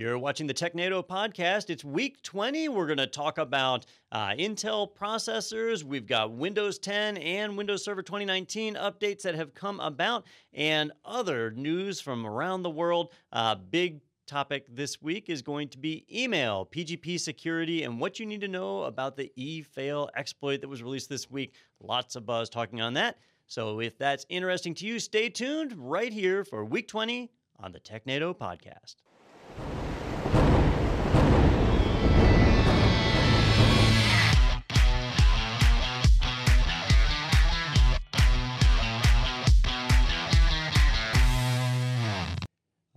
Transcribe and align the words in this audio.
You're 0.00 0.16
watching 0.16 0.46
the 0.46 0.54
TechNado 0.54 1.06
podcast. 1.06 1.68
It's 1.68 1.84
week 1.84 2.22
20. 2.22 2.70
We're 2.70 2.86
going 2.86 2.96
to 2.96 3.06
talk 3.06 3.36
about 3.36 3.84
uh, 4.10 4.28
Intel 4.28 4.90
processors. 4.90 5.84
We've 5.84 6.06
got 6.06 6.32
Windows 6.32 6.78
10 6.78 7.18
and 7.18 7.54
Windows 7.54 7.84
Server 7.84 8.00
2019 8.00 8.76
updates 8.76 9.20
that 9.20 9.34
have 9.34 9.52
come 9.52 9.78
about 9.78 10.24
and 10.54 10.90
other 11.04 11.50
news 11.50 12.00
from 12.00 12.26
around 12.26 12.62
the 12.62 12.70
world. 12.70 13.12
Uh, 13.30 13.56
big 13.56 14.00
topic 14.26 14.64
this 14.74 15.02
week 15.02 15.28
is 15.28 15.42
going 15.42 15.68
to 15.68 15.76
be 15.76 16.06
email, 16.10 16.66
PGP 16.72 17.20
security, 17.20 17.82
and 17.82 18.00
what 18.00 18.18
you 18.18 18.24
need 18.24 18.40
to 18.40 18.48
know 18.48 18.84
about 18.84 19.18
the 19.18 19.30
eFail 19.36 20.08
exploit 20.16 20.62
that 20.62 20.68
was 20.68 20.82
released 20.82 21.10
this 21.10 21.30
week. 21.30 21.52
Lots 21.78 22.16
of 22.16 22.24
buzz 22.24 22.48
talking 22.48 22.80
on 22.80 22.94
that. 22.94 23.18
So 23.48 23.80
if 23.80 23.98
that's 23.98 24.24
interesting 24.30 24.72
to 24.76 24.86
you, 24.86 24.98
stay 24.98 25.28
tuned 25.28 25.74
right 25.76 26.10
here 26.10 26.42
for 26.42 26.64
week 26.64 26.88
20 26.88 27.30
on 27.58 27.72
the 27.72 27.80
TechNado 27.80 28.34
podcast. 28.34 28.94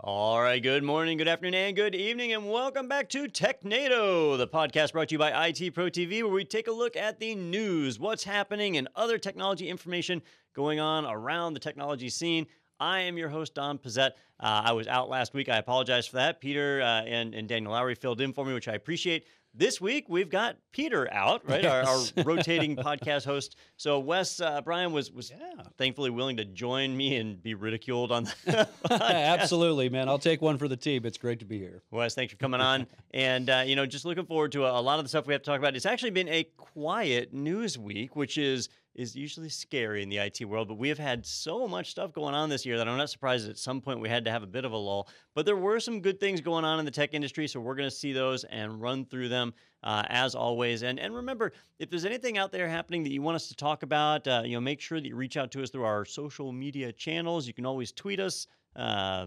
All 0.06 0.42
right, 0.42 0.62
good 0.62 0.84
morning, 0.84 1.16
good 1.16 1.28
afternoon, 1.28 1.54
and 1.54 1.74
good 1.74 1.94
evening, 1.94 2.34
and 2.34 2.50
welcome 2.50 2.88
back 2.88 3.08
to 3.08 3.26
TechNado, 3.26 4.36
the 4.36 4.46
podcast 4.46 4.92
brought 4.92 5.08
to 5.08 5.14
you 5.14 5.18
by 5.18 5.46
IT 5.46 5.72
Pro 5.72 5.86
TV, 5.86 6.22
where 6.22 6.30
we 6.30 6.44
take 6.44 6.68
a 6.68 6.72
look 6.72 6.94
at 6.94 7.18
the 7.18 7.34
news, 7.34 7.98
what's 7.98 8.22
happening, 8.22 8.76
and 8.76 8.86
other 8.96 9.16
technology 9.16 9.66
information 9.66 10.20
going 10.52 10.78
on 10.78 11.06
around 11.06 11.54
the 11.54 11.58
technology 11.58 12.10
scene. 12.10 12.46
I 12.78 13.00
am 13.00 13.16
your 13.16 13.30
host, 13.30 13.54
Don 13.54 13.78
Pezet. 13.78 14.10
Uh, 14.38 14.60
I 14.66 14.72
was 14.72 14.88
out 14.88 15.08
last 15.08 15.32
week. 15.32 15.48
I 15.48 15.56
apologize 15.56 16.06
for 16.06 16.16
that. 16.16 16.38
Peter 16.38 16.82
uh, 16.82 17.04
and, 17.04 17.34
and 17.34 17.48
Daniel 17.48 17.72
Lowry 17.72 17.94
filled 17.94 18.20
in 18.20 18.34
for 18.34 18.44
me, 18.44 18.52
which 18.52 18.68
I 18.68 18.74
appreciate. 18.74 19.24
This 19.56 19.80
week 19.80 20.06
we've 20.08 20.28
got 20.28 20.56
Peter 20.72 21.08
out, 21.12 21.48
right? 21.48 21.62
Yes. 21.62 22.12
Our, 22.16 22.22
our, 22.22 22.24
rotating 22.24 22.74
podcast 22.74 23.24
host. 23.24 23.54
So 23.76 24.00
Wes 24.00 24.40
uh, 24.40 24.60
Bryan 24.62 24.92
was 24.92 25.12
was 25.12 25.30
yeah. 25.30 25.62
thankfully 25.78 26.10
willing 26.10 26.36
to 26.38 26.44
join 26.44 26.96
me 26.96 27.16
and 27.16 27.40
be 27.40 27.54
ridiculed 27.54 28.10
on 28.10 28.24
the 28.24 28.68
Absolutely, 28.90 29.88
man. 29.88 30.08
I'll 30.08 30.18
take 30.18 30.42
one 30.42 30.58
for 30.58 30.66
the 30.66 30.76
team. 30.76 31.06
It's 31.06 31.18
great 31.18 31.38
to 31.38 31.44
be 31.44 31.58
here. 31.58 31.82
Wes, 31.92 32.16
thanks 32.16 32.32
for 32.32 32.38
coming 32.38 32.60
on. 32.60 32.88
and 33.12 33.48
uh, 33.48 33.62
you 33.64 33.76
know, 33.76 33.86
just 33.86 34.04
looking 34.04 34.26
forward 34.26 34.50
to 34.52 34.64
a, 34.64 34.80
a 34.80 34.82
lot 34.82 34.98
of 34.98 35.04
the 35.04 35.08
stuff 35.08 35.28
we 35.28 35.34
have 35.34 35.42
to 35.42 35.50
talk 35.50 35.60
about. 35.60 35.76
It's 35.76 35.86
actually 35.86 36.10
been 36.10 36.28
a 36.28 36.44
quiet 36.56 37.32
news 37.32 37.78
week, 37.78 38.16
which 38.16 38.36
is 38.38 38.68
is 38.94 39.16
usually 39.16 39.48
scary 39.48 40.02
in 40.02 40.08
the 40.08 40.18
IT 40.18 40.44
world, 40.44 40.68
but 40.68 40.78
we 40.78 40.88
have 40.88 40.98
had 40.98 41.26
so 41.26 41.66
much 41.66 41.90
stuff 41.90 42.12
going 42.12 42.34
on 42.34 42.48
this 42.48 42.64
year 42.64 42.76
that 42.78 42.86
I'm 42.86 42.96
not 42.96 43.10
surprised 43.10 43.48
at 43.48 43.58
some 43.58 43.80
point 43.80 44.00
we 44.00 44.08
had 44.08 44.24
to 44.24 44.30
have 44.30 44.42
a 44.42 44.46
bit 44.46 44.64
of 44.64 44.72
a 44.72 44.76
lull. 44.76 45.08
But 45.34 45.46
there 45.46 45.56
were 45.56 45.80
some 45.80 46.00
good 46.00 46.20
things 46.20 46.40
going 46.40 46.64
on 46.64 46.78
in 46.78 46.84
the 46.84 46.90
tech 46.90 47.12
industry, 47.12 47.48
so 47.48 47.60
we're 47.60 47.74
going 47.74 47.88
to 47.88 47.94
see 47.94 48.12
those 48.12 48.44
and 48.44 48.80
run 48.80 49.04
through 49.04 49.28
them 49.28 49.52
uh, 49.82 50.04
as 50.08 50.34
always. 50.34 50.82
And 50.82 50.98
and 50.98 51.14
remember, 51.14 51.52
if 51.78 51.90
there's 51.90 52.04
anything 52.04 52.38
out 52.38 52.52
there 52.52 52.68
happening 52.68 53.02
that 53.04 53.12
you 53.12 53.22
want 53.22 53.36
us 53.36 53.48
to 53.48 53.56
talk 53.56 53.82
about, 53.82 54.26
uh, 54.28 54.42
you 54.44 54.54
know, 54.54 54.60
make 54.60 54.80
sure 54.80 55.00
that 55.00 55.06
you 55.06 55.16
reach 55.16 55.36
out 55.36 55.50
to 55.52 55.62
us 55.62 55.70
through 55.70 55.84
our 55.84 56.04
social 56.04 56.52
media 56.52 56.92
channels. 56.92 57.46
You 57.46 57.54
can 57.54 57.66
always 57.66 57.92
tweet 57.92 58.20
us, 58.20 58.46
uh, 58.76 59.26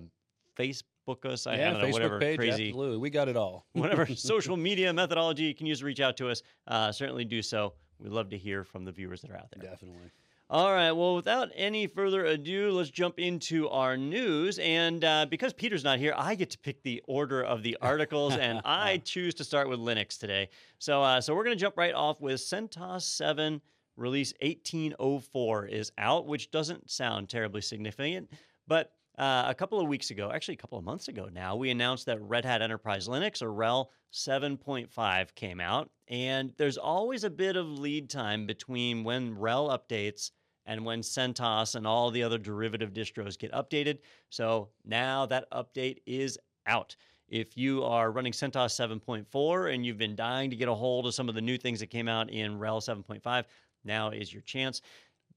Facebook 0.57 1.25
us. 1.25 1.45
I, 1.45 1.55
yeah, 1.55 1.71
don't 1.71 1.81
know, 1.81 1.87
Facebook 1.87 1.93
whatever 1.93 2.19
page, 2.19 2.39
crazy, 2.39 2.67
absolutely, 2.69 2.97
we 2.97 3.09
got 3.09 3.27
it 3.27 3.37
all. 3.37 3.65
whatever 3.73 4.05
social 4.15 4.57
media 4.57 4.93
methodology 4.93 5.43
you 5.43 5.55
can 5.55 5.67
use 5.67 5.79
to 5.79 5.85
reach 5.85 5.99
out 5.99 6.17
to 6.17 6.29
us, 6.29 6.41
uh, 6.67 6.91
certainly 6.91 7.25
do 7.25 7.41
so. 7.41 7.73
We'd 7.99 8.11
love 8.11 8.29
to 8.29 8.37
hear 8.37 8.63
from 8.63 8.85
the 8.85 8.91
viewers 8.91 9.21
that 9.21 9.31
are 9.31 9.37
out 9.37 9.49
there. 9.51 9.69
Definitely. 9.69 10.11
All 10.49 10.71
right. 10.71 10.93
Well, 10.93 11.15
without 11.15 11.49
any 11.55 11.87
further 11.87 12.23
ado, 12.23 12.71
let's 12.71 12.89
jump 12.89 13.19
into 13.19 13.67
our 13.67 13.97
news. 13.97 14.59
And 14.59 15.03
uh, 15.03 15.25
because 15.29 15.51
Peter's 15.51 15.83
not 15.83 15.99
here, 15.99 16.13
I 16.15 16.35
get 16.35 16.51
to 16.51 16.57
pick 16.57 16.83
the 16.83 17.03
order 17.05 17.43
of 17.43 17.63
the 17.63 17.77
articles, 17.81 18.35
and 18.35 18.61
I 18.65 19.01
choose 19.03 19.33
to 19.35 19.43
start 19.43 19.67
with 19.67 19.79
Linux 19.79 20.17
today. 20.17 20.49
So, 20.79 21.03
uh, 21.03 21.19
so 21.19 21.35
we're 21.35 21.43
going 21.43 21.57
to 21.57 21.59
jump 21.59 21.75
right 21.75 21.93
off 21.93 22.21
with 22.21 22.39
CentOS 22.39 23.01
7 23.01 23.61
release 23.97 24.33
1804 24.41 25.65
is 25.65 25.91
out, 25.97 26.27
which 26.27 26.51
doesn't 26.51 26.89
sound 26.89 27.27
terribly 27.27 27.61
significant, 27.61 28.31
but 28.67 28.91
uh, 29.17 29.45
a 29.47 29.55
couple 29.55 29.79
of 29.79 29.87
weeks 29.87 30.11
ago, 30.11 30.31
actually 30.31 30.53
a 30.53 30.57
couple 30.57 30.77
of 30.77 30.83
months 30.83 31.07
ago 31.07 31.29
now, 31.33 31.55
we 31.55 31.71
announced 31.71 32.05
that 32.05 32.21
Red 32.21 32.45
Hat 32.45 32.61
Enterprise 32.61 33.07
Linux, 33.07 33.41
or 33.41 33.49
RHEL 33.49 33.87
7.5, 34.13 35.35
came 35.35 35.59
out. 35.59 35.89
And 36.07 36.53
there's 36.57 36.77
always 36.77 37.23
a 37.23 37.29
bit 37.29 37.55
of 37.55 37.67
lead 37.67 38.09
time 38.09 38.45
between 38.45 39.03
when 39.03 39.35
RHEL 39.35 39.77
updates 39.77 40.31
and 40.67 40.85
when 40.85 41.01
CentOS 41.01 41.75
and 41.75 41.87
all 41.87 42.11
the 42.11 42.21
other 42.21 42.37
derivative 42.37 42.93
distros 42.93 43.39
get 43.39 43.51
updated. 43.53 43.99
So 44.29 44.69
now 44.85 45.25
that 45.27 45.49
update 45.51 45.99
is 46.05 46.37
out. 46.67 46.95
If 47.29 47.57
you 47.57 47.83
are 47.83 48.11
running 48.11 48.33
CentOS 48.33 49.01
7.4 49.01 49.73
and 49.73 49.85
you've 49.85 49.97
been 49.97 50.15
dying 50.15 50.49
to 50.49 50.55
get 50.55 50.69
a 50.69 50.75
hold 50.75 51.07
of 51.07 51.13
some 51.13 51.27
of 51.27 51.35
the 51.35 51.41
new 51.41 51.57
things 51.57 51.79
that 51.79 51.87
came 51.87 52.07
out 52.07 52.29
in 52.29 52.59
RHEL 52.59 53.05
7.5, 53.05 53.45
now 53.83 54.11
is 54.11 54.31
your 54.31 54.43
chance. 54.43 54.81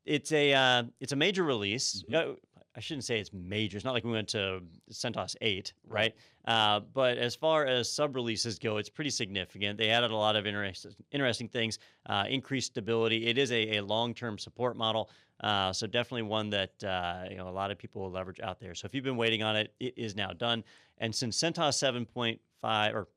It's 0.04 0.32
a 0.32 0.52
uh, 0.54 0.84
it's 1.00 1.12
a 1.12 1.16
major 1.16 1.44
release. 1.44 2.04
Mm-hmm. 2.10 2.32
I 2.76 2.80
shouldn't 2.80 3.04
say 3.04 3.18
it's 3.18 3.32
major. 3.32 3.76
It's 3.76 3.84
not 3.84 3.94
like 3.94 4.04
we 4.04 4.12
went 4.12 4.28
to 4.28 4.60
CentOS 4.92 5.34
8, 5.40 5.72
right? 5.88 6.14
Uh, 6.44 6.80
but 6.94 7.18
as 7.18 7.34
far 7.34 7.66
as 7.66 7.92
sub 7.92 8.14
releases 8.14 8.58
go, 8.60 8.76
it's 8.76 8.88
pretty 8.88 9.10
significant. 9.10 9.76
They 9.76 9.90
added 9.90 10.12
a 10.12 10.16
lot 10.16 10.36
of 10.36 10.46
interest, 10.46 10.86
interesting 11.10 11.48
things, 11.48 11.78
uh, 12.06 12.26
increased 12.28 12.68
stability. 12.68 13.26
It 13.26 13.38
is 13.38 13.50
a, 13.50 13.78
a 13.78 13.82
long 13.82 14.14
term 14.14 14.38
support 14.38 14.76
model. 14.76 15.10
Uh, 15.40 15.72
so 15.72 15.86
definitely 15.86 16.22
one 16.22 16.50
that 16.50 16.84
uh, 16.84 17.24
you 17.28 17.36
know 17.36 17.48
a 17.48 17.50
lot 17.50 17.70
of 17.70 17.78
people 17.78 18.02
will 18.02 18.10
leverage 18.10 18.40
out 18.40 18.60
there. 18.60 18.74
So 18.74 18.86
if 18.86 18.94
you've 18.94 19.04
been 19.04 19.16
waiting 19.16 19.42
on 19.42 19.56
it, 19.56 19.74
it 19.80 19.94
is 19.96 20.14
now 20.14 20.32
done. 20.32 20.62
And 20.98 21.14
since 21.14 21.40
CentOS 21.40 22.06
7.5 22.14 22.94
or 22.94 23.08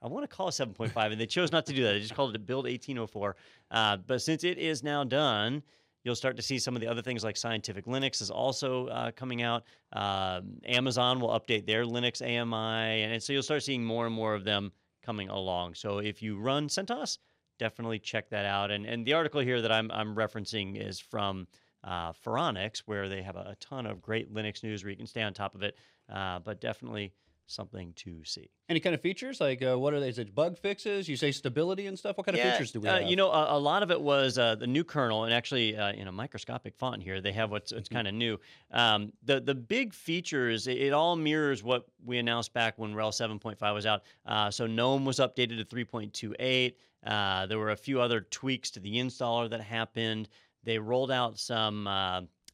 I 0.00 0.06
want 0.06 0.28
to 0.28 0.36
call 0.36 0.48
it 0.48 0.52
7.5, 0.52 1.12
and 1.12 1.20
they 1.20 1.26
chose 1.26 1.50
not 1.50 1.66
to 1.66 1.72
do 1.72 1.82
that. 1.82 1.92
They 1.92 2.00
just 2.00 2.14
called 2.14 2.34
it 2.34 2.46
Build 2.46 2.66
1804. 2.66 3.36
Uh, 3.70 3.96
but 3.96 4.22
since 4.22 4.44
it 4.44 4.58
is 4.58 4.84
now 4.84 5.02
done, 5.02 5.62
You'll 6.04 6.14
start 6.14 6.36
to 6.36 6.42
see 6.42 6.58
some 6.58 6.74
of 6.74 6.80
the 6.80 6.86
other 6.86 7.02
things 7.02 7.24
like 7.24 7.36
Scientific 7.36 7.86
Linux 7.86 8.22
is 8.22 8.30
also 8.30 8.86
uh, 8.86 9.10
coming 9.12 9.42
out. 9.42 9.64
Uh, 9.92 10.40
Amazon 10.64 11.20
will 11.20 11.30
update 11.30 11.66
their 11.66 11.84
Linux 11.84 12.22
AMI, 12.22 13.02
and 13.02 13.22
so 13.22 13.32
you'll 13.32 13.42
start 13.42 13.62
seeing 13.62 13.84
more 13.84 14.06
and 14.06 14.14
more 14.14 14.34
of 14.34 14.44
them 14.44 14.72
coming 15.02 15.28
along. 15.28 15.74
So 15.74 15.98
if 15.98 16.22
you 16.22 16.38
run 16.38 16.68
CentOS, 16.68 17.18
definitely 17.58 17.98
check 17.98 18.30
that 18.30 18.44
out. 18.44 18.70
And 18.70 18.86
and 18.86 19.04
the 19.04 19.14
article 19.14 19.40
here 19.40 19.60
that 19.60 19.72
I'm 19.72 19.90
I'm 19.90 20.14
referencing 20.14 20.80
is 20.80 21.00
from 21.00 21.46
uh, 21.84 22.12
Phoronix, 22.12 22.82
where 22.86 23.08
they 23.08 23.22
have 23.22 23.36
a, 23.36 23.50
a, 23.50 23.56
ton 23.60 23.86
of 23.86 24.02
great 24.02 24.32
Linux 24.34 24.62
news 24.62 24.82
where 24.82 24.90
you 24.90 24.96
can 24.96 25.06
stay 25.06 25.22
on 25.22 25.32
top 25.32 25.54
of 25.54 25.62
it. 25.62 25.76
Uh, 26.12 26.38
but 26.40 26.60
definitely 26.60 27.12
something 27.48 27.92
to 27.96 28.22
see. 28.24 28.50
Any 28.68 28.80
kind 28.80 28.94
of 28.94 29.00
features 29.00 29.40
like 29.40 29.62
uh, 29.62 29.78
what 29.78 29.94
are 29.94 30.00
they? 30.00 30.08
Is 30.08 30.18
it 30.18 30.34
bug 30.34 30.58
fixes? 30.58 31.08
You 31.08 31.16
say 31.16 31.32
stability 31.32 31.86
and 31.86 31.98
stuff. 31.98 32.16
What 32.16 32.26
kind 32.26 32.36
yeah, 32.36 32.48
of 32.48 32.52
features 32.52 32.72
do 32.72 32.80
we 32.80 32.88
uh, 32.88 33.00
have? 33.00 33.08
You 33.08 33.16
know, 33.16 33.30
a, 33.30 33.56
a, 33.56 33.58
lot 33.58 33.82
of 33.82 33.90
it 33.90 34.00
was 34.00 34.38
uh, 34.38 34.54
the 34.54 34.66
new 34.66 34.84
kernel, 34.84 35.24
and 35.24 35.32
actually 35.32 35.76
uh, 35.76 35.92
in 35.92 36.08
a 36.08 36.12
microscopic 36.12 36.76
font 36.76 37.02
here, 37.02 37.20
they 37.20 37.32
have 37.32 37.50
what's, 37.50 37.72
what's 37.72 37.88
mm-hmm. 37.88 37.96
kind 37.96 38.08
of 38.08 38.14
new. 38.14 38.38
Um, 38.70 39.12
the 39.24 39.40
the 39.40 39.54
big 39.54 39.94
features, 39.94 40.66
it, 40.66 40.78
it, 40.78 40.92
all 40.92 41.16
mirrors 41.16 41.62
what 41.62 41.86
we 42.04 42.18
announced 42.18 42.52
back 42.52 42.78
when 42.78 42.94
RHEL 42.94 43.40
7.5 43.40 43.74
was 43.74 43.86
out. 43.86 44.02
Uh, 44.26 44.50
so 44.50 44.66
GNOME 44.66 45.04
was 45.04 45.18
updated 45.18 45.58
to 45.58 45.64
3.28. 45.64 46.74
Uh, 47.06 47.46
there 47.46 47.58
were 47.58 47.70
a 47.70 47.76
few 47.76 48.00
other 48.00 48.20
tweaks 48.20 48.70
to 48.72 48.80
the 48.80 48.96
installer 48.96 49.48
that 49.48 49.60
happened. 49.60 50.28
They 50.64 50.78
rolled 50.78 51.10
out 51.10 51.38
some 51.38 51.86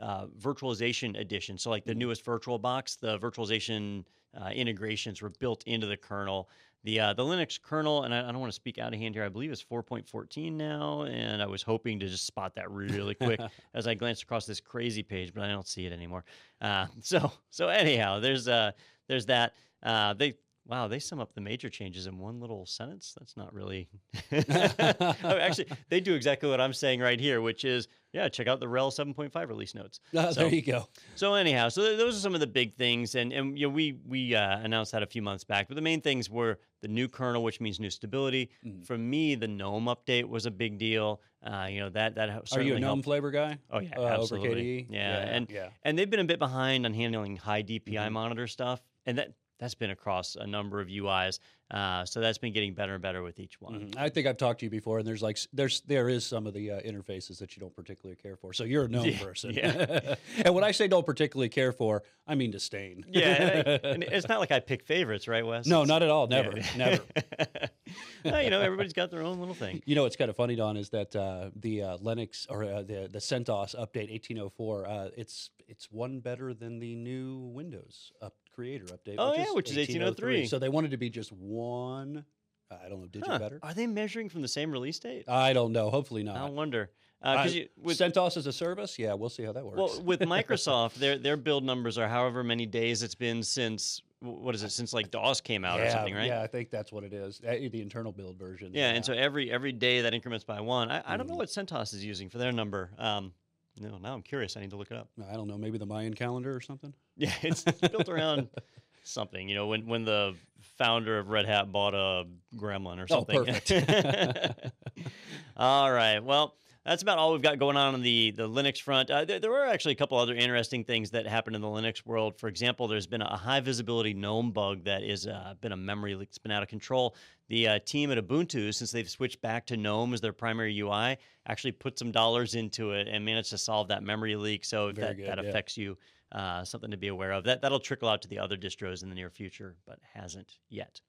uh, 0.00 0.26
virtualization 0.40 1.18
additions. 1.18 1.62
So 1.62 1.70
like 1.70 1.84
the 1.84 1.92
mm-hmm. 1.92 2.00
newest 2.00 2.24
VirtualBox, 2.24 3.00
the 3.00 3.18
virtualization 3.18 4.04
uh, 4.40 4.48
integrations 4.48 5.22
were 5.22 5.30
built 5.30 5.62
into 5.66 5.86
the 5.86 5.96
kernel. 5.96 6.48
The 6.84 7.00
uh, 7.00 7.12
the 7.14 7.22
Linux 7.22 7.60
kernel, 7.60 8.02
and 8.02 8.14
I, 8.14 8.28
I, 8.28 8.32
don't 8.32 8.40
want 8.40 8.52
to 8.52 8.54
speak 8.54 8.78
out 8.78 8.92
of 8.92 9.00
hand 9.00 9.14
here. 9.14 9.24
I 9.24 9.30
believe 9.30 9.50
it's 9.50 9.64
4.14 9.64 10.52
now, 10.52 11.02
and 11.02 11.40
I 11.40 11.46
was 11.46 11.62
hoping 11.62 11.98
to 12.00 12.08
just 12.08 12.26
spot 12.26 12.54
that 12.56 12.70
really 12.70 13.14
quick 13.14 13.40
as 13.74 13.86
I 13.86 13.94
glanced 13.94 14.22
across 14.22 14.44
this 14.44 14.60
crazy 14.60 15.02
page, 15.02 15.32
but 15.32 15.44
I 15.44 15.48
don't 15.48 15.66
see 15.66 15.86
it 15.86 15.92
anymore. 15.92 16.24
Uh, 16.60 16.86
so 17.00 17.32
so 17.50 17.68
anyhow, 17.68 18.20
there's 18.20 18.48
uh 18.48 18.72
there's 19.08 19.26
that. 19.26 19.54
Uh, 19.82 20.12
they 20.12 20.34
Wow, 20.66 20.88
they 20.88 20.98
sum 20.98 21.20
up 21.20 21.34
the 21.34 21.42
major 21.42 21.68
changes 21.68 22.06
in 22.06 22.18
one 22.18 22.40
little 22.40 22.64
sentence. 22.64 23.14
That's 23.18 23.36
not 23.36 23.52
really. 23.52 23.88
oh, 24.32 25.38
actually, 25.38 25.66
they 25.90 26.00
do 26.00 26.14
exactly 26.14 26.48
what 26.48 26.60
I'm 26.60 26.72
saying 26.72 27.00
right 27.00 27.20
here, 27.20 27.42
which 27.42 27.66
is, 27.66 27.88
yeah, 28.14 28.28
check 28.28 28.46
out 28.46 28.60
the 28.60 28.66
RHEL 28.66 28.90
7.5 28.90 29.48
release 29.48 29.74
notes. 29.74 30.00
Uh, 30.14 30.32
so, 30.32 30.42
there 30.42 30.54
you 30.54 30.62
go. 30.62 30.88
So 31.16 31.34
anyhow, 31.34 31.68
so 31.68 31.82
th- 31.82 31.98
those 31.98 32.16
are 32.16 32.20
some 32.20 32.34
of 32.34 32.40
the 32.40 32.46
big 32.46 32.72
things, 32.72 33.16
and 33.16 33.32
and 33.32 33.58
you 33.58 33.66
know 33.66 33.74
we 33.74 33.98
we 34.06 34.34
uh, 34.34 34.58
announced 34.60 34.92
that 34.92 35.02
a 35.02 35.06
few 35.06 35.20
months 35.20 35.42
back. 35.42 35.66
But 35.66 35.74
the 35.74 35.82
main 35.82 36.00
things 36.00 36.30
were 36.30 36.60
the 36.80 36.88
new 36.88 37.08
kernel, 37.08 37.42
which 37.42 37.60
means 37.60 37.80
new 37.80 37.90
stability. 37.90 38.50
Mm. 38.64 38.86
For 38.86 38.96
me, 38.96 39.34
the 39.34 39.48
GNOME 39.48 39.86
update 39.86 40.26
was 40.26 40.46
a 40.46 40.50
big 40.50 40.78
deal. 40.78 41.20
Uh, 41.44 41.66
you 41.68 41.80
know 41.80 41.90
that 41.90 42.14
that 42.14 42.30
are 42.52 42.62
you 42.62 42.76
a 42.76 42.78
GNOME 42.78 42.82
helped. 42.82 43.04
flavor 43.04 43.30
guy? 43.32 43.58
Oh 43.70 43.80
yeah, 43.80 43.98
uh, 43.98 44.06
absolutely. 44.06 44.86
Yeah. 44.88 44.98
yeah, 44.98 45.34
and 45.34 45.50
yeah. 45.50 45.68
and 45.82 45.98
they've 45.98 46.08
been 46.08 46.20
a 46.20 46.24
bit 46.24 46.38
behind 46.38 46.86
on 46.86 46.94
handling 46.94 47.36
high 47.36 47.62
DPI 47.64 47.82
mm-hmm. 47.84 48.12
monitor 48.12 48.46
stuff, 48.46 48.80
and 49.04 49.18
that 49.18 49.32
that's 49.58 49.74
been 49.74 49.90
across 49.90 50.36
a 50.36 50.46
number 50.46 50.80
of 50.80 50.88
UIs. 50.88 51.38
Uh, 51.70 52.04
so 52.04 52.20
that's 52.20 52.38
been 52.38 52.52
getting 52.52 52.74
better 52.74 52.92
and 52.94 53.02
better 53.02 53.22
with 53.22 53.38
each 53.40 53.60
one. 53.60 53.74
Mhm. 53.90 53.96
I 53.96 54.08
think 54.10 54.26
I've 54.26 54.36
talked 54.36 54.60
to 54.60 54.66
you 54.66 54.70
before, 54.70 54.98
and 54.98 55.06
there's 55.08 55.22
like 55.22 55.38
there's 55.52 55.80
there 55.82 56.08
is 56.08 56.24
some 56.26 56.46
of 56.46 56.52
the 56.54 56.70
uh, 56.72 56.80
interfaces 56.82 57.38
that 57.38 57.56
you 57.56 57.60
don't 57.60 57.74
particularly 57.74 58.16
care 58.16 58.36
for. 58.36 58.52
So 58.52 58.64
you're 58.64 58.84
a 58.84 58.88
GNOME 58.88 59.06
Yeah, 59.06 59.18
person. 59.24 59.54
yeah. 59.54 60.14
and 60.44 60.54
when 60.54 60.62
I 60.62 60.72
say 60.72 60.88
don't 60.88 61.06
particularly 61.06 61.48
care 61.48 61.72
for, 61.72 62.02
I 62.26 62.34
mean 62.34 62.50
disdain. 62.50 63.04
Yeah, 63.08 63.28
and, 63.28 63.68
I- 63.68 63.72
and 63.88 64.02
it's 64.04 64.28
not 64.28 64.40
like 64.40 64.52
I 64.52 64.60
pick 64.60 64.84
favorites, 64.84 65.26
right, 65.26 65.44
Wes? 65.46 65.66
no, 65.66 65.82
It's- 65.82 65.88
not 65.88 66.02
at 66.02 66.10
all. 66.10 66.26
Never, 66.26 66.56
yeah. 66.58 66.66
never. 66.76 67.02
You 68.24 68.50
know, 68.50 68.60
everybody's 68.60 68.92
got 68.92 69.10
their 69.10 69.22
own 69.22 69.38
little 69.38 69.54
thing. 69.54 69.82
You 69.86 69.94
know 69.94 70.02
what's 70.04 70.16
kind 70.16 70.30
of 70.30 70.36
funny, 70.36 70.56
Don, 70.56 70.76
is 70.76 70.88
that 70.90 71.14
uh, 71.14 71.50
the 71.54 71.82
uh, 71.82 71.96
Linux 71.98 72.46
or 72.48 72.64
uh, 72.64 72.82
the 72.82 73.08
the 73.10 73.18
CentOS 73.18 73.74
update 73.74 74.10
1804, 74.10 74.86
uh, 74.86 75.08
it's 75.16 75.50
it's 75.68 75.90
one 75.90 76.20
better 76.20 76.54
than 76.54 76.78
the 76.78 76.94
new 76.94 77.38
Windows 77.54 78.12
up 78.22 78.34
creator 78.54 78.86
update. 78.86 79.16
Oh, 79.18 79.34
yeah, 79.34 79.52
which 79.52 79.70
is 79.70 79.76
1803. 79.76 80.46
So 80.46 80.58
they 80.58 80.68
wanted 80.68 80.92
to 80.92 80.96
be 80.96 81.10
just 81.10 81.32
one. 81.32 82.24
I 82.70 82.88
don't 82.88 83.00
know, 83.00 83.06
digit 83.06 83.28
Huh. 83.28 83.38
better. 83.38 83.60
Are 83.62 83.74
they 83.74 83.86
measuring 83.86 84.28
from 84.28 84.42
the 84.42 84.48
same 84.48 84.72
release 84.72 84.98
date? 84.98 85.28
I 85.28 85.52
don't 85.52 85.72
know. 85.72 85.90
Hopefully 85.90 86.22
not. 86.22 86.36
I 86.36 86.48
wonder. 86.48 86.90
You 87.24 87.68
with 87.82 87.98
CentOS 87.98 88.36
as 88.36 88.46
a 88.46 88.52
service, 88.52 88.98
yeah, 88.98 89.14
we'll 89.14 89.30
see 89.30 89.44
how 89.44 89.52
that 89.52 89.64
works. 89.64 89.78
well 89.78 90.02
with 90.02 90.20
Microsoft, 90.36 90.94
their 90.94 91.16
their 91.16 91.36
build 91.36 91.64
numbers 91.64 91.96
are 91.96 92.08
however 92.08 92.44
many 92.44 92.66
days 92.66 93.02
it's 93.02 93.14
been 93.14 93.42
since 93.42 94.02
what 94.20 94.54
is 94.54 94.62
it 94.62 94.70
since 94.70 94.92
like 94.92 95.10
DOS 95.10 95.40
came 95.40 95.64
out 95.64 95.78
yeah, 95.78 95.86
or 95.86 95.90
something, 95.90 96.14
right? 96.14 96.26
Yeah, 96.26 96.42
I 96.42 96.46
think 96.46 96.70
that's 96.70 96.90
what 96.92 97.04
it 97.04 97.12
is. 97.12 97.38
The 97.38 97.80
internal 97.80 98.12
build 98.12 98.38
version. 98.38 98.70
Yeah, 98.72 98.90
and 98.90 99.04
so 99.04 99.12
every 99.12 99.50
every 99.50 99.72
day 99.72 100.02
that 100.02 100.14
increments 100.14 100.44
by 100.44 100.60
one. 100.60 100.90
I, 100.90 101.02
I 101.06 101.16
don't 101.16 101.26
know 101.26 101.34
Mhm. 101.34 101.38
what 101.38 101.48
CentOS 101.48 101.94
is 101.94 102.04
using 102.04 102.28
for 102.28 102.38
their 102.38 102.52
number. 102.52 102.90
Um, 102.98 103.32
no, 103.78 103.98
now 103.98 104.14
I'm 104.14 104.22
curious. 104.22 104.56
I 104.56 104.60
need 104.60 104.70
to 104.70 104.76
look 104.76 104.90
it 104.90 104.96
up. 104.96 105.08
I 105.28 105.34
don't 105.34 105.48
know, 105.48 105.58
maybe 105.58 105.78
the 105.78 105.86
Mayan 105.86 106.14
calendar 106.14 106.54
or 106.54 106.60
something. 106.60 106.94
Yeah, 107.16 107.32
it's, 107.42 107.64
it's 107.66 107.80
built 107.80 108.08
around 108.08 108.48
something. 109.04 109.48
You 109.48 109.54
know, 109.54 109.66
when 109.68 109.86
when 109.86 110.04
the 110.04 110.34
founder 110.78 111.18
of 111.18 111.28
Red 111.28 111.46
Hat 111.46 111.70
bought 111.70 111.94
a 111.94 112.24
Gremlin 112.56 112.98
or 113.02 113.06
something. 113.06 113.38
Oh, 113.38 113.44
something. 113.44 113.82
perfect. 113.82 114.72
all 115.56 115.92
right. 115.92 116.18
Well, 116.18 116.54
that's 116.84 117.02
about 117.02 117.18
all 117.18 117.32
we've 117.32 117.42
got 117.42 117.58
going 117.58 117.76
on 117.76 117.94
on 117.94 118.02
the 118.02 118.30
the 118.32 118.48
Linux 118.48 118.80
front. 118.80 119.10
Uh, 119.10 119.24
there, 119.24 119.38
there 119.38 119.50
were 119.50 119.64
actually 119.64 119.92
a 119.92 119.96
couple 119.96 120.18
other 120.18 120.34
interesting 120.34 120.84
things 120.84 121.10
that 121.10 121.26
happened 121.26 121.56
in 121.56 121.62
the 121.62 121.68
Linux 121.68 122.04
world. 122.04 122.38
For 122.38 122.48
example, 122.48 122.88
there's 122.88 123.06
been 123.06 123.22
a 123.22 123.36
high 123.36 123.60
visibility 123.60 124.12
GNOME 124.12 124.52
bug 124.52 124.84
that 124.84 125.02
is 125.02 125.26
uh, 125.26 125.54
been 125.60 125.72
a 125.72 125.76
memory 125.76 126.14
leak. 126.14 126.28
It's 126.28 126.38
been 126.38 126.52
out 126.52 126.62
of 126.62 126.68
control. 126.68 127.16
The 127.48 127.68
uh, 127.68 127.78
team 127.80 128.10
at 128.10 128.18
Ubuntu, 128.18 128.72
since 128.74 128.90
they've 128.90 129.08
switched 129.08 129.40
back 129.40 129.66
to 129.66 129.76
GNOME 129.76 130.14
as 130.14 130.20
their 130.20 130.32
primary 130.32 130.78
UI, 130.78 131.16
actually 131.46 131.72
put 131.72 131.98
some 131.98 132.12
dollars 132.12 132.54
into 132.54 132.92
it 132.92 133.08
and 133.08 133.24
managed 133.24 133.50
to 133.50 133.58
solve 133.58 133.88
that 133.88 134.02
memory 134.02 134.36
leak. 134.36 134.64
So 134.64 134.88
if 134.88 134.96
Very 134.96 135.08
that, 135.08 135.16
good, 135.16 135.28
that 135.28 135.42
yeah. 135.42 135.48
affects 135.48 135.76
you, 135.76 135.96
uh, 136.32 136.64
something 136.64 136.90
to 136.90 136.96
be 136.96 137.08
aware 137.08 137.32
of. 137.32 137.44
That 137.44 137.62
that'll 137.62 137.80
trickle 137.80 138.08
out 138.08 138.22
to 138.22 138.28
the 138.28 138.38
other 138.38 138.56
distros 138.56 139.02
in 139.02 139.08
the 139.08 139.14
near 139.14 139.30
future, 139.30 139.76
but 139.86 139.98
hasn't 140.12 140.58
yet. 140.68 141.00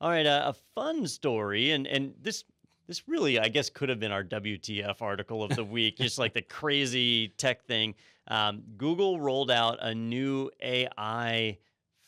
All 0.00 0.10
right, 0.10 0.26
uh, 0.26 0.42
a 0.46 0.52
fun 0.74 1.06
story, 1.06 1.72
and 1.72 1.86
and 1.86 2.14
this 2.20 2.44
this 2.88 3.06
really, 3.06 3.38
I 3.38 3.48
guess, 3.48 3.68
could 3.70 3.90
have 3.90 4.00
been 4.00 4.12
our 4.12 4.24
WTF 4.24 5.00
article 5.02 5.42
of 5.44 5.54
the 5.54 5.64
week, 5.64 5.98
just 5.98 6.18
like 6.18 6.32
the 6.32 6.42
crazy 6.42 7.28
tech 7.28 7.64
thing. 7.66 7.94
Um, 8.26 8.62
Google 8.76 9.20
rolled 9.20 9.50
out 9.50 9.78
a 9.80 9.94
new 9.94 10.50
AI 10.62 11.58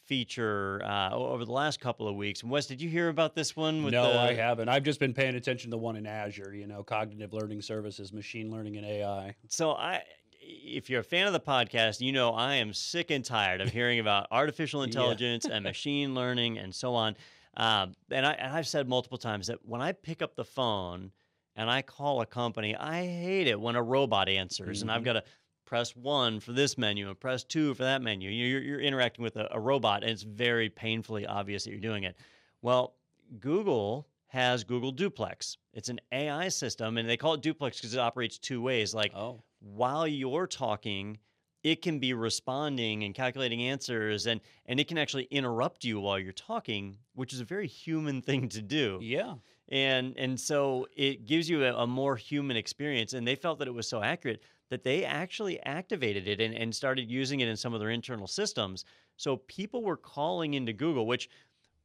feature 0.07 0.83
uh, 0.85 1.11
over 1.13 1.45
the 1.45 1.53
last 1.53 1.81
couple 1.81 2.09
of 2.09 2.17
weeks. 2.17 2.43
Wes, 2.43 2.67
did 2.67 2.81
you 2.83 2.89
hear 2.89 3.09
about 3.09 3.35
this 3.35 3.55
one? 3.55 3.85
With 3.85 3.93
no, 3.93 4.11
the, 4.11 4.19
I 4.19 4.35
haven't. 4.35 4.69
I've 4.69 4.83
just 4.83 4.99
been 4.99 5.15
paying 5.15 5.37
attention 5.37 5.71
to 5.71 5.77
the 5.77 5.79
one 5.79 5.97
in 5.97 6.07
Azure. 6.07 6.55
You 6.55 6.67
know, 6.67 6.83
cognitive 6.83 7.33
learning 7.33 7.63
services, 7.63 8.13
machine 8.13 8.51
learning, 8.51 8.77
and 8.77 8.87
AI. 8.87 9.37
So 9.49 9.73
I, 9.73 10.03
if 10.41 10.89
you're 10.91 11.01
a 11.01 11.05
fan 11.05 11.27
of 11.27 11.33
the 11.33 11.41
podcast, 11.41 12.01
you 12.01 12.11
know 12.13 12.31
I 12.31 12.55
am 12.57 12.73
sick 12.73 13.11
and 13.11 13.25
tired 13.25 13.61
of 13.61 13.71
hearing 13.71 14.01
about 14.01 14.27
artificial 14.31 14.81
Yeah. 14.85 14.87
intelligence 14.87 15.45
and 15.45 15.63
machine 15.63 16.15
learning 16.15 16.59
and 16.59 16.75
so 16.75 16.95
on. 16.95 17.17
Um, 17.57 17.95
and 18.11 18.25
I 18.25 18.33
and 18.33 18.53
I've 18.53 18.69
said 18.69 18.89
multiple 18.89 19.19
times 19.19 19.49
that 19.49 19.65
when 19.65 19.81
I 19.81 19.93
pick 19.93 20.23
up 20.23 20.35
the 20.37 20.45
phone 20.45 21.13
and 21.57 21.69
I 21.71 21.83
call 21.83 22.21
a 22.21 22.27
company, 22.27 22.77
I 22.77 23.05
hate 23.07 23.47
it 23.49 23.61
when 23.61 23.77
a 23.77 23.83
robot 23.83 24.29
answers 24.29 24.83
and 24.83 24.91
I've 24.91 25.03
Mhm. 25.03 25.05
got 25.05 25.13
to 25.15 25.25
press 25.65 25.95
one 25.97 26.41
for 26.41 26.53
this 26.53 26.79
menu 26.79 27.09
and 27.09 27.19
press 27.19 27.45
two 27.45 27.75
for 27.75 27.83
that 27.85 28.03
menu. 28.03 28.31
You're, 28.31 28.61
you're 28.63 28.81
interacting 28.81 29.23
with 29.23 29.37
a, 29.37 29.49
a 29.53 29.61
robot 29.61 30.03
and 30.03 30.11
it's 30.11 30.23
very 30.23 30.69
painfully 30.71 31.27
obvious 31.27 31.65
that 31.65 31.71
you're 31.71 31.81
doing 31.81 32.05
it. 32.05 32.17
Well, 32.63 32.97
Google 33.39 34.09
has 34.29 34.65
Google 34.65 34.93
Duplex. 34.93 35.57
It's 35.73 35.89
an 35.89 36.01
AI 36.13 36.49
system, 36.49 36.99
and 36.99 37.09
they 37.09 37.17
call 37.17 37.35
it 37.35 37.43
Duplex 37.43 37.79
because 37.79 37.95
it 37.95 37.99
operates 38.01 38.39
two 38.39 38.63
ways. 38.63 38.95
Like 38.95 39.13
Oh, 39.15 39.43
while 39.61 40.07
you're 40.07 40.47
talking, 40.47 41.19
it 41.63 41.83
can 41.83 41.99
be 41.99 42.15
responding 42.15 43.05
and 43.05 43.15
calculating 43.15 43.63
answers, 43.63 44.27
and 44.27 44.41
and 44.67 44.81
it 44.81 44.89
can 44.89 44.99
actually 44.99 45.25
interrupt 45.25 45.85
you 45.85 46.01
while 46.01 46.19
you're 46.19 46.33
talking, 46.33 46.97
which 47.15 47.33
is 47.33 47.41
a 47.41 47.45
very 47.45 47.67
human 47.67 48.23
thing 48.29 48.49
to 48.51 48.63
do. 48.63 48.99
yeah. 49.03 49.35
And 49.69 50.15
and 50.19 50.39
so 50.39 50.89
it 50.97 51.27
gives 51.27 51.49
you 51.49 51.65
a, 51.65 51.75
a 51.75 51.87
more 51.87 52.17
human 52.17 52.57
experience. 52.57 53.13
And 53.13 53.27
they 53.27 53.37
felt 53.37 53.61
that 53.61 53.69
it 53.69 53.75
was 53.75 53.89
so 53.89 54.03
accurate 54.03 54.43
that 54.71 54.85
they 54.85 55.05
actually 55.05 55.61
activated 55.65 56.27
it 56.27 56.41
and, 56.41 56.55
and 56.55 56.75
started 56.75 57.11
using 57.11 57.41
it 57.41 57.49
in 57.49 57.57
some 57.57 57.75
of 57.75 57.81
their 57.81 57.91
internal 57.91 58.27
systems. 58.27 58.85
So 59.17 59.37
people 59.37 59.83
were 59.83 59.97
calling 59.97 60.55
into 60.55 60.73
Google, 60.73 61.07
which 61.07 61.29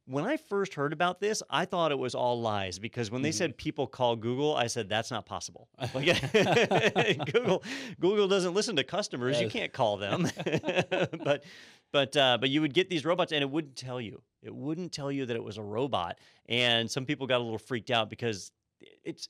when 0.06 0.24
I 0.24 0.36
first 0.36 0.74
heard 0.74 0.92
about 0.92 1.20
this, 1.20 1.42
I 1.50 1.64
thought 1.64 1.90
it 1.90 1.98
was 1.98 2.14
all 2.14 2.40
lies 2.40 2.78
because 2.78 3.10
when 3.10 3.22
they 3.22 3.30
Mhm. 3.30 3.34
said 3.34 3.56
people 3.56 3.86
call 3.86 4.14
Google, 4.16 4.54
I 4.54 4.68
said 4.68 4.88
that's 4.88 5.10
not 5.10 5.26
possible. 5.26 5.68
Like, 5.94 6.06
Google 7.32 7.62
Google 8.00 8.28
doesn't 8.28 8.54
listen 8.54 8.76
to 8.76 8.84
customers. 8.84 9.40
You 9.40 9.48
can't 9.48 9.72
call 9.72 9.96
them. 9.96 10.28
but 11.24 11.44
but 11.92 12.16
uh, 12.16 12.38
but 12.40 12.50
you 12.50 12.60
would 12.60 12.74
get 12.74 12.88
these 12.90 13.04
robots 13.04 13.32
and 13.32 13.42
it 13.42 13.50
wouldn't 13.50 13.76
tell 13.76 14.00
you. 14.00 14.22
It 14.42 14.54
wouldn't 14.54 14.92
tell 14.92 15.10
you 15.10 15.26
that 15.26 15.34
it 15.36 15.42
was 15.42 15.56
a 15.58 15.62
robot. 15.62 16.18
And 16.48 16.90
some 16.90 17.04
people 17.04 17.26
got 17.26 17.38
a 17.40 17.44
little 17.44 17.58
freaked 17.58 17.90
out 17.90 18.08
because 18.10 18.52
it's 19.04 19.28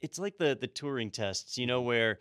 it's 0.00 0.18
like 0.18 0.38
the 0.38 0.56
the 0.58 0.68
Turing 0.68 1.12
tests, 1.12 1.58
you 1.58 1.66
know, 1.66 1.82
where 1.82 2.18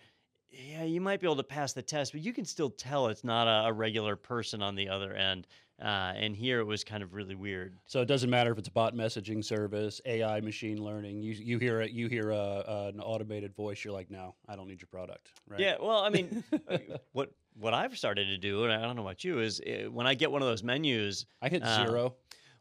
yeah, 0.49 0.83
you 0.83 1.01
might 1.01 1.19
be 1.19 1.27
able 1.27 1.35
to 1.35 1.43
pass 1.43 1.73
the 1.73 1.81
test, 1.81 2.13
but 2.13 2.21
you 2.21 2.33
can 2.33 2.45
still 2.45 2.69
tell 2.69 3.07
it's 3.07 3.23
not 3.23 3.47
a, 3.47 3.67
a 3.67 3.73
regular 3.73 4.15
person 4.15 4.61
on 4.61 4.75
the 4.75 4.89
other 4.89 5.13
end. 5.13 5.45
Uh, 5.79 6.11
and 6.15 6.35
here 6.35 6.59
it 6.59 6.63
was 6.65 6.83
kind 6.83 7.03
of 7.03 7.13
really 7.13 7.35
weird. 7.35 7.77
So 7.85 8.01
it 8.01 8.07
doesn't 8.07 8.29
matter 8.31 8.51
if 8.51 8.57
it's 8.57 8.67
a 8.67 8.71
bot 8.71 8.95
messaging 8.95 9.45
service, 9.45 10.01
AI, 10.05 10.41
machine 10.41 10.83
learning. 10.83 11.21
You 11.21 11.33
you 11.33 11.59
hear 11.59 11.81
it, 11.81 11.91
you 11.91 12.07
hear 12.07 12.31
a, 12.31 12.35
uh, 12.35 12.91
an 12.93 12.99
automated 12.99 13.53
voice. 13.55 13.83
You're 13.83 13.93
like, 13.93 14.09
no, 14.09 14.33
I 14.47 14.55
don't 14.55 14.67
need 14.67 14.81
your 14.81 14.87
product. 14.87 15.29
Right? 15.47 15.59
Yeah, 15.59 15.75
well, 15.79 15.99
I 15.99 16.09
mean, 16.09 16.43
uh, 16.67 16.77
what 17.11 17.31
what 17.59 17.75
I've 17.75 17.95
started 17.97 18.25
to 18.25 18.37
do, 18.37 18.63
and 18.63 18.73
I 18.73 18.81
don't 18.81 18.95
know 18.95 19.03
about 19.03 19.23
you, 19.23 19.39
is 19.39 19.61
uh, 19.61 19.91
when 19.91 20.07
I 20.07 20.15
get 20.15 20.31
one 20.31 20.41
of 20.41 20.47
those 20.47 20.63
menus. 20.63 21.27
I 21.43 21.49
hit 21.49 21.61
Uh, 21.63 21.85
zero. 21.85 22.15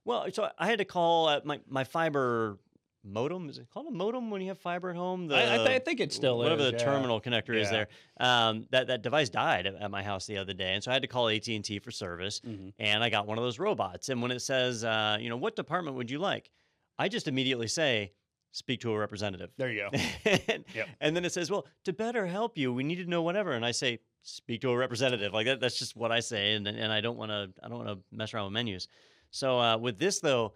Well, 0.05 0.27
so 0.33 0.51
I 0.59 0.67
had 0.67 0.79
to 0.79 0.85
call 0.85 1.41
my 1.45 1.59
my 1.69 1.85
fiber 1.85 2.59
modem. 3.07 3.49
Is 3.49 3.59
it 3.59 3.67
called 3.73 3.87
a 3.87 3.91
modem 3.91 4.31
when 4.31 4.41
you 4.43 4.49
have 4.49 4.59
fiber 4.59 4.91
at 4.91 4.97
home? 4.97 5.31
I, 5.33 5.55
I, 5.55 5.57
th- 5.59 5.69
I 5.69 5.79
think 5.79 6.01
it 6.01 6.13
still 6.13 6.39
whatever 6.39 6.63
is. 6.63 6.73
the 6.73 6.79
yeah. 6.79 6.85
terminal 6.85 7.21
connector 7.21 7.55
is 7.55 7.71
there. 7.71 7.89
Um, 8.21 8.67
that 8.71 8.89
that 8.89 9.03
device 9.03 9.29
died 9.31 9.67
at, 9.67 9.75
at 9.77 9.91
my 9.91 10.03
house 10.03 10.27
the 10.27 10.39
other 10.39 10.53
day, 10.53 10.75
and 10.75 10.83
so 10.83 10.91
I 10.91 10.95
had 10.95 11.03
to 11.03 11.09
call 11.09 11.29
AT 11.29 11.47
and 11.49 11.65
T 11.65 11.79
for 11.79 11.91
service. 11.91 12.41
Mhm. 12.41 12.73
And 12.79 13.03
I 13.03 13.09
got 13.11 13.27
one 13.27 13.39
of 13.39 13.45
those 13.45 13.59
robots. 13.59 14.09
And 14.09 14.21
when 14.23 14.31
it 14.31 14.41
says, 14.41 14.85
uh, 14.85 15.19
you 15.21 15.29
know, 15.29 15.37
what 15.37 15.57
department 15.57 15.97
would 15.97 16.11
you 16.11 16.19
like? 16.19 16.51
I 16.99 17.09
just 17.09 17.29
immediately 17.29 17.69
say, 17.69 18.13
speak 18.53 18.81
to 18.81 18.91
a 18.93 18.99
representative. 18.99 19.51
There 19.59 19.71
you 19.71 19.89
go. 19.91 19.99
and, 20.49 20.65
Yep. 20.75 20.89
and 21.01 21.15
then 21.15 21.25
it 21.27 21.33
says, 21.33 21.51
well, 21.51 21.67
to 21.85 21.93
better 21.93 22.27
help 22.27 22.57
you, 22.57 22.73
we 22.73 22.85
need 22.85 22.97
to 22.97 23.05
know 23.05 23.21
whatever. 23.23 23.53
And 23.53 23.67
I 23.67 23.71
say, 23.73 23.99
speak 24.23 24.63
to 24.63 24.71
a 24.71 24.77
representative. 24.77 25.35
Like 25.35 25.45
that, 25.47 25.61
that's 25.61 25.79
just 25.79 25.95
what 25.95 26.11
I 26.11 26.21
say. 26.21 26.55
And 26.55 26.67
and 26.67 26.93
I 26.93 27.01
don't 27.01 27.17
want 27.19 27.31
to 27.31 27.51
I 27.63 27.69
don't 27.69 27.85
want 27.85 27.91
to 27.91 27.99
mess 28.17 28.33
around 28.33 28.45
with 28.47 28.55
menus. 28.55 28.89
So 29.31 29.61
uh, 29.61 29.77
with 29.77 29.99
this 29.99 30.21
though, 30.21 30.55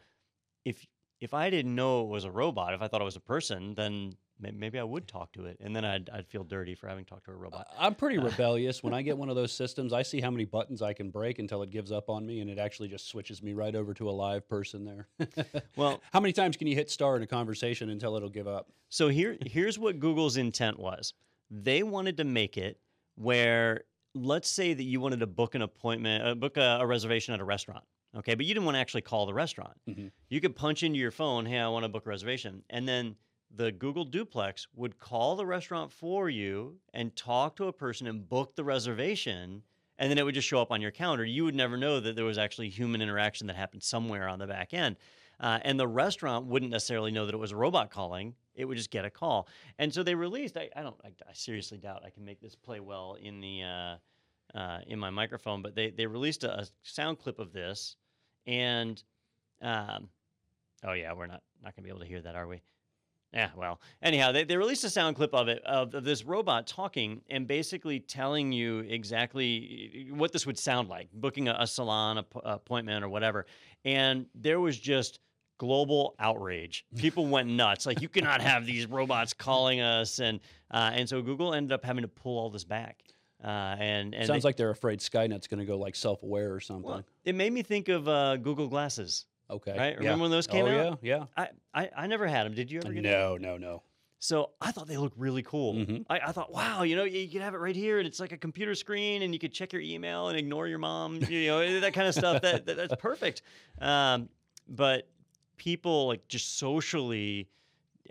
if 0.65 0.85
if 1.21 1.35
I 1.35 1.51
didn't 1.51 1.75
know 1.75 2.03
it 2.03 2.09
was 2.09 2.25
a 2.25 2.31
robot, 2.31 2.75
if 2.75 2.83
I 2.83 2.89
thought 2.89 3.01
it 3.01 3.05
was 3.05 3.17
a 3.17 3.21
person, 3.21 3.75
then 3.75 4.17
maybe 4.41 4.79
I 4.79 4.83
would 4.83 5.07
talk 5.07 5.33
to 5.33 5.45
it, 5.45 5.59
and 5.61 5.77
then 5.77 5.85
I'd 5.85 6.09
I'd 6.11 6.27
feel 6.27 6.45
dirty 6.45 6.75
for 6.75 6.89
having 6.89 7.05
talked 7.05 7.27
to 7.27 7.33
a 7.33 7.35
robot. 7.35 7.67
I'm 7.79 7.95
pretty 7.95 8.19
rebellious. 8.19 8.83
When 8.83 8.95
I 8.95 9.03
get 9.03 9.19
one 9.23 9.29
of 9.29 9.37
those 9.37 9.53
systems, 9.53 9.93
I 9.93 10.03
see 10.03 10.21
how 10.21 10.31
many 10.31 10.47
buttons 10.47 10.81
I 10.81 10.95
can 10.95 11.11
break 11.11 11.39
until 11.39 11.63
it 11.63 11.71
gives 11.71 11.93
up 11.93 12.09
on 12.09 12.25
me, 12.25 12.41
and 12.41 12.49
it 12.49 12.59
actually 12.59 12.89
just 12.89 13.09
switches 13.09 13.43
me 13.43 13.53
right 13.53 13.75
over 13.75 13.93
to 13.95 14.09
a 14.09 14.13
live 14.13 14.49
person 14.49 14.85
there. 14.85 15.09
Well, 15.77 16.01
how 16.13 16.21
many 16.21 16.33
times 16.33 16.57
can 16.57 16.67
you 16.67 16.75
hit 16.75 16.91
star 16.91 17.17
in 17.17 17.23
a 17.23 17.27
conversation 17.27 17.91
until 17.91 18.17
it'll 18.17 18.29
give 18.29 18.47
up? 18.49 18.69
So 18.89 19.09
here, 19.09 19.37
here's 19.47 19.79
what 19.79 19.99
Google's 19.99 20.37
intent 20.37 20.79
was. 20.79 21.15
They 21.51 21.83
wanted 21.83 22.17
to 22.19 22.25
make 22.25 22.57
it 22.57 22.79
where, 23.15 23.85
let's 24.15 24.49
say 24.51 24.75
that 24.75 24.83
you 24.83 25.01
wanted 25.01 25.21
to 25.21 25.27
book 25.27 25.55
an 25.55 25.63
appointment, 25.63 26.27
uh, 26.27 26.35
book 26.35 26.57
a, 26.57 26.79
a 26.81 26.87
reservation 26.87 27.35
at 27.35 27.41
a 27.41 27.45
restaurant, 27.45 27.85
okay, 28.17 28.35
but 28.35 28.47
you 28.47 28.55
didn't 28.55 28.65
want 28.67 28.77
to 28.77 28.81
actually 28.81 29.03
call 29.03 29.27
the 29.27 29.35
restaurant. 29.35 29.81
Mhm. 29.89 30.11
You 30.29 30.41
could 30.41 30.57
punch 30.57 30.83
into 30.83 30.99
your 30.99 31.11
phone, 31.11 31.47
"Hey, 31.47 31.59
I 31.59 31.69
want 31.69 31.85
to 31.85 31.89
book 31.89 32.07
a 32.07 32.09
reservation," 32.09 32.65
and 32.71 32.89
then 32.89 33.17
the 33.51 33.73
Google 33.73 34.05
Duplex 34.05 34.69
would 34.75 34.99
call 34.99 35.35
the 35.37 35.45
restaurant 35.47 35.93
for 35.93 36.31
you 36.31 36.79
and 36.95 37.17
talk 37.17 37.57
to 37.57 37.67
a 37.67 37.73
person 37.73 38.07
and 38.07 38.29
book 38.29 38.55
the 38.55 38.63
reservation. 38.65 39.63
And 39.99 40.11
then 40.11 40.17
it 40.17 40.25
would 40.25 40.35
just 40.35 40.49
show 40.49 40.63
up 40.63 40.71
on 40.71 40.81
your 40.81 40.93
calendar. 40.93 41.25
You 41.27 41.45
would 41.45 41.55
never 41.55 41.77
know 41.77 42.01
that 42.01 42.17
there 42.17 42.25
was 42.25 42.39
actually 42.39 42.71
human 42.71 43.03
interaction 43.03 43.47
that 43.49 43.57
happened 43.57 43.83
somewhere 43.83 44.29
on 44.29 44.39
the 44.39 44.47
back 44.47 44.73
end. 44.73 44.97
Uh, 45.41 45.59
and 45.63 45.79
the 45.79 45.87
restaurant 45.89 46.47
wouldn't 46.47 46.71
necessarily 46.71 47.11
know 47.11 47.27
that 47.27 47.35
it 47.35 47.39
was 47.39 47.51
a 47.53 47.57
robot 47.57 47.91
calling. 47.91 48.35
It 48.55 48.65
would 48.67 48.77
just 48.79 48.91
get 48.91 49.05
a 49.05 49.11
call. 49.11 49.47
And 49.79 49.93
so 49.93 50.03
they 50.03 50.15
released. 50.15 50.57
I, 50.57 50.71
I 50.77 50.83
don't. 50.83 50.97
I, 51.05 51.09
I 51.29 51.33
seriously 51.33 51.77
doubt 51.77 52.03
I 52.05 52.11
can 52.11 52.25
make 52.25 52.41
this 52.41 52.55
play 52.55 52.81
well 52.81 53.15
in 53.15 53.41
the 53.41 53.63
uh, 53.63 53.97
uh, 54.55 54.79
in 54.87 54.99
my 54.99 55.11
microphone. 55.11 55.63
But 55.63 55.75
they 55.75 55.91
they 55.91 56.07
released 56.07 56.45
a, 56.45 56.61
a 56.61 56.67
sound 56.83 57.19
clip 57.19 57.39
of 57.39 57.53
this, 57.53 57.97
and 58.47 59.03
um, 59.63 60.09
oh 60.85 60.93
yeah, 60.93 61.13
we're 61.13 61.27
not 61.27 61.43
not 61.63 61.75
gonna 61.77 61.85
be 61.85 61.91
able 61.91 62.01
to 62.01 62.07
hear 62.07 62.21
that, 62.23 62.35
are 62.35 62.47
we? 62.47 62.63
Yeah, 63.33 63.51
well, 63.57 63.81
anyhow, 64.03 64.33
they, 64.33 64.43
they 64.43 64.57
released 64.57 64.83
a 64.83 64.91
sound 64.91 65.15
clip 65.15 65.33
of 65.35 65.47
it 65.47 65.63
of, 65.65 65.95
of 65.95 66.03
this 66.03 66.25
robot 66.25 66.67
talking 66.67 67.21
and 67.31 67.47
basically 67.47 68.01
telling 68.01 68.51
you 68.51 68.81
exactly 68.81 70.09
what 70.11 70.33
this 70.33 70.47
would 70.47 70.59
sound 70.59 70.89
like, 70.89 71.09
booking 71.13 71.47
a, 71.47 71.57
a 71.61 71.67
salon 71.67 72.19
app- 72.19 72.43
appointment 72.43 73.05
or 73.05 73.09
whatever. 73.09 73.47
And 73.85 74.27
there 74.35 74.59
was 74.59 74.77
just 74.77 75.21
global 75.59 76.17
outrage. 76.19 76.85
People 76.97 77.27
went 77.27 77.49
nuts. 77.49 77.87
Like 77.87 78.01
you 78.03 78.09
cannot 78.09 78.41
have 78.41 78.67
these 78.67 78.87
robots 78.87 79.33
calling 79.33 79.81
us, 79.81 80.19
and 80.19 80.41
uh, 80.73 80.91
and 80.93 81.09
so 81.09 81.23
Google 81.23 81.55
ended 81.55 81.73
up 81.73 81.85
having 81.85 82.03
to 82.03 82.09
pull 82.09 82.37
all 82.37 82.51
this 82.51 82.65
back. 82.65 83.01
Uh, 83.43 83.77
and 83.79 84.15
and 84.15 84.27
Sounds 84.27 84.43
they- 84.43 84.49
like 84.49 84.57
they're 84.57 84.71
afraid 84.71 85.01
Skynet's 85.01 85.47
going 85.47 85.61
to 85.61 85.65
go 85.65 85.79
like 85.79 85.97
self-aware 85.97 86.53
or 86.53 86.61
something. 86.61 86.85
well, 86.85 87.05
it 87.25 87.35
made 87.35 87.53
me 87.53 87.63
think 87.63 87.89
of 87.89 88.07
uh, 88.09 88.37
Google 88.37 88.69
Glasses. 88.69 89.25
okay. 89.49 89.73
right? 89.77 89.93
yeah. 89.93 89.99
Remember 89.99 90.23
when 90.23 90.31
those 90.31 90.47
came 90.47 90.67
oh, 90.67 90.91
out? 90.91 90.99
Yeah, 91.03 91.25
I, 91.37 91.49
I 91.73 91.91
I 91.97 92.07
never 92.07 92.27
had 92.27 92.45
them. 92.45 92.55
Did 92.55 92.71
you 92.71 92.81
ever 92.85 92.93
get 92.93 93.03
No, 93.03 93.37
no, 93.37 93.57
no. 93.57 93.83
So 94.23 94.51
I 94.61 94.71
thought 94.71 94.87
they 94.87 94.99
looked 94.99 95.17
really 95.19 95.43
cool. 95.43 95.75
Mhm. 95.77 96.05
I, 96.11 96.21
I 96.21 96.33
thought, 96.33 96.53
wow, 96.53 96.83
you 96.83 96.95
know, 96.95 97.05
you, 97.05 97.21
you 97.21 97.29
could 97.31 97.41
have 97.41 97.55
it 97.55 97.59
right 97.59 97.75
here, 97.75 97.99
and 97.99 98.07
it's 98.07 98.21
like 98.21 98.33
a 98.33 98.37
computer 98.37 98.75
screen, 98.75 99.23
and 99.23 99.33
you 99.33 99.39
could 99.41 99.53
check 99.53 99.73
your 99.73 99.81
email 99.81 100.29
and 100.29 100.39
ignore 100.39 100.69
your 100.69 100.79
mom, 100.79 101.21
you 101.31 101.47
know, 101.47 101.81
that 101.81 101.95
kind 101.95 102.07
of 102.07 102.15
stuff. 102.15 102.43
That, 102.43 102.67
that 102.67 102.77
that's 102.77 102.95
perfect. 102.97 103.41
Um, 103.81 104.29
but 104.69 105.09
people 105.57 106.07
like 106.09 106.29
just 106.29 106.59
socially 106.59 107.49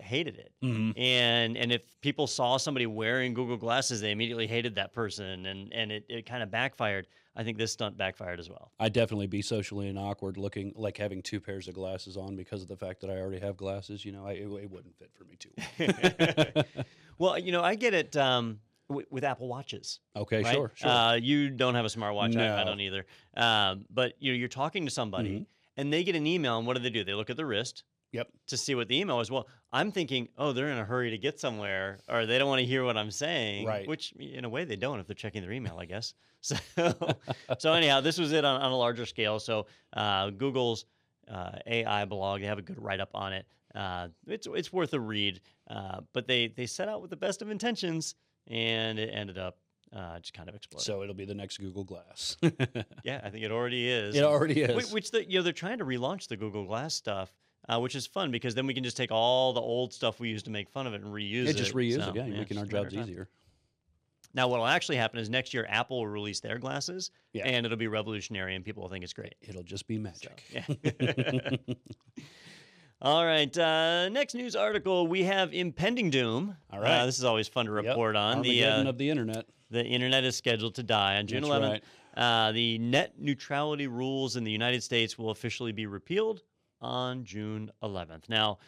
hated 0.02 0.38
it, 0.38 0.52
Mhm. 0.64 0.94
and 0.98 1.58
and 1.58 1.72
if 1.72 1.82
people 2.02 2.28
saw 2.28 2.58
somebody 2.58 2.86
wearing 2.86 3.34
Google 3.34 3.58
glasses, 3.58 4.02
they 4.02 4.12
immediately 4.12 4.48
hated 4.48 4.76
that 4.76 4.94
person, 4.94 5.46
and 5.46 5.74
and 5.74 5.92
it, 5.92 6.06
it 6.10 6.26
kind 6.26 6.44
of 6.44 6.50
backfired. 6.52 7.08
I 7.36 7.44
think 7.44 7.58
this 7.58 7.72
stunt 7.72 7.96
backfired 7.98 8.40
as 8.40 8.50
well. 8.50 8.72
I'd 8.80 8.92
definitely 8.92 9.28
be 9.28 9.42
socially 9.42 9.88
and 9.88 9.98
awkward 9.98 10.36
looking 10.38 10.74
like 10.76 10.98
having 10.98 11.22
two 11.22 11.40
pairs 11.40 11.68
of 11.70 11.74
glasses 11.76 12.18
on 12.18 12.36
because 12.36 12.62
of 12.62 12.68
the 12.68 12.76
fact 12.76 13.00
that 13.02 13.10
I 13.10 13.18
already 13.18 13.40
have 13.40 13.56
glasses. 13.56 14.04
You 14.04 14.12
know, 14.12 14.26
I, 14.26 14.32
it, 14.34 14.48
it 14.48 14.70
wouldn't 14.70 14.96
fit 14.98 15.12
for 15.14 15.24
me 15.24 15.38
too. 15.38 15.52
well. 16.56 16.66
well, 17.18 17.40
you 17.40 17.52
know, 17.52 17.64
I 17.64 17.76
get 17.76 17.94
it 17.94 18.18
um, 18.18 18.60
w- 18.90 19.08
with 19.10 19.24
Apple 19.24 19.48
Watches. 19.48 20.00
okay, 20.16 20.44
right? 20.44 20.54
sure, 20.54 20.72
sure. 20.76 20.90
Uh, 20.90 21.14
you 21.14 21.50
don't 21.50 21.76
have 21.76 21.86
a 21.86 21.90
smartwatch. 21.90 22.36
I, 22.38 22.62
I 22.62 22.64
don't 22.66 22.82
either. 22.82 23.06
Um, 23.38 23.86
but 23.90 24.14
you 24.20 24.32
know, 24.34 24.38
you're 24.38 24.48
talking 24.50 24.86
to 24.86 24.92
somebody, 24.92 25.40
Mhm. 25.42 25.46
and 25.78 25.94
they 25.94 26.04
get 26.04 26.16
an 26.16 26.28
email, 26.28 26.58
and 26.58 26.68
what 26.68 26.76
do 26.76 26.84
they 26.84 26.90
do? 26.90 27.04
They 27.06 27.14
look 27.14 27.30
at 27.30 27.38
the 27.38 27.46
wrist 27.46 27.84
yep. 28.12 28.28
to 28.48 28.58
see 28.58 28.76
what 28.76 28.88
the 28.88 29.00
email 29.00 29.20
is. 29.20 29.30
Well, 29.32 29.48
I'm 29.72 29.92
thinking, 29.92 30.30
oh, 30.38 30.54
they're 30.54 30.70
in 30.70 30.78
a 30.78 30.86
hurry 30.86 31.12
to 31.12 31.18
get 31.18 31.40
somewhere, 31.40 32.00
or 32.08 32.26
they 32.26 32.38
don't 32.38 32.48
want 32.48 32.60
to 32.60 32.66
hear 32.66 32.84
what 32.84 32.98
I'm 32.98 33.12
saying. 33.12 33.66
Right. 33.66 33.88
Which, 33.88 34.14
in 34.14 34.46
a 34.46 34.50
way, 34.50 34.66
they 34.66 34.76
don't 34.76 35.00
if 35.00 35.08
they're 35.08 35.16
checking 35.16 35.42
their 35.42 35.52
email, 35.52 35.78
I 35.80 35.86
guess. 35.86 36.14
So, 36.42 36.56
so 37.60 37.74
anyhow, 37.74 38.00
this 38.00 38.18
was 38.18 38.32
it 38.32 38.46
on, 38.46 38.62
on 38.62 38.72
a 38.72 38.78
larger 38.78 39.06
scale. 39.06 39.40
So, 39.40 39.66
uh, 39.92 40.30
Google's 40.30 40.86
uh, 41.30 41.60
AI 41.68 42.06
blog, 42.06 42.40
they 42.40 42.48
have 42.48 42.58
a 42.58 42.62
good 42.62 42.82
write 42.82 43.02
up 43.02 43.10
on 43.14 43.34
it. 43.34 43.46
Uh, 43.76 44.08
it's 44.26 44.48
it's 44.50 44.72
worth 44.72 44.94
a 44.94 45.00
read. 45.02 45.42
Uh, 45.70 46.00
but 46.14 46.28
they 46.28 46.48
they 46.48 46.66
set 46.66 46.88
out 46.88 47.02
with 47.02 47.10
the 47.10 47.18
best 47.18 47.42
of 47.42 47.50
intentions, 47.50 48.16
and 48.48 48.98
it 48.98 49.10
ended 49.14 49.38
up 49.38 49.58
uh, 49.96 50.20
just 50.20 50.34
kind 50.34 50.50
of 50.50 50.56
exploding. 50.56 50.84
So 50.84 51.04
it'll 51.04 51.16
be 51.16 51.26
the 51.26 51.36
next 51.36 51.58
Google 51.58 51.84
Glass. 51.84 52.38
Yeah, 53.04 53.22
I 53.24 53.30
think 53.30 53.44
it 53.46 53.52
already 53.52 53.90
is. 53.90 54.16
it 54.16 54.24
already 54.24 54.62
is. 54.62 54.92
Which, 54.92 55.12
the, 55.12 55.28
you 55.28 55.40
know 55.40 55.44
they're 55.44 55.54
trying 55.54 55.78
to 55.78 55.86
relaunch 55.86 56.28
the 56.28 56.38
Google 56.38 56.66
Glass 56.66 56.94
stuff, 56.94 57.34
uh, 57.70 57.80
which 57.80 57.96
is 57.96 58.06
fun 58.08 58.32
because 58.32 58.56
then 58.56 58.66
we 58.68 58.74
can 58.74 58.84
just 58.84 58.98
take 58.98 59.12
all 59.12 59.54
the 59.54 59.62
old 59.62 59.94
stuff 59.94 60.20
we 60.20 60.28
used 60.30 60.46
to 60.46 60.52
make 60.52 60.70
fun 60.70 60.88
of 60.88 60.94
it 60.94 61.02
and 61.02 61.14
reuse 61.14 61.44
yeah, 61.46 61.50
it. 61.52 61.56
just 61.58 61.74
reuse 61.74 62.04
So, 62.04 62.10
it. 62.10 62.16
Yeah, 62.16 62.26
you're 62.26 62.38
making 62.38 62.58
our 62.58 62.64
just 62.66 62.74
a 62.74 62.76
matter 62.84 62.90
jobs 62.90 63.08
easier. 63.10 63.30
Now, 64.34 64.48
what 64.48 64.60
will 64.60 64.68
actually 64.68 64.98
happen 64.98 65.20
is 65.20 65.28
next 65.30 65.54
year 65.56 65.66
Apple 65.70 65.98
will 66.00 66.08
release 66.08 66.40
their 66.40 66.60
glasses, 66.60 67.10
Yeah. 67.34 67.48
and 67.48 67.66
it'll 67.66 67.78
be 67.80 67.88
revolutionary, 67.88 68.54
and 68.56 68.64
people 68.64 68.84
will 68.84 68.90
think 68.90 69.04
it's 69.04 69.14
great. 69.14 69.34
It'll 69.42 69.64
just 69.64 69.88
be 69.88 69.96
So, 69.96 70.02
magic. 70.02 70.44
yeah. 70.52 71.74
all 73.02 73.26
right. 73.26 73.58
Uh, 73.58 74.10
next 74.10 74.36
news 74.36 74.56
article 74.56 75.08
we 75.08 75.24
have 75.24 75.54
impending 75.54 76.10
doom. 76.10 76.56
All 76.72 76.80
right. 76.80 77.00
Uh, 77.02 77.06
this 77.06 77.18
is 77.18 77.24
always 77.24 77.48
fun 77.48 77.66
to 77.66 77.74
Yep, 77.74 77.84
report 77.86 78.16
on. 78.16 78.42
The 78.42 78.64
Armageddon 78.66 78.88
uh, 78.88 78.90
of 78.90 78.98
the 78.98 79.10
internet. 79.10 79.46
the 79.72 79.84
internet 79.86 80.24
is 80.24 80.36
scheduled 80.36 80.76
to 80.76 80.84
die 80.84 81.18
on 81.18 81.26
June 81.28 81.42
That's 81.42 81.54
11th. 81.54 81.70
right. 81.72 81.84
Uh, 82.18 82.52
the 82.52 82.78
net 82.80 83.14
neutrality 83.18 83.88
rules 83.88 84.36
in 84.36 84.44
the 84.44 84.52
United 84.52 84.84
States 84.84 85.18
will 85.18 85.30
officially 85.30 85.72
be 85.72 85.86
repealed 85.86 86.42
on 86.82 87.24
June 87.24 87.72
11th. 87.84 88.30
Now, 88.30 88.60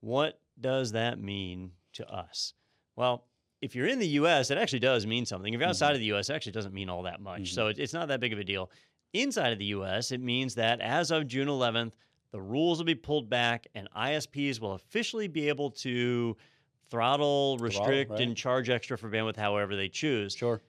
what 0.00 0.40
does 0.60 0.92
that 0.92 1.18
mean 1.20 1.72
to 1.94 2.08
us? 2.08 2.54
Well, 2.96 3.24
if 3.60 3.74
you're 3.74 3.86
in 3.88 3.98
the 3.98 4.06
U.S., 4.08 4.50
it 4.50 4.58
actually 4.58 4.78
does 4.78 5.06
mean 5.06 5.26
something. 5.26 5.52
If 5.52 5.60
you're 5.60 5.68
outside 5.68 5.92
of 5.94 5.98
the 5.98 6.06
U.S., 6.06 6.30
it 6.30 6.34
actually 6.34 6.52
doesn't 6.52 6.74
mean 6.74 6.88
all 6.88 7.02
that 7.02 7.20
much. 7.20 7.42
Mhm. 7.42 7.48
So 7.54 7.66
it's 7.68 7.92
not 7.92 8.08
that 8.08 8.20
big 8.20 8.32
of 8.32 8.38
a 8.38 8.44
deal. 8.44 8.70
Inside 9.12 9.52
of 9.52 9.58
the 9.58 9.64
U.S., 9.66 10.12
it 10.12 10.20
means 10.20 10.54
that 10.56 10.80
as 10.80 11.10
of 11.10 11.26
June 11.26 11.48
11th, 11.48 11.92
the 12.30 12.40
rules 12.40 12.78
will 12.78 12.84
be 12.84 12.94
pulled 12.94 13.28
back, 13.30 13.66
and 13.74 13.88
ISPs 13.96 14.60
will 14.60 14.74
officially 14.74 15.28
be 15.28 15.48
able 15.48 15.70
to 15.70 16.36
throttle, 16.90 17.56
restrict, 17.58 18.10
right. 18.12 18.20
and 18.20 18.36
charge 18.36 18.68
extra 18.70 18.96
for 18.96 19.10
bandwidth 19.10 19.36
however 19.36 19.76
they 19.76 19.88
choose 19.88 20.34
Sure. 20.34 20.60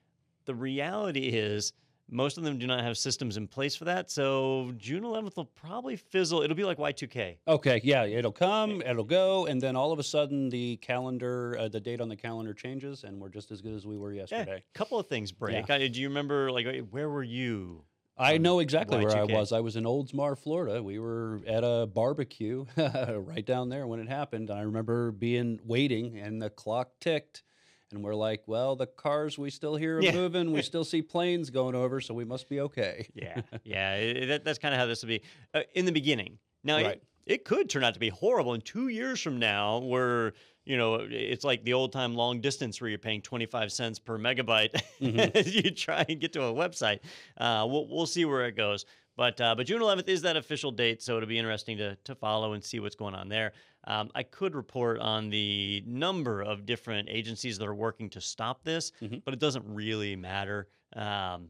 the 0.45 0.55
reality 0.55 1.27
is 1.29 1.73
most 2.11 2.37
of 2.37 2.43
them 2.43 2.57
do 2.57 2.67
not 2.67 2.83
have 2.83 2.97
systems 2.97 3.37
in 3.37 3.47
place 3.47 3.75
for 3.75 3.85
that. 3.85 4.09
So 4.11 4.73
June 4.77 5.03
11th 5.03 5.35
will 5.37 5.45
probably 5.45 5.95
fizzle. 5.95 6.41
It'll 6.41 6.55
be 6.55 6.63
like 6.63 6.77
Y2K. 6.77 7.37
Okay, 7.47 7.81
yeah, 7.83 8.03
it'll 8.05 8.31
come, 8.31 8.81
it'll 8.81 9.03
go, 9.03 9.45
and 9.45 9.61
then 9.61 9.75
all 9.75 9.91
of 9.91 9.99
a 9.99 10.03
sudden 10.03 10.49
the 10.49 10.77
calendar, 10.77 11.57
uh, 11.59 11.67
the 11.67 11.79
date 11.79 12.01
on 12.01 12.09
the 12.09 12.15
calendar 12.15 12.53
changes, 12.53 13.03
and 13.03 13.19
we're 13.19 13.29
just 13.29 13.51
as 13.51 13.61
good 13.61 13.73
as 13.73 13.85
we 13.85 13.97
were 13.97 14.11
Yeah, 14.13 14.21
yesterday. 14.21 14.63
a 14.73 14.77
couple 14.77 14.99
of 14.99 15.07
things 15.07 15.31
break. 15.31 15.69
I, 15.69 15.87
do 15.87 16.01
you 16.01 16.07
remember, 16.09 16.51
like, 16.51 16.65
where 16.89 17.09
were 17.09 17.23
you? 17.23 17.83
I 18.21 18.37
know 18.37 18.59
exactly 18.59 18.97
where 18.97 19.15
I 19.15 19.25
Y2K. 19.25 19.33
was. 19.33 19.51
I 19.53 19.61
was 19.61 19.77
in 19.77 19.85
Oldsmar, 19.85 20.37
Florida. 20.37 20.83
We 20.83 20.99
were 20.99 21.39
at 21.47 21.63
a 21.63 21.87
barbecue 21.87 22.65
right 22.77 23.45
down 23.45 23.69
there 23.69 23.87
when 23.87 24.01
it 24.01 24.09
happened. 24.09 24.51
I 24.51 24.61
remember 24.61 25.11
being 25.11 25.59
waiting, 25.63 26.17
and 26.19 26.41
the 26.41 26.49
clock 26.49 26.89
ticked, 26.99 27.43
and 27.91 28.03
we're 28.03 28.15
like, 28.15 28.43
"Well, 28.47 28.75
the 28.75 28.87
cars 28.87 29.37
we 29.37 29.49
still 29.49 29.75
hear 29.75 29.99
Yeah. 29.99 30.13
moving. 30.13 30.51
We 30.51 30.61
still 30.71 30.83
see 30.83 31.01
planes 31.01 31.49
going 31.49 31.75
over, 31.75 32.01
so 32.01 32.13
we 32.13 32.25
must 32.25 32.49
be 32.49 32.59
okay." 32.61 33.07
Yeah, 33.13 33.41
yeah. 33.63 33.95
it- 33.95 34.27
that, 34.27 34.43
that's 34.45 34.59
kind 34.59 34.73
of 34.73 34.79
how 34.79 34.85
this 34.85 35.01
will 35.01 35.09
be 35.09 35.21
uh, 35.53 35.61
in 35.75 35.85
the 35.85 35.91
beginning. 35.91 36.37
Now, 36.63 36.75
Right. 36.77 36.85
it, 36.85 37.03
it 37.25 37.45
could 37.45 37.69
turn 37.69 37.83
out 37.83 37.93
to 37.93 37.99
be 37.99 38.09
horrible. 38.09 38.53
In 38.53 38.61
two 38.61 38.87
years 38.89 39.21
from 39.21 39.39
now, 39.39 39.79
where 39.79 40.33
you 40.65 40.77
know 40.77 40.95
it's 41.09 41.43
like 41.43 41.63
the 41.63 41.73
old 41.73 41.91
time 41.91 42.15
long 42.15 42.41
distance 42.41 42.79
where 42.81 42.89
you're 42.89 42.99
paying 42.99 43.21
25 43.21 43.71
cents 43.71 43.97
per 43.99 44.17
megabyte 44.19 44.79
Mhm. 45.01 45.35
as 45.35 45.55
you 45.55 45.71
try 45.71 46.05
and 46.07 46.19
get 46.19 46.33
to 46.33 46.43
a 46.43 46.53
website. 46.53 46.99
Uh, 47.37 47.65
we'll 47.69 47.87
we'll 47.87 48.05
see 48.05 48.25
where 48.25 48.45
it 48.45 48.55
goes. 48.55 48.85
But 49.15 49.41
uh, 49.41 49.53
but 49.55 49.65
June 49.67 49.81
11th 49.81 50.07
is 50.07 50.21
that 50.21 50.37
official 50.37 50.71
date, 50.71 51.01
so 51.03 51.17
it'll 51.17 51.27
be 51.27 51.37
interesting 51.37 51.77
to 51.77 51.95
to 52.05 52.15
follow 52.15 52.53
and 52.53 52.63
see 52.63 52.79
what's 52.79 52.95
going 52.95 53.15
on 53.15 53.27
there. 53.29 53.51
Um, 53.89 54.09
I 54.15 54.23
could 54.23 54.55
report 54.55 54.99
on 54.99 55.29
the 55.29 55.83
number 55.85 56.41
of 56.41 56.65
different 56.65 57.09
agencies 57.09 57.57
that 57.57 57.67
are 57.67 57.75
working 57.75 58.09
to 58.11 58.21
stop 58.21 58.63
this, 58.63 58.91
Mhm. 59.01 59.23
but 59.25 59.33
it 59.33 59.39
doesn't 59.39 59.65
really 59.67 60.15
matter. 60.15 60.69
Um, 60.95 61.49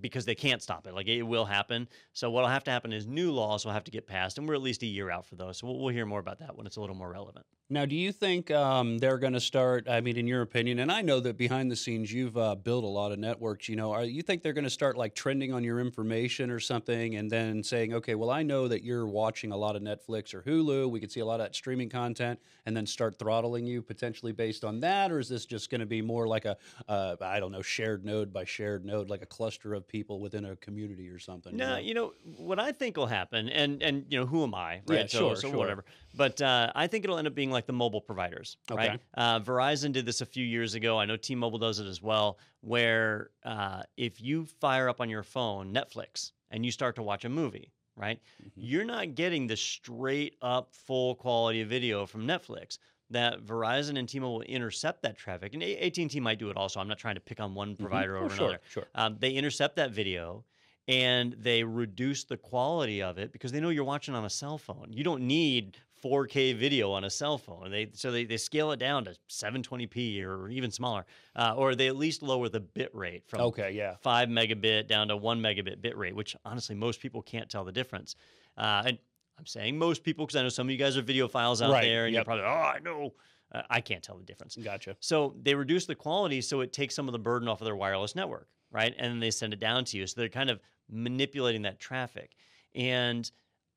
because 0.00 0.24
they 0.26 0.34
can't 0.34 0.60
stop 0.62 0.86
it. 0.86 0.94
Like 0.94 1.06
it 1.06 1.22
will 1.22 1.46
happen. 1.46 1.88
So 2.12 2.30
what'll 2.30 2.50
have 2.50 2.64
to 2.64 2.70
happen 2.70 2.92
is 2.92 3.06
new 3.06 3.32
laws 3.32 3.64
will 3.64 3.72
have 3.72 3.84
to 3.84 3.90
get 3.90 4.06
passed, 4.06 4.36
and 4.36 4.46
we're 4.46 4.56
at 4.56 4.60
least 4.60 4.82
a 4.82 4.86
year 4.86 5.10
out 5.10 5.24
for 5.24 5.36
those. 5.36 5.58
So 5.58 5.68
we'll, 5.68 5.78
we'll 5.78 5.94
hear 5.94 6.04
more 6.04 6.20
about 6.20 6.40
that 6.40 6.54
when 6.56 6.66
it's 6.66 6.76
a 6.76 6.80
little 6.80 6.96
more 6.96 7.08
relevant. 7.10 7.46
Now, 7.68 7.84
do 7.84 7.96
you 7.96 8.12
think 8.12 8.52
um, 8.52 8.98
they're 8.98 9.18
going 9.18 9.32
to 9.32 9.40
start? 9.40 9.88
I 9.88 10.00
mean, 10.00 10.16
in 10.16 10.28
your 10.28 10.42
opinion, 10.42 10.78
and 10.78 10.92
I 10.92 11.02
know 11.02 11.18
that 11.18 11.36
behind 11.36 11.68
the 11.68 11.74
scenes 11.74 12.12
you've 12.12 12.36
uh, 12.36 12.54
built 12.54 12.84
a 12.84 12.86
lot 12.86 13.10
of 13.10 13.18
networks. 13.18 13.68
You 13.68 13.74
know, 13.74 13.90
are 13.90 14.04
you 14.04 14.22
think 14.22 14.44
they're 14.44 14.52
going 14.52 14.62
to 14.62 14.70
start 14.70 14.96
like 14.96 15.16
trending 15.16 15.52
on 15.52 15.64
your 15.64 15.80
information 15.80 16.52
or 16.52 16.60
something, 16.60 17.16
and 17.16 17.28
then 17.28 17.64
saying, 17.64 17.92
okay, 17.92 18.14
well, 18.14 18.30
I 18.30 18.44
know 18.44 18.68
that 18.68 18.84
you're 18.84 19.08
watching 19.08 19.50
a 19.50 19.56
lot 19.56 19.74
of 19.74 19.82
Netflix 19.82 20.32
or 20.32 20.42
Hulu. 20.42 20.88
We 20.88 21.00
could 21.00 21.10
see 21.10 21.18
a 21.18 21.26
lot 21.26 21.40
of 21.40 21.46
that 21.46 21.56
streaming 21.56 21.88
content, 21.88 22.38
and 22.66 22.76
then 22.76 22.86
start 22.86 23.18
throttling 23.18 23.66
you 23.66 23.82
potentially 23.82 24.30
based 24.30 24.64
on 24.64 24.78
that, 24.80 25.10
or 25.10 25.18
is 25.18 25.28
this 25.28 25.44
just 25.44 25.68
going 25.68 25.80
to 25.80 25.86
be 25.86 26.00
more 26.00 26.28
like 26.28 26.44
a, 26.44 26.56
uh, 26.88 27.16
I 27.20 27.40
don't 27.40 27.50
know, 27.50 27.62
shared 27.62 28.04
node 28.04 28.32
by 28.32 28.44
shared 28.44 28.84
node, 28.84 29.10
like 29.10 29.22
a 29.22 29.26
cluster 29.26 29.74
of 29.74 29.88
people 29.88 30.20
within 30.20 30.44
a 30.44 30.54
community 30.54 31.08
or 31.08 31.18
something? 31.18 31.50
you 31.52 31.58
know? 31.58 31.78
you 31.78 31.94
know 31.94 32.12
what 32.36 32.60
I 32.60 32.70
think 32.70 32.96
will 32.96 33.06
happen, 33.08 33.48
and 33.48 33.82
and 33.82 34.04
you 34.08 34.20
know 34.20 34.26
who 34.26 34.44
am 34.44 34.54
I, 34.54 34.82
right? 34.86 35.00
Yeah, 35.00 35.06
so, 35.08 35.18
sure, 35.18 35.36
so 35.36 35.48
sure. 35.48 35.58
whatever. 35.58 35.84
But 36.16 36.40
uh, 36.40 36.72
I 36.74 36.86
think 36.86 37.04
it'll 37.04 37.18
end 37.18 37.26
up 37.28 37.34
being 37.34 37.50
like 37.50 37.66
the 37.66 37.72
mobile 37.74 38.00
providers, 38.00 38.56
right? 38.70 38.98
Uh, 39.14 39.40
Verizon 39.40 39.92
did 39.92 40.06
this 40.06 40.20
a 40.22 40.26
few 40.26 40.44
years 40.44 40.74
ago. 40.74 40.98
I 40.98 41.04
know 41.04 41.16
T-Mobile 41.16 41.58
does 41.58 41.78
it 41.78 41.86
as 41.86 42.00
well, 42.02 42.38
where 42.62 43.30
uh, 43.44 43.82
if 43.96 44.20
you 44.20 44.46
fire 44.46 44.88
up 44.88 45.00
on 45.00 45.10
your 45.10 45.22
phone 45.22 45.74
Netflix 45.74 46.32
and 46.50 46.64
you 46.64 46.72
start 46.72 46.96
to 46.96 47.02
watch 47.02 47.24
a 47.24 47.28
movie, 47.28 47.70
right? 47.96 48.18
Mhm. 48.42 48.50
You're 48.54 48.84
not 48.84 49.14
getting 49.14 49.46
the 49.46 49.56
straight 49.56 50.36
up 50.40 50.72
full 50.72 51.14
quality 51.16 51.62
video 51.64 52.06
from 52.06 52.26
Netflix. 52.26 52.78
That 53.10 53.44
Verizon 53.44 53.98
and 53.98 54.08
T-Mobile 54.08 54.42
intercept 54.42 55.02
that 55.02 55.16
traffic, 55.16 55.54
and 55.54 55.62
A- 55.62 55.76
AT&T 55.86 56.18
might 56.20 56.38
do 56.40 56.50
it 56.50 56.56
also. 56.56 56.80
I'm 56.80 56.88
not 56.88 56.98
trying 56.98 57.14
to 57.16 57.20
pick 57.20 57.38
on 57.40 57.54
one 57.54 57.74
Mhm. 57.76 57.78
provider 57.78 58.16
Oh, 58.16 58.24
over 58.24 58.34
sure, 58.34 58.46
another. 58.46 58.60
sure. 58.68 58.86
Um, 58.96 59.18
they 59.20 59.30
intercept 59.32 59.76
that 59.76 59.92
video, 59.92 60.44
and 60.88 61.34
they 61.34 61.62
reduce 61.62 62.24
the 62.24 62.36
quality 62.36 63.02
of 63.02 63.18
it 63.18 63.32
because 63.32 63.52
they 63.52 63.60
know 63.60 63.68
you're 63.68 63.84
watching 63.84 64.14
on 64.14 64.24
a 64.24 64.30
cell 64.30 64.58
phone. 64.58 64.92
You 64.92 65.04
don't 65.04 65.22
need 65.26 65.76
4K 66.06 66.56
video 66.56 66.92
on 66.92 67.04
a 67.04 67.10
cell 67.10 67.38
phone. 67.38 67.70
They 67.70 67.88
so 67.92 68.10
they, 68.10 68.24
they 68.24 68.36
scale 68.36 68.72
it 68.72 68.78
down 68.78 69.04
to 69.04 69.16
720p 69.28 70.22
or 70.24 70.48
even 70.48 70.70
smaller, 70.70 71.04
uh, 71.34 71.54
or 71.56 71.74
they 71.74 71.88
at 71.88 71.96
least 71.96 72.22
lower 72.22 72.48
the 72.48 72.60
bit 72.60 72.94
rate 72.94 73.24
from 73.26 73.40
Okay, 73.40 73.72
yeah. 73.72 73.96
five 74.00 74.28
megabit 74.28 74.86
down 74.86 75.08
to 75.08 75.16
one 75.16 75.40
megabit 75.40 75.80
bit 75.82 75.96
rate, 75.96 76.14
which 76.14 76.36
honestly 76.44 76.74
most 76.74 77.00
people 77.00 77.22
can't 77.22 77.50
tell 77.50 77.64
the 77.64 77.72
difference. 77.72 78.16
Uh, 78.56 78.82
and 78.86 78.98
I'm 79.38 79.46
saying 79.46 79.78
most 79.78 80.02
people 80.02 80.24
because 80.26 80.36
I 80.36 80.42
know 80.42 80.48
some 80.48 80.66
of 80.66 80.70
you 80.70 80.78
guys 80.78 80.96
are 80.96 81.02
videophiles 81.02 81.60
out 81.60 81.72
Right, 81.72 81.82
there, 81.82 82.06
and 82.06 82.14
you're 82.14 82.24
probably 82.24 82.44
oh 82.44 82.48
I 82.48 82.78
know. 82.82 83.14
Uh, 83.52 83.62
I 83.70 83.80
can't 83.80 84.02
tell 84.02 84.16
the 84.16 84.24
difference. 84.24 84.56
Gotcha. 84.56 84.96
So 85.00 85.36
they 85.42 85.54
reduce 85.54 85.86
the 85.86 85.94
quality 85.94 86.40
so 86.40 86.60
it 86.62 86.72
takes 86.72 86.94
some 86.94 87.08
of 87.08 87.12
the 87.12 87.18
burden 87.18 87.48
off 87.48 87.60
of 87.60 87.64
their 87.64 87.76
wireless 87.76 88.16
network, 88.16 88.48
right? 88.72 88.92
And 88.98 89.12
then 89.12 89.20
they 89.20 89.30
send 89.30 89.52
it 89.52 89.60
down 89.60 89.84
to 89.86 89.96
you. 89.96 90.06
So 90.06 90.20
they're 90.20 90.28
kind 90.28 90.50
of 90.50 90.58
manipulating 90.90 91.62
that 91.62 91.78
traffic. 91.78 92.36
And 92.74 93.30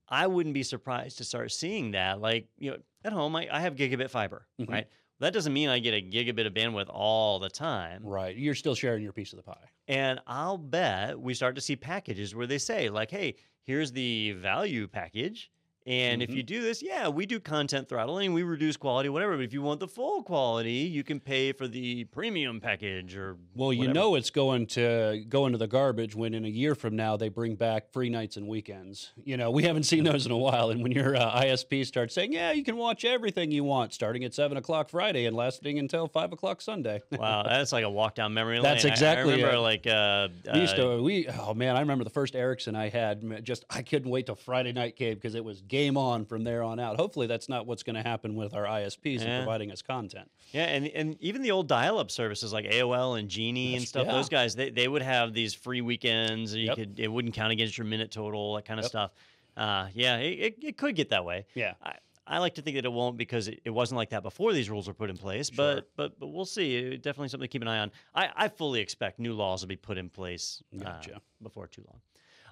I 0.09 0.27
wouldn't 0.27 0.53
be 0.53 0.63
surprised 0.63 1.17
to 1.19 1.23
start 1.23 1.51
seeing 1.51 1.91
that. 1.91 2.19
Like, 2.19 2.47
you 2.57 2.71
know, 2.71 2.77
at 3.05 3.13
home, 3.13 3.35
I, 3.35 3.47
I 3.51 3.59
have 3.61 3.75
gigabit 3.75 4.09
fiber, 4.09 4.47
Mhm. 4.59 4.69
right? 4.69 4.87
That 5.19 5.33
doesn't 5.33 5.51
mean 5.53 5.67
I 5.69 5.79
get 5.79 5.93
a 5.93 6.01
gigabit 6.01 6.47
of 6.47 6.53
bandwidth 6.53 6.87
all 6.89 7.39
the 7.39 7.49
time. 7.49 8.01
Right. 8.05 8.35
You're 8.35 8.55
still 8.55 8.73
sharing 8.75 9.03
your 9.03 9.11
piece 9.13 9.33
of 9.33 9.37
the 9.37 9.43
pie. 9.43 9.69
And 9.87 10.19
I'll 10.25 10.57
bet 10.57 11.19
we 11.19 11.33
start 11.33 11.55
to 11.55 11.61
see 11.61 11.75
packages 11.75 12.33
where 12.33 12.47
they 12.47 12.57
say, 12.57 12.89
like, 12.89 13.11
hey, 13.11 13.35
here's 13.63 13.91
the 13.91 14.31
value 14.33 14.87
package. 14.87 15.51
And 15.85 16.21
if 16.21 16.29
Mhm. 16.29 16.35
you 16.35 16.43
do 16.43 16.61
this, 16.61 16.83
yeah, 16.83 17.07
we 17.07 17.25
do 17.25 17.39
content 17.39 17.89
throttling, 17.89 18.33
we 18.33 18.43
reduce 18.43 18.77
quality, 18.77 19.09
whatever. 19.09 19.35
But 19.37 19.43
if 19.45 19.53
you 19.53 19.61
want 19.61 19.79
the 19.79 19.87
full 19.87 20.21
quality, 20.23 20.71
you 20.71 21.03
can 21.03 21.19
pay 21.19 21.51
for 21.51 21.67
the 21.67 22.03
premium 22.05 22.59
package 22.59 23.15
or 23.15 23.37
Well, 23.55 23.73
you 23.73 23.87
know 23.87 24.15
it's 24.15 24.29
going 24.29 24.67
to 24.67 25.23
go 25.29 25.45
into 25.45 25.57
the 25.57 25.67
garbage 25.67 26.15
when 26.15 26.33
in 26.33 26.45
a 26.45 26.49
year 26.49 26.75
from 26.75 26.95
now 26.95 27.17
they 27.17 27.29
bring 27.29 27.55
back 27.55 27.91
free 27.91 28.09
nights 28.09 28.37
and 28.37 28.47
weekends. 28.47 29.11
You 29.23 29.37
know, 29.37 29.49
we 29.49 29.63
haven't 29.63 29.83
seen 29.83 30.03
those 30.03 30.25
in 30.25 30.31
a 30.31 30.37
while. 30.37 30.69
And 30.69 30.83
when 30.83 30.91
your 30.91 31.15
uh, 31.15 31.41
ISP 31.41 31.85
starts 31.85 32.13
saying, 32.13 32.33
yeah, 32.33 32.51
you 32.51 32.63
can 32.63 32.77
watch 32.77 33.03
everything 33.05 33.49
you 33.51 33.63
want 33.63 33.93
starting 33.93 34.23
at 34.23 34.33
7 34.33 34.57
o'clock 34.57 34.89
Friday 34.89 35.25
and 35.25 35.35
lasting 35.35 35.79
until 35.79 36.07
5 36.07 36.33
o'clock 36.33 36.61
Sunday. 36.61 37.01
wow, 37.11 37.43
that's 37.47 37.71
like 37.71 37.83
a 37.85 37.89
walk 37.89 38.15
down 38.15 38.33
memory 38.33 38.55
lane. 38.57 38.63
That's 38.63 38.85
I- 38.85 38.89
I, 38.89 38.91
exactly 38.91 39.35
remember 39.35 39.55
it. 39.55 39.59
like 39.59 39.87
uh, 39.87 40.27
We 40.53 40.59
used 40.61 40.73
uh, 40.77 40.97
to, 40.97 41.01
we, 41.01 41.27
oh 41.29 41.53
man, 41.53 41.75
I 41.75 41.79
remember 41.79 42.03
the 42.03 42.09
first 42.09 42.35
Ericsson 42.35 42.75
I 42.75 42.89
had. 42.89 43.43
Just, 43.43 43.65
I 43.69 43.81
couldn't 43.81 44.11
wait 44.11 44.25
till 44.25 44.35
Friday 44.35 44.73
night 44.73 44.95
came 44.95 45.15
because 45.15 45.35
it 45.35 45.43
was 45.43 45.61
game 45.69 45.95
on 45.95 46.25
from 46.25 46.43
there 46.43 46.61
on 46.63 46.79
out. 46.79 46.97
Hopefully, 46.97 47.27
that's 47.27 47.47
not 47.47 47.65
what's 47.65 47.83
going 47.83 47.95
to 47.95 48.01
happen 48.03 48.35
with 48.35 48.53
our 48.53 48.65
ISPs 48.65 49.19
Yeah. 49.21 49.27
and 49.27 49.43
providing 49.45 49.71
us 49.71 49.81
content. 49.81 50.29
Yeah, 50.51 50.65
and 50.65 50.87
and 50.87 51.15
even 51.21 51.41
the 51.41 51.51
old 51.51 51.67
dial-up 51.67 52.11
services 52.11 52.51
like 52.51 52.65
AOL 52.65 53.17
and 53.19 53.29
Genie 53.29 53.75
and 53.75 53.87
stuff, 53.87 54.05
yeah. 54.07 54.11
those 54.13 54.27
guys 54.29 54.55
they, 54.55 54.69
they 54.69 54.87
would 54.87 55.01
have 55.03 55.33
these 55.33 55.53
free 55.53 55.81
weekends. 55.81 56.53
You 56.53 56.65
Yep. 56.67 56.75
could 56.75 56.99
it 56.99 57.07
wouldn't 57.07 57.33
count 57.33 57.51
against 57.53 57.77
your 57.77 57.85
minute 57.85 58.11
total, 58.11 58.55
that 58.55 58.65
kind 58.65 58.79
of 58.79 58.83
Yep. 58.85 58.89
stuff. 58.89 59.11
Uh, 59.55 59.87
yeah, 59.93 60.17
it, 60.17 60.39
it, 60.39 60.63
it 60.63 60.77
could 60.77 60.95
get 60.95 61.09
that 61.09 61.23
way. 61.25 61.45
Yeah. 61.53 61.73
I, 61.83 61.93
I 62.31 62.37
like 62.37 62.53
to 62.55 62.61
think 62.61 62.75
that 62.75 62.85
it 62.85 62.93
won't 62.93 63.17
because 63.17 63.47
it, 63.47 63.59
it 63.65 63.71
wasn't 63.71 63.97
like 63.97 64.11
that 64.11 64.21
before 64.21 64.53
these 64.53 64.69
rules 64.69 64.87
were 64.87 64.93
put 64.93 65.09
in 65.09 65.17
place. 65.17 65.49
But 65.49 65.73
Sure. 65.73 65.83
but 65.95 66.19
but 66.19 66.27
we'll 66.27 66.45
see. 66.45 66.75
It- 66.75 67.01
definitely 67.01 67.29
something 67.29 67.47
to 67.47 67.51
keep 67.51 67.61
an 67.63 67.67
eye 67.67 67.79
on. 67.79 67.91
I, 68.13 68.29
I 68.35 68.47
fully 68.49 68.79
expect 68.81 69.19
new 69.19 69.33
laws 69.33 69.61
will 69.61 69.67
be 69.67 69.75
put 69.75 69.97
in 69.97 70.09
place 70.09 70.61
uh, 70.75 70.83
Gotcha. 70.83 71.21
before 71.41 71.65
too 71.67 71.83
long. 71.87 71.99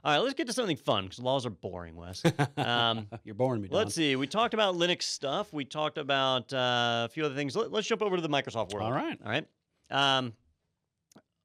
All 0.03 0.13
right, 0.13 0.19
let's 0.19 0.35
get 0.35 0.47
to 0.47 0.53
something 0.53 0.77
fun 0.77 1.05
because 1.05 1.19
laws 1.19 1.45
are 1.45 1.51
boring, 1.51 1.95
Wes. 1.95 2.23
Um, 2.57 3.07
You're 3.23 3.35
boring 3.35 3.61
me, 3.61 3.67
Don. 3.67 3.77
Let's 3.77 3.95
see. 3.95 4.15
We 4.15 4.27
talked 4.27 4.53
about 4.53 4.75
Linux 4.75 5.03
stuff. 5.03 5.53
We 5.53 5.63
talked 5.63 5.97
about 5.97 6.51
uh, 6.53 7.05
a 7.05 7.09
few 7.09 7.25
other 7.25 7.35
things. 7.35 7.55
Let, 7.55 7.73
us 7.73 7.85
jump 7.85 8.01
over 8.01 8.15
to 8.15 8.21
the 8.21 8.29
Microsoft 8.29 8.73
world. 8.73 8.85
All 8.85 8.91
right. 8.91 9.17
All 9.23 9.29
right. 9.29 9.45
Um, 9.89 10.33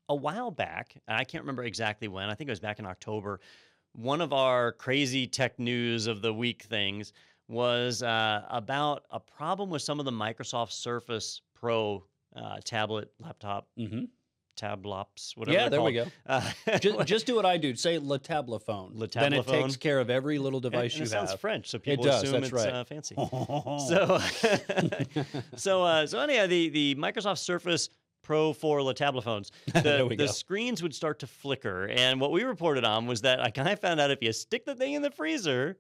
a 0.09 0.15
while 0.15 0.51
back, 0.51 0.95
and 1.07 1.17
I 1.17 1.25
can't 1.25 1.43
remember 1.43 1.65
exactly 1.65 2.09
when. 2.09 2.29
I 2.29 2.35
think 2.35 2.49
it 2.49 2.53
was 2.53 2.61
back 2.61 2.79
in 2.79 2.87
October. 2.87 3.41
One 3.93 4.21
of 4.21 4.33
our 4.33 4.73
crazy 4.73 5.27
tech 5.27 5.59
news 5.59 6.07
of 6.07 6.23
the 6.23 6.33
week 6.33 6.63
things 6.63 7.13
was 7.49 8.03
uh, 8.03 8.43
about 8.51 9.05
a 9.11 9.21
problem 9.21 9.71
with 9.71 9.83
some 9.83 9.99
of 9.99 10.05
the 10.05 10.13
Microsoft 10.13 10.73
Surface 10.73 11.43
Pro 11.55 12.05
uh, 12.35 12.57
tablet, 12.65 13.11
laptop, 13.21 13.69
hmm 13.77 14.05
tablops, 14.57 15.37
whatever. 15.37 15.57
Yeah, 15.57 15.69
there 15.69 15.83
we 15.83 15.93
go. 15.93 16.07
Uh, 16.27 16.49
just, 16.81 17.07
just 17.07 17.27
do 17.27 17.35
what 17.35 17.47
I 17.47 17.57
do. 17.57 17.75
Say 17.75 17.99
Le 17.99 18.19
Tablephone. 18.19 18.93
Le 18.95 19.09
Then 19.09 19.33
it 19.33 19.47
takes 19.47 19.77
care 19.77 20.01
of 20.01 20.11
every 20.11 20.39
little 20.39 20.61
device 20.61 20.93
and 20.93 21.01
you 21.01 21.05
it 21.05 21.11
sounds 21.11 21.31
have. 21.31 21.41
French, 21.41 21.69
so 21.69 21.79
people 21.79 22.05
does, 22.05 22.23
assume 22.23 22.43
it's 22.43 22.53
right. 22.53 22.69
uh, 22.69 22.85
fancy. 22.85 23.15
so, 23.89 24.21
So, 25.57 25.83
uh, 25.83 26.07
so 26.07 26.21
anyhow, 26.21 26.47
the 26.47 26.69
the 26.69 26.95
Microsoft 26.97 27.39
Surface 27.39 27.89
Pro 28.23 28.53
for 28.53 28.83
Le 28.83 28.95
Table 28.95 29.21
phones, 29.21 29.51
the, 29.67 29.81
There 29.81 30.07
we 30.07 30.17
the 30.17 30.29
screens 30.29 30.83
would 30.83 30.95
start 30.95 31.19
to 31.21 31.27
flicker, 31.27 31.87
and 31.87 32.21
what 32.21 32.31
we 32.33 32.45
reported 32.45 32.85
on 32.85 33.07
was 33.07 33.23
that 33.23 33.41
I 33.41 33.51
kind 33.51 33.69
of 33.69 33.81
found 33.81 34.01
out 34.01 34.11
if 34.11 34.23
you 34.23 34.33
stick 34.33 34.65
the 34.65 34.75
thing 34.75 34.95
in 34.95 35.03
the 35.03 35.11
freezer, 35.11 35.77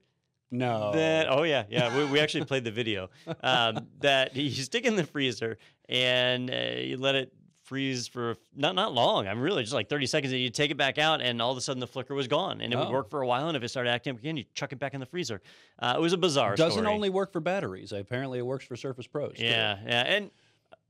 no. 0.50 0.92
that 0.92 1.28
oh 1.30 1.44
yeah, 1.44 1.64
yeah, 1.70 1.96
we, 1.96 2.04
we 2.06 2.20
actually 2.20 2.44
played 2.44 2.64
the 2.64 2.72
video, 2.72 3.10
um, 3.42 3.86
that 4.00 4.34
you 4.34 4.50
stick 4.50 4.84
in 4.84 4.96
the 4.96 5.04
freezer 5.04 5.58
and 5.88 6.50
uh, 6.50 6.80
you 6.80 6.96
let 6.96 7.14
it 7.14 7.32
freeze 7.72 8.06
for 8.06 8.36
not 8.54 8.74
not 8.74 8.92
long. 8.92 9.26
I'm 9.26 9.40
really 9.40 9.62
just 9.62 9.72
like 9.72 9.88
30 9.88 10.04
seconds, 10.04 10.30
and 10.34 10.42
you 10.42 10.50
take 10.50 10.70
it 10.70 10.76
back 10.76 10.98
out, 10.98 11.22
and 11.22 11.40
all 11.40 11.50
of 11.52 11.56
a 11.56 11.60
sudden 11.62 11.80
the 11.80 11.86
flicker 11.86 12.14
was 12.14 12.28
gone, 12.28 12.60
and 12.60 12.70
it 12.70 12.76
would 12.76 12.88
Oh. 12.88 12.92
work 12.92 13.08
for 13.08 13.22
a 13.22 13.26
while, 13.26 13.48
and 13.48 13.56
if 13.56 13.62
it 13.62 13.68
started 13.68 13.88
acting 13.88 14.12
up 14.14 14.18
again, 14.18 14.36
you 14.36 14.44
chuck 14.52 14.72
it 14.74 14.78
back 14.78 14.92
in 14.92 15.00
the 15.00 15.06
freezer. 15.06 15.40
Uh, 15.78 15.94
it 15.96 16.00
was 16.02 16.12
a 16.12 16.18
bizarre. 16.18 16.54
Doesn't 16.54 16.82
story. 16.82 16.94
only 16.94 17.08
work 17.08 17.32
for 17.32 17.40
batteries. 17.40 17.92
Apparently, 17.92 18.38
it 18.38 18.44
works 18.44 18.66
for 18.66 18.76
Surface 18.76 19.06
Pros. 19.06 19.38
too. 19.38 19.44
Yeah, 19.44 19.78
yeah, 19.86 20.02
and 20.02 20.30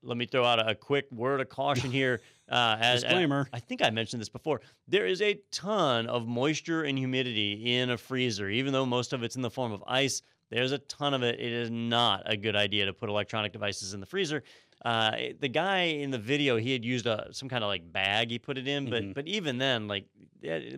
let 0.03 0.17
me 0.17 0.27
throw 0.27 0.45
out 0.45 0.59
a, 0.59 0.71
a 0.71 0.75
quick 0.75 1.07
word 1.13 1.41
of 1.41 1.49
caution 1.49 1.91
here. 2.01 2.21
Uh, 2.51 2.77
as, 2.81 3.03
Disclaimer. 3.05 3.49
I 3.53 3.61
think 3.61 3.81
I 3.81 3.91
mentioned 3.91 4.21
this 4.21 4.29
before. 4.29 4.61
There 4.89 5.07
is 5.07 5.23
a 5.23 5.35
ton 5.53 6.09
of 6.09 6.27
moisture 6.27 6.83
and 6.83 6.99
humidity 6.99 7.77
in 7.77 7.91
a 7.91 7.97
freezer, 7.97 8.49
even 8.51 8.73
though 8.73 8.85
most 8.85 9.13
of 9.13 9.23
it's 9.23 9.37
in 9.37 9.43
the 9.43 9.51
form 9.51 9.71
of 9.71 9.85
ice. 9.87 10.21
There's 10.51 10.73
a 10.73 10.79
ton 10.79 11.15
of 11.15 11.23
it. 11.23 11.41
It 11.41 11.51
is 11.53 11.71
not 11.71 12.25
a 12.27 12.37
good 12.37 12.57
idea 12.57 12.85
to 12.87 12.93
put 12.93 13.09
electronic 13.09 13.53
devices 13.53 13.95
in 13.95 14.01
the 14.01 14.07
freezer. 14.07 14.43
Uh, 14.85 15.17
the 15.39 15.49
guy 15.49 15.83
in 15.83 16.11
the 16.11 16.19
video, 16.19 16.57
he 16.57 16.73
had 16.73 16.85
used 16.85 17.07
a 17.07 17.29
some 17.33 17.49
kind 17.49 17.63
of 17.63 17.69
like 17.69 17.93
bag 17.93 18.31
he 18.31 18.39
put 18.39 18.59
it 18.59 18.67
in, 18.67 18.91
but 18.91 19.03
Mhm. 19.03 19.15
but 19.15 19.29
even 19.29 19.59
then, 19.59 19.87
like 19.87 20.07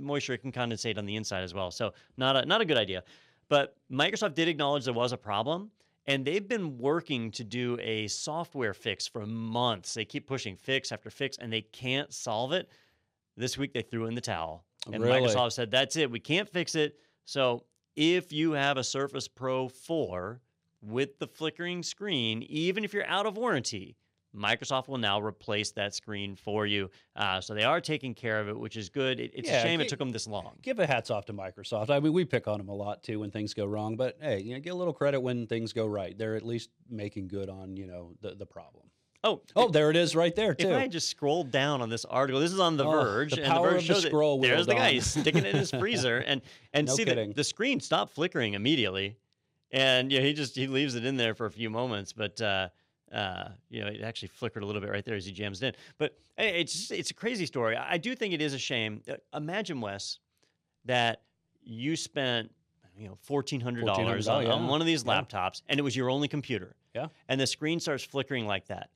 moisture 0.00 0.36
can 0.36 0.52
condensate 0.52 0.98
on 0.98 1.06
the 1.06 1.16
inside 1.16 1.42
as 1.42 1.54
well. 1.54 1.70
So 1.70 1.94
not 2.18 2.36
a 2.36 2.44
not 2.44 2.60
a 2.60 2.64
good 2.66 2.76
idea. 2.76 3.02
But 3.48 3.76
Microsoft 3.90 4.34
did 4.34 4.48
acknowledge 4.48 4.84
there 4.84 4.92
was 4.94 5.12
a 5.12 5.16
problem, 5.16 5.70
and 6.06 6.24
they've 6.24 6.46
been 6.46 6.76
working 6.78 7.30
to 7.32 7.44
do 7.44 7.78
a 7.80 8.06
software 8.08 8.74
fix 8.74 9.06
for 9.06 9.24
months. 9.26 9.94
They 9.94 10.04
keep 10.04 10.26
pushing 10.26 10.56
fix 10.56 10.92
after 10.92 11.08
fix, 11.10 11.38
and 11.38 11.50
they 11.52 11.62
can't 11.62 12.12
solve 12.12 12.52
it. 12.52 12.68
This 13.36 13.56
week 13.56 13.72
they 13.72 13.82
threw 13.82 14.06
in 14.06 14.14
the 14.14 14.20
towel, 14.20 14.64
and 14.92 15.02
Really? 15.02 15.20
Microsoft 15.22 15.52
said, 15.52 15.70
"That's 15.70 15.96
it. 15.96 16.10
We 16.10 16.20
can't 16.20 16.48
fix 16.48 16.74
it." 16.74 16.98
So 17.24 17.64
if 17.96 18.32
you 18.32 18.52
have 18.52 18.76
a 18.76 18.84
Surface 18.84 19.28
Pro 19.28 19.68
4 19.68 20.40
with 20.84 21.18
the 21.18 21.26
flickering 21.26 21.82
screen, 21.82 22.42
even 22.42 22.84
if 22.84 22.92
you're 22.92 23.06
out 23.06 23.26
of 23.26 23.36
warranty, 23.36 23.96
Microsoft 24.36 24.88
will 24.88 24.98
now 24.98 25.20
replace 25.20 25.70
that 25.72 25.94
screen 25.94 26.34
for 26.34 26.66
you. 26.66 26.90
Uh, 27.14 27.40
so 27.40 27.54
they 27.54 27.62
are 27.62 27.80
taking 27.80 28.14
care 28.14 28.40
of 28.40 28.48
it, 28.48 28.58
which 28.58 28.76
is 28.76 28.88
good. 28.88 29.20
It, 29.20 29.30
it's 29.34 29.48
Yeah, 29.48 29.58
a 29.58 29.62
shame 29.62 29.80
it 29.80 29.88
took 29.88 30.00
them 30.00 30.10
this 30.10 30.26
long. 30.26 30.56
Give 30.60 30.78
a 30.80 30.86
hats 30.86 31.10
off 31.10 31.24
to 31.26 31.32
Microsoft. 31.32 31.88
I 31.90 32.00
mean, 32.00 32.12
we 32.12 32.24
pick 32.24 32.48
on 32.48 32.58
them 32.58 32.68
a 32.68 32.74
lot 32.74 33.02
too 33.04 33.20
when 33.20 33.30
things 33.30 33.54
go 33.54 33.64
wrong, 33.64 33.96
but 33.96 34.16
hey, 34.20 34.40
you 34.40 34.54
know, 34.54 34.60
get 34.60 34.70
a 34.70 34.76
little 34.76 34.92
credit 34.92 35.20
when 35.20 35.46
things 35.46 35.72
go 35.72 35.86
right. 35.86 36.18
They're 36.18 36.34
at 36.34 36.44
least 36.44 36.70
making 36.90 37.28
good 37.28 37.48
on 37.48 37.76
you 37.76 37.86
know 37.86 38.12
the 38.22 38.34
the 38.34 38.46
problem. 38.46 38.86
Oh, 39.22 39.40
Oh, 39.56 39.70
there 39.70 39.88
it 39.88 39.96
is, 39.96 40.14
right 40.14 40.34
there 40.34 40.52
too. 40.52 40.68
If. 40.68 40.76
I 40.76 40.86
just 40.88 41.08
scrolled 41.08 41.50
down 41.50 41.80
on 41.80 41.88
this 41.88 42.04
article, 42.04 42.40
this 42.42 42.52
is 42.52 42.60
on 42.60 42.76
The 42.76 42.84
Oh, 42.84 42.90
Verge, 42.90 43.34
the 43.34 43.42
and 43.42 43.56
The 43.56 43.60
Verge 43.62 43.82
of 43.82 43.86
the 43.88 43.94
shows 43.94 44.04
it. 44.04 44.08
scroll 44.08 44.38
wheel, 44.38 44.50
There's 44.50 44.66
the 44.66 44.74
guy 44.74 44.90
he's 44.90 45.06
sticking 45.06 45.46
it 45.46 45.46
in 45.46 45.56
his 45.56 45.70
freezer, 45.70 46.18
and 46.18 46.42
and 46.74 46.86
No 46.88 46.94
see 46.94 47.04
the, 47.04 47.32
the 47.34 47.44
screen 47.44 47.80
stopped 47.80 48.12
flickering 48.14 48.52
immediately, 48.52 49.16
and 49.74 50.12
yeah, 50.12 50.20
he 50.20 50.32
just 50.32 50.54
he 50.54 50.66
leaves 50.68 50.94
it 50.94 51.04
in 51.04 51.16
there 51.16 51.34
for 51.34 51.46
a 51.46 51.50
few 51.50 51.68
moments, 51.68 52.12
but 52.12 52.40
uh, 52.40 52.68
uh, 53.12 53.48
you 53.68 53.80
know, 53.82 53.88
it 53.88 54.00
actually 54.02 54.28
flickered 54.28 54.62
a 54.62 54.66
little 54.66 54.80
bit 54.80 54.90
right 54.90 55.04
there 55.04 55.16
as 55.16 55.26
he 55.26 55.32
jams 55.32 55.62
it 55.62 55.66
in. 55.66 55.74
But 55.98 56.16
hey, 56.36 56.60
it's 56.60 56.72
just, 56.72 56.92
it's 56.92 57.10
a 57.10 57.14
crazy 57.14 57.44
story. 57.44 57.76
I 57.76 57.98
do 57.98 58.14
think 58.14 58.32
it 58.32 58.40
is 58.40 58.54
a 58.54 58.58
shame. 58.58 59.02
Uh, 59.10 59.14
Imagine 59.36 59.80
Wes 59.80 60.20
that 60.84 61.22
you 61.62 61.96
spent 61.96 62.52
you 62.96 63.08
know 63.08 63.18
fourteen 63.22 63.60
hundred 63.60 63.84
dollars 63.86 64.28
on, 64.28 64.44
$1,400, 64.44 64.52
on 64.54 64.62
yeah. 64.62 64.68
one 64.68 64.80
of 64.80 64.86
these 64.86 65.04
Yeah. 65.04 65.20
laptops, 65.20 65.62
and 65.68 65.80
it 65.80 65.82
was 65.82 65.96
your 65.96 66.08
only 66.08 66.28
computer 66.28 66.76
Yeah. 66.94 67.08
and 67.28 67.40
the 67.40 67.46
screen 67.46 67.80
starts 67.80 68.04
flickering 68.04 68.46
like 68.46 68.66
that, 68.68 68.90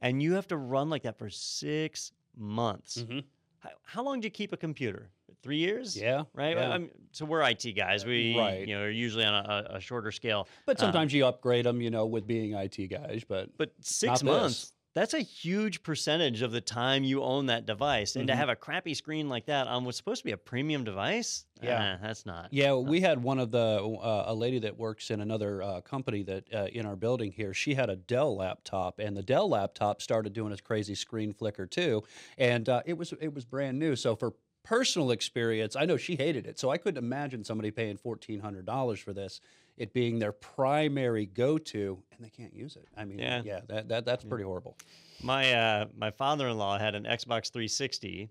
and 0.00 0.20
you 0.20 0.32
have 0.34 0.48
to 0.48 0.56
run 0.56 0.90
like 0.90 1.02
that 1.04 1.16
for 1.16 1.30
six 1.30 2.10
months. 2.36 2.98
Mhm. 3.08 3.22
How, 3.60 3.70
how 3.84 4.02
long 4.02 4.20
do 4.20 4.26
you 4.26 4.30
keep 4.32 4.52
a 4.52 4.56
computer? 4.56 5.10
Three 5.44 5.58
years? 5.58 5.94
Yeah, 5.94 6.22
Right. 6.32 6.56
yeah. 6.56 6.70
I 6.70 6.78
mean, 6.78 6.90
so 7.12 7.26
we're 7.26 7.42
IT 7.42 7.72
guys. 7.76 8.06
We 8.06 8.34
Right. 8.38 8.66
you 8.66 8.74
know 8.74 8.80
are 8.84 8.90
usually 8.90 9.26
on 9.26 9.34
a, 9.34 9.66
a- 9.74 9.80
shorter 9.80 10.10
scale. 10.10 10.48
But 10.64 10.80
Um, 10.80 10.86
sometimes 10.86 11.12
you 11.12 11.26
upgrade 11.26 11.66
them, 11.66 11.82
you 11.82 11.90
know, 11.90 12.06
with 12.06 12.26
being 12.26 12.54
IT 12.54 12.88
guys. 12.88 13.24
But 13.28 13.50
But 13.58 13.72
six 13.80 14.22
months. 14.22 14.60
this. 14.62 14.70
That's 14.94 15.12
a 15.12 15.18
huge 15.18 15.82
percentage 15.82 16.40
of 16.40 16.52
the 16.52 16.60
time 16.60 17.02
you 17.02 17.20
own 17.24 17.46
that 17.46 17.66
device, 17.66 18.14
and 18.14 18.28
to 18.28 18.32
Mhm. 18.32 18.36
have 18.36 18.48
a 18.48 18.54
crappy 18.54 18.94
screen 18.94 19.28
like 19.28 19.46
that 19.46 19.66
on 19.66 19.84
what's 19.84 19.96
supposed 19.96 20.20
to 20.20 20.24
be 20.24 20.30
a 20.30 20.36
premium 20.36 20.84
device, 20.84 21.46
Yeah. 21.60 21.94
eh, 21.94 21.98
that's 22.00 22.24
not. 22.24 22.52
Yeah, 22.52 22.74
we 22.74 23.00
had 23.00 23.20
one 23.20 23.40
of 23.40 23.50
the 23.50 23.58
uh, 23.82 24.24
a 24.28 24.34
lady 24.34 24.60
that 24.60 24.78
works 24.78 25.10
in 25.10 25.20
another 25.20 25.60
uh, 25.64 25.80
company 25.80 26.22
that 26.22 26.44
uh, 26.54 26.68
in 26.72 26.86
our 26.86 26.94
building 26.94 27.32
here. 27.32 27.52
She 27.52 27.74
had 27.74 27.90
a 27.90 27.96
Dell 27.96 28.36
laptop, 28.36 29.00
and 29.00 29.16
the 29.16 29.22
Dell 29.24 29.48
laptop 29.48 30.00
started 30.00 30.32
doing 30.32 30.52
its 30.52 30.60
crazy 30.60 30.94
screen 30.94 31.32
flicker 31.32 31.66
too, 31.66 32.04
and 32.38 32.68
uh, 32.68 32.82
it 32.86 32.96
was 32.96 33.12
it 33.20 33.34
was 33.34 33.44
brand 33.44 33.80
new. 33.80 33.96
So 33.96 34.14
for 34.14 34.32
personal 34.64 35.12
experience, 35.12 35.76
I 35.76 35.84
know 35.84 35.96
she 35.96 36.16
hated 36.16 36.46
it, 36.46 36.58
so 36.58 36.70
I 36.70 36.78
couldn't 36.78 37.02
imagine 37.02 37.44
somebody 37.44 37.70
paying 37.70 37.96
fourteen 37.96 38.40
hundred 38.40 38.66
dollars 38.66 38.98
for 38.98 39.12
this, 39.12 39.40
it 39.76 39.92
being 39.92 40.18
their 40.18 40.32
primary 40.32 41.26
go-to, 41.26 42.02
and 42.16 42.24
they 42.24 42.30
can't 42.30 42.52
use 42.54 42.74
it. 42.74 42.88
I 42.96 43.04
mean, 43.04 43.20
yeah, 43.20 43.42
Yeah. 43.44 43.60
that, 43.68 43.88
that 43.88 44.04
that's 44.04 44.24
pretty 44.24 44.44
horrible. 44.44 44.76
My 45.22 45.52
uh, 45.54 45.86
my 45.96 46.10
father-in-law 46.10 46.78
had 46.78 46.94
an 46.96 47.04
Xbox 47.04 47.52
360 47.52 48.28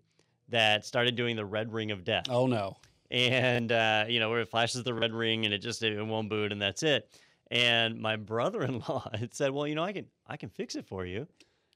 that 0.50 0.86
started 0.86 1.16
doing 1.16 1.36
the 1.38 1.46
red 1.46 1.72
ring 1.72 1.92
of 1.92 2.04
death. 2.04 2.26
Oh 2.30 2.48
no, 2.48 2.78
and 3.10 3.72
uh, 3.72 4.06
you 4.10 4.20
know 4.20 4.30
where 4.30 4.42
it 4.42 4.50
flashes 4.50 4.84
the 4.84 4.94
red 4.94 5.14
ring 5.14 5.46
and 5.46 5.54
it 5.54 5.60
just 5.60 5.82
it 5.84 6.02
won't 6.04 6.30
boot 6.30 6.52
and 6.52 6.62
that's 6.62 6.84
it. 6.84 7.10
And 7.52 8.00
my 8.00 8.16
brother-in-law 8.16 9.10
had 9.20 9.34
said, 9.34 9.52
"Well, 9.52 9.68
you 9.68 9.76
know, 9.76 9.84
I 9.84 9.94
can 9.94 10.08
I 10.28 10.38
can 10.38 10.50
fix 10.50 10.76
it 10.76 10.86
for 10.88 11.06
you," 11.06 11.28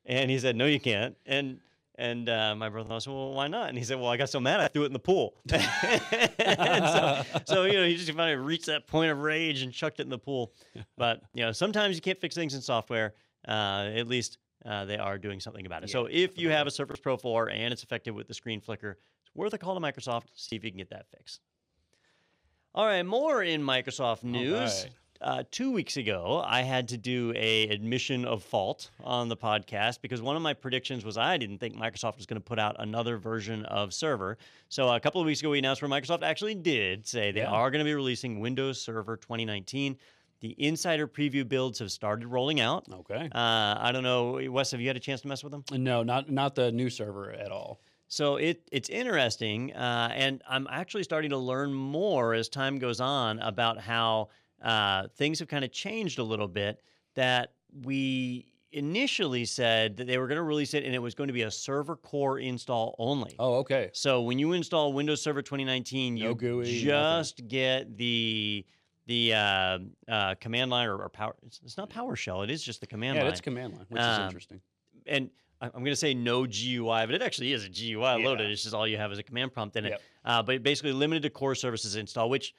and 0.06 0.30
he 0.32 0.40
said, 0.40 0.56
"No, 0.56 0.66
you 0.66 0.80
can't." 0.80 1.16
And 1.26 1.60
and 1.98 2.30
uh, 2.30 2.56
my 2.56 2.70
brother-in-law 2.70 3.00
said, 3.00 3.14
"Well, 3.14 3.34
why 3.34 3.48
not?" 3.48 3.70
And 3.70 3.78
he 3.78 3.84
said, 3.84 4.00
"Well, 4.00 4.10
I 4.10 4.18
got 4.18 4.30
so 4.30 4.40
mad 4.40 4.60
I 4.60 4.68
threw 4.68 4.84
it 4.84 4.88
in 4.88 4.94
the 4.94 5.00
pool." 5.00 5.36
So, 6.40 7.24
so 7.46 7.64
you 7.66 7.74
know, 7.74 7.86
he 7.86 7.96
just 7.96 8.12
finally 8.12 8.36
reached 8.36 8.68
that 8.68 8.88
point 8.88 9.12
of 9.12 9.20
rage 9.20 9.62
and 9.62 9.74
chucked 9.74 10.00
it 10.00 10.04
in 10.04 10.10
the 10.10 10.18
pool. 10.18 10.54
But 10.98 11.22
you 11.34 11.44
know, 11.44 11.52
sometimes 11.52 11.96
you 11.96 12.02
can't 12.02 12.20
fix 12.20 12.36
things 12.36 12.54
in 12.54 12.62
software. 12.62 13.14
Uh, 13.48 13.90
at 13.96 14.08
least 14.08 14.38
uh, 14.66 14.86
they 14.86 14.98
are 14.98 15.18
doing 15.18 15.40
something 15.40 15.66
about 15.66 15.84
it. 15.84 15.90
so 15.90 16.08
if 16.10 16.38
you 16.38 16.50
have 16.50 16.68
a 16.68 16.72
Surface 16.72 17.00
Pro 17.00 17.16
4 17.18 17.50
and 17.50 17.72
it's 17.72 17.84
affected 17.84 18.12
with 18.12 18.28
the 18.28 18.34
screen 18.34 18.60
flicker, 18.60 18.98
it's 19.22 19.36
worth 19.36 19.54
a 19.54 19.58
call 19.58 19.74
to 19.74 19.82
Microsoft. 19.82 20.26
See 20.36 20.56
if 20.56 20.64
you 20.64 20.72
can 20.72 20.78
get 20.78 20.90
that 20.90 21.06
fixed. 21.16 21.42
All 22.76 22.86
right, 22.86 23.04
more 23.04 23.42
in 23.44 23.64
Microsoft 23.64 24.24
news. 24.24 24.86
Uh, 25.22 25.44
two 25.50 25.72
weeks 25.72 25.98
ago, 25.98 26.44
I 26.46 26.62
had 26.62 26.88
to 26.90 26.98
do 26.98 27.34
a 27.36 27.68
admission 27.70 28.24
of 28.26 28.44
fault 28.44 28.92
on 29.04 29.30
the 29.30 29.38
podcast 29.38 30.02
because 30.02 30.22
one 30.22 30.36
of 30.36 30.42
my 30.42 30.54
predictions 30.54 31.04
was 31.04 31.18
I 31.18 31.38
didn't 31.38 31.58
think 31.58 31.76
Microsoft 31.76 32.18
was 32.18 32.26
going 32.26 32.40
to 32.40 32.46
put 32.46 32.60
out 32.60 32.76
another 32.80 33.18
version 33.18 33.66
of 33.66 33.94
Server. 33.94 34.38
So 34.70 34.90
a 34.90 35.00
couple 35.00 35.20
of 35.20 35.26
weeks 35.26 35.40
ago, 35.40 35.50
we 35.50 35.60
announced 35.60 35.82
where 35.82 35.90
Microsoft 35.90 36.24
actually 36.24 36.56
did 36.56 37.08
say 37.08 37.32
they 37.32 37.40
Yeah. 37.42 37.50
are 37.52 37.72
going 37.72 37.80
to 37.80 37.86
be 37.90 37.96
releasing 37.96 38.40
Windows 38.40 38.80
Server 38.82 39.18
2019. 39.18 39.98
The 40.40 40.54
insider 40.60 41.08
preview 41.08 41.48
builds 41.48 41.80
have 41.80 41.92
started 41.92 42.28
rolling 42.28 42.60
out. 42.60 42.86
okay, 42.92 43.28
Uh, 43.34 43.76
I 43.80 43.92
don't 43.92 44.04
know, 44.04 44.40
Wes, 44.52 44.70
have 44.72 44.80
you 44.82 44.88
had 44.88 44.96
a 44.98 45.00
chance 45.00 45.22
to 45.22 45.28
mess 45.28 45.44
with 45.44 45.52
them? 45.52 45.64
no, 45.72 46.04
not 46.04 46.30
not 46.30 46.54
the 46.54 46.72
new 46.72 46.92
server 46.92 47.32
at 47.32 47.52
all. 47.52 47.80
So 48.08 48.36
it 48.36 48.62
it's 48.72 48.88
interesting, 48.90 49.74
uh, 49.74 50.12
and 50.14 50.44
I'm 50.48 50.68
actually 50.70 51.04
starting 51.04 51.32
to 51.32 51.38
learn 51.38 51.74
more 51.74 52.36
as 52.36 52.50
time 52.50 52.78
goes 52.78 53.02
on 53.02 53.40
about 53.40 53.80
how 53.82 54.30
uh, 54.62 55.08
things 55.16 55.40
have 55.40 55.48
kind 55.48 55.64
of 55.66 55.72
changed 55.72 56.20
a 56.20 56.24
little 56.24 56.48
bit. 56.48 56.82
That 57.16 57.54
we 57.84 58.46
initially 58.72 59.46
said 59.46 59.98
that 59.98 60.06
they 60.08 60.18
were 60.18 60.28
going 60.28 60.36
to 60.38 60.44
release 60.44 60.74
it, 60.74 60.84
and 60.84 60.94
it 60.94 61.00
was 61.00 61.16
going 61.16 61.28
to 61.28 61.34
be 61.34 61.44
a 61.44 61.52
server 61.52 61.96
core 61.96 62.38
install 62.40 62.96
only. 63.00 63.34
Oh, 63.40 63.56
okay, 63.56 63.90
So 63.94 64.22
when 64.22 64.38
you 64.38 64.54
install 64.54 64.94
Windows 64.94 65.22
Server 65.22 65.42
2019, 65.42 66.16
No 66.16 66.20
you 66.30 66.36
GUI, 66.36 66.58
nothing. 66.58 66.74
just 66.84 67.48
get 67.48 67.98
the 67.98 68.66
the 69.08 69.34
uh, 69.34 69.80
uh, 70.10 70.36
command 70.36 70.70
line 70.70 70.86
or, 70.88 70.98
or 70.98 71.08
power. 71.10 71.34
It's, 71.46 71.62
it's 71.64 71.78
not 71.78 71.90
PowerShell. 71.90 72.44
It 72.44 72.52
is 72.52 72.62
just 72.62 72.82
the 72.82 72.88
command 72.88 73.12
line. 73.12 73.16
yeah, 73.16 73.22
line 73.24 73.32
that's 73.32 73.42
command 73.42 73.74
line, 73.74 73.86
which 73.88 74.02
is 74.02 74.06
Um, 74.06 74.24
interesting. 74.26 74.62
and 75.06 75.30
I'm 75.62 75.72
going 75.72 75.86
to 75.86 75.96
say 75.96 76.14
no 76.14 76.46
GUI, 76.46 77.06
but 77.06 77.12
it 77.12 77.22
actually 77.22 77.54
is 77.54 77.64
a 77.66 77.70
GUI 77.70 78.22
loaded. 78.24 78.48
Yeah. 78.48 78.52
It's 78.54 78.64
just 78.64 78.76
all 78.76 78.86
you 78.86 78.98
have 78.98 79.12
is 79.14 79.18
a 79.18 79.24
command 79.24 79.54
prompt 79.54 79.76
in 79.78 79.86
it. 79.86 79.90
Yep. 79.92 80.02
Uh, 80.26 80.44
but 80.44 80.62
basically 80.62 80.92
limited 80.92 81.24
to 81.24 81.30
core 81.30 81.56
services 81.56 81.96
install, 81.96 82.30
which 82.30 82.54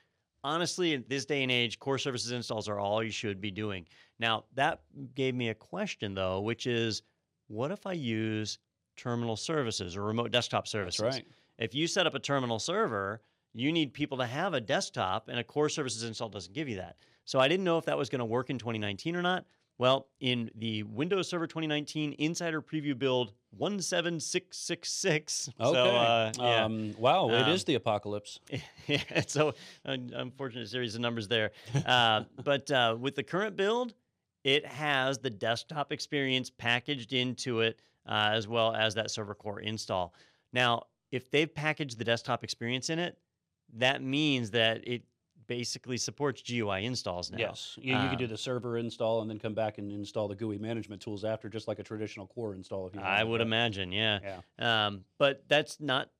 honestly, 0.44 0.94
in 0.94 1.04
this 1.08 1.24
day 1.24 1.42
and 1.42 1.52
age, 1.52 1.78
core 1.78 1.98
services 1.98 2.32
installs 2.32 2.68
are 2.68 2.78
all 2.78 3.02
you 3.02 3.10
should 3.10 3.40
be 3.40 3.50
doing. 3.50 3.86
Now, 4.18 4.44
that 4.54 4.80
gave 5.14 5.34
me 5.34 5.48
a 5.48 5.54
question 5.54 6.14
though, 6.14 6.40
which 6.40 6.66
is 6.66 7.02
what 7.48 7.70
if 7.70 7.86
I 7.86 7.92
use 7.92 8.58
terminal 8.96 9.36
services 9.36 9.96
or 9.96 10.02
remote 10.02 10.30
desktop 10.30 10.66
services? 10.66 11.00
That's 11.00 11.16
right. 11.16 11.26
If 11.58 11.74
you 11.74 11.86
set 11.86 12.06
up 12.06 12.14
a 12.14 12.20
terminal 12.20 12.58
server, 12.58 13.22
you 13.54 13.72
need 13.72 13.92
people 13.92 14.18
to 14.18 14.26
have 14.26 14.54
a 14.54 14.60
desktop, 14.60 15.28
and 15.28 15.38
a 15.38 15.44
core 15.44 15.68
services 15.68 16.04
install 16.04 16.28
doesn't 16.28 16.52
give 16.52 16.68
you 16.68 16.76
that. 16.76 16.96
So 17.24 17.40
I 17.40 17.48
didn't 17.48 17.64
know 17.64 17.78
if 17.78 17.84
that 17.86 17.98
was 17.98 18.08
going 18.08 18.20
to 18.20 18.24
work 18.24 18.50
in 18.50 18.58
2019 18.58 19.16
or 19.16 19.22
not. 19.22 19.44
Well, 19.78 20.08
in 20.18 20.50
the 20.56 20.82
Windows 20.82 21.28
Server 21.28 21.46
2019 21.46 22.16
Insider 22.18 22.60
Preview 22.60 22.98
build 22.98 23.32
17666. 23.56 25.50
Okay. 25.60 25.72
So, 25.72 25.84
uh, 25.86 26.32
yeah. 26.36 26.64
um, 26.64 26.94
wow, 26.98 27.28
it 27.30 27.42
Um, 27.42 27.50
is 27.50 27.62
the 27.64 27.76
apocalypse. 27.76 28.40
yeah, 28.88 29.20
so 29.26 29.54
an 29.84 30.12
unfortunate 30.14 30.68
series 30.68 30.94
of 30.96 31.00
numbers 31.00 31.28
there. 31.28 31.52
Uh, 31.86 32.24
but 32.44 32.68
uh, 32.72 32.96
with 32.98 33.14
the 33.14 33.22
current 33.22 33.54
build, 33.56 33.94
it 34.42 34.66
has 34.66 35.18
the 35.18 35.30
desktop 35.30 35.92
experience 35.92 36.50
packaged 36.50 37.12
into 37.12 37.60
it, 37.60 37.80
uh, 38.06 38.30
as 38.32 38.48
well 38.48 38.74
as 38.74 38.94
that 38.94 39.10
server 39.12 39.34
core 39.34 39.60
install. 39.60 40.12
Now, 40.52 40.84
if 41.12 41.30
they've 41.30 41.52
packaged 41.52 41.98
the 41.98 42.04
desktop 42.04 42.42
experience 42.42 42.90
in 42.90 42.98
it, 42.98 43.16
that 43.74 44.02
means 44.02 44.50
that 44.52 44.86
it 44.88 45.02
basically 45.48 45.96
supports 45.96 46.40
GUI 46.42 46.84
installs 46.84 47.32
now. 47.32 47.38
Yes, 47.38 47.76
you, 47.82 47.92
you 47.94 48.08
can 48.08 48.16
do 48.18 48.24
Um, 48.26 48.30
the 48.30 48.38
server 48.38 48.78
install 48.78 49.22
and 49.22 49.28
then 49.28 49.40
come 49.40 49.54
back 49.54 49.78
and 49.78 49.90
install 49.90 50.28
the 50.28 50.36
GUI 50.36 50.58
management 50.58 51.02
tools 51.02 51.24
after, 51.24 51.48
just 51.48 51.66
like 51.66 51.80
a 51.80 51.82
traditional 51.82 52.28
core 52.28 52.54
install. 52.54 52.86
If 52.86 52.94
you 52.94 53.00
I 53.00 53.24
would 53.24 53.40
right? 53.40 53.46
imagine, 53.46 53.90
yeah. 53.90 54.20
Yeah. 54.60 54.86
Um, 54.86 55.04
but 55.18 55.42
that's 55.48 55.80
not 55.80 56.10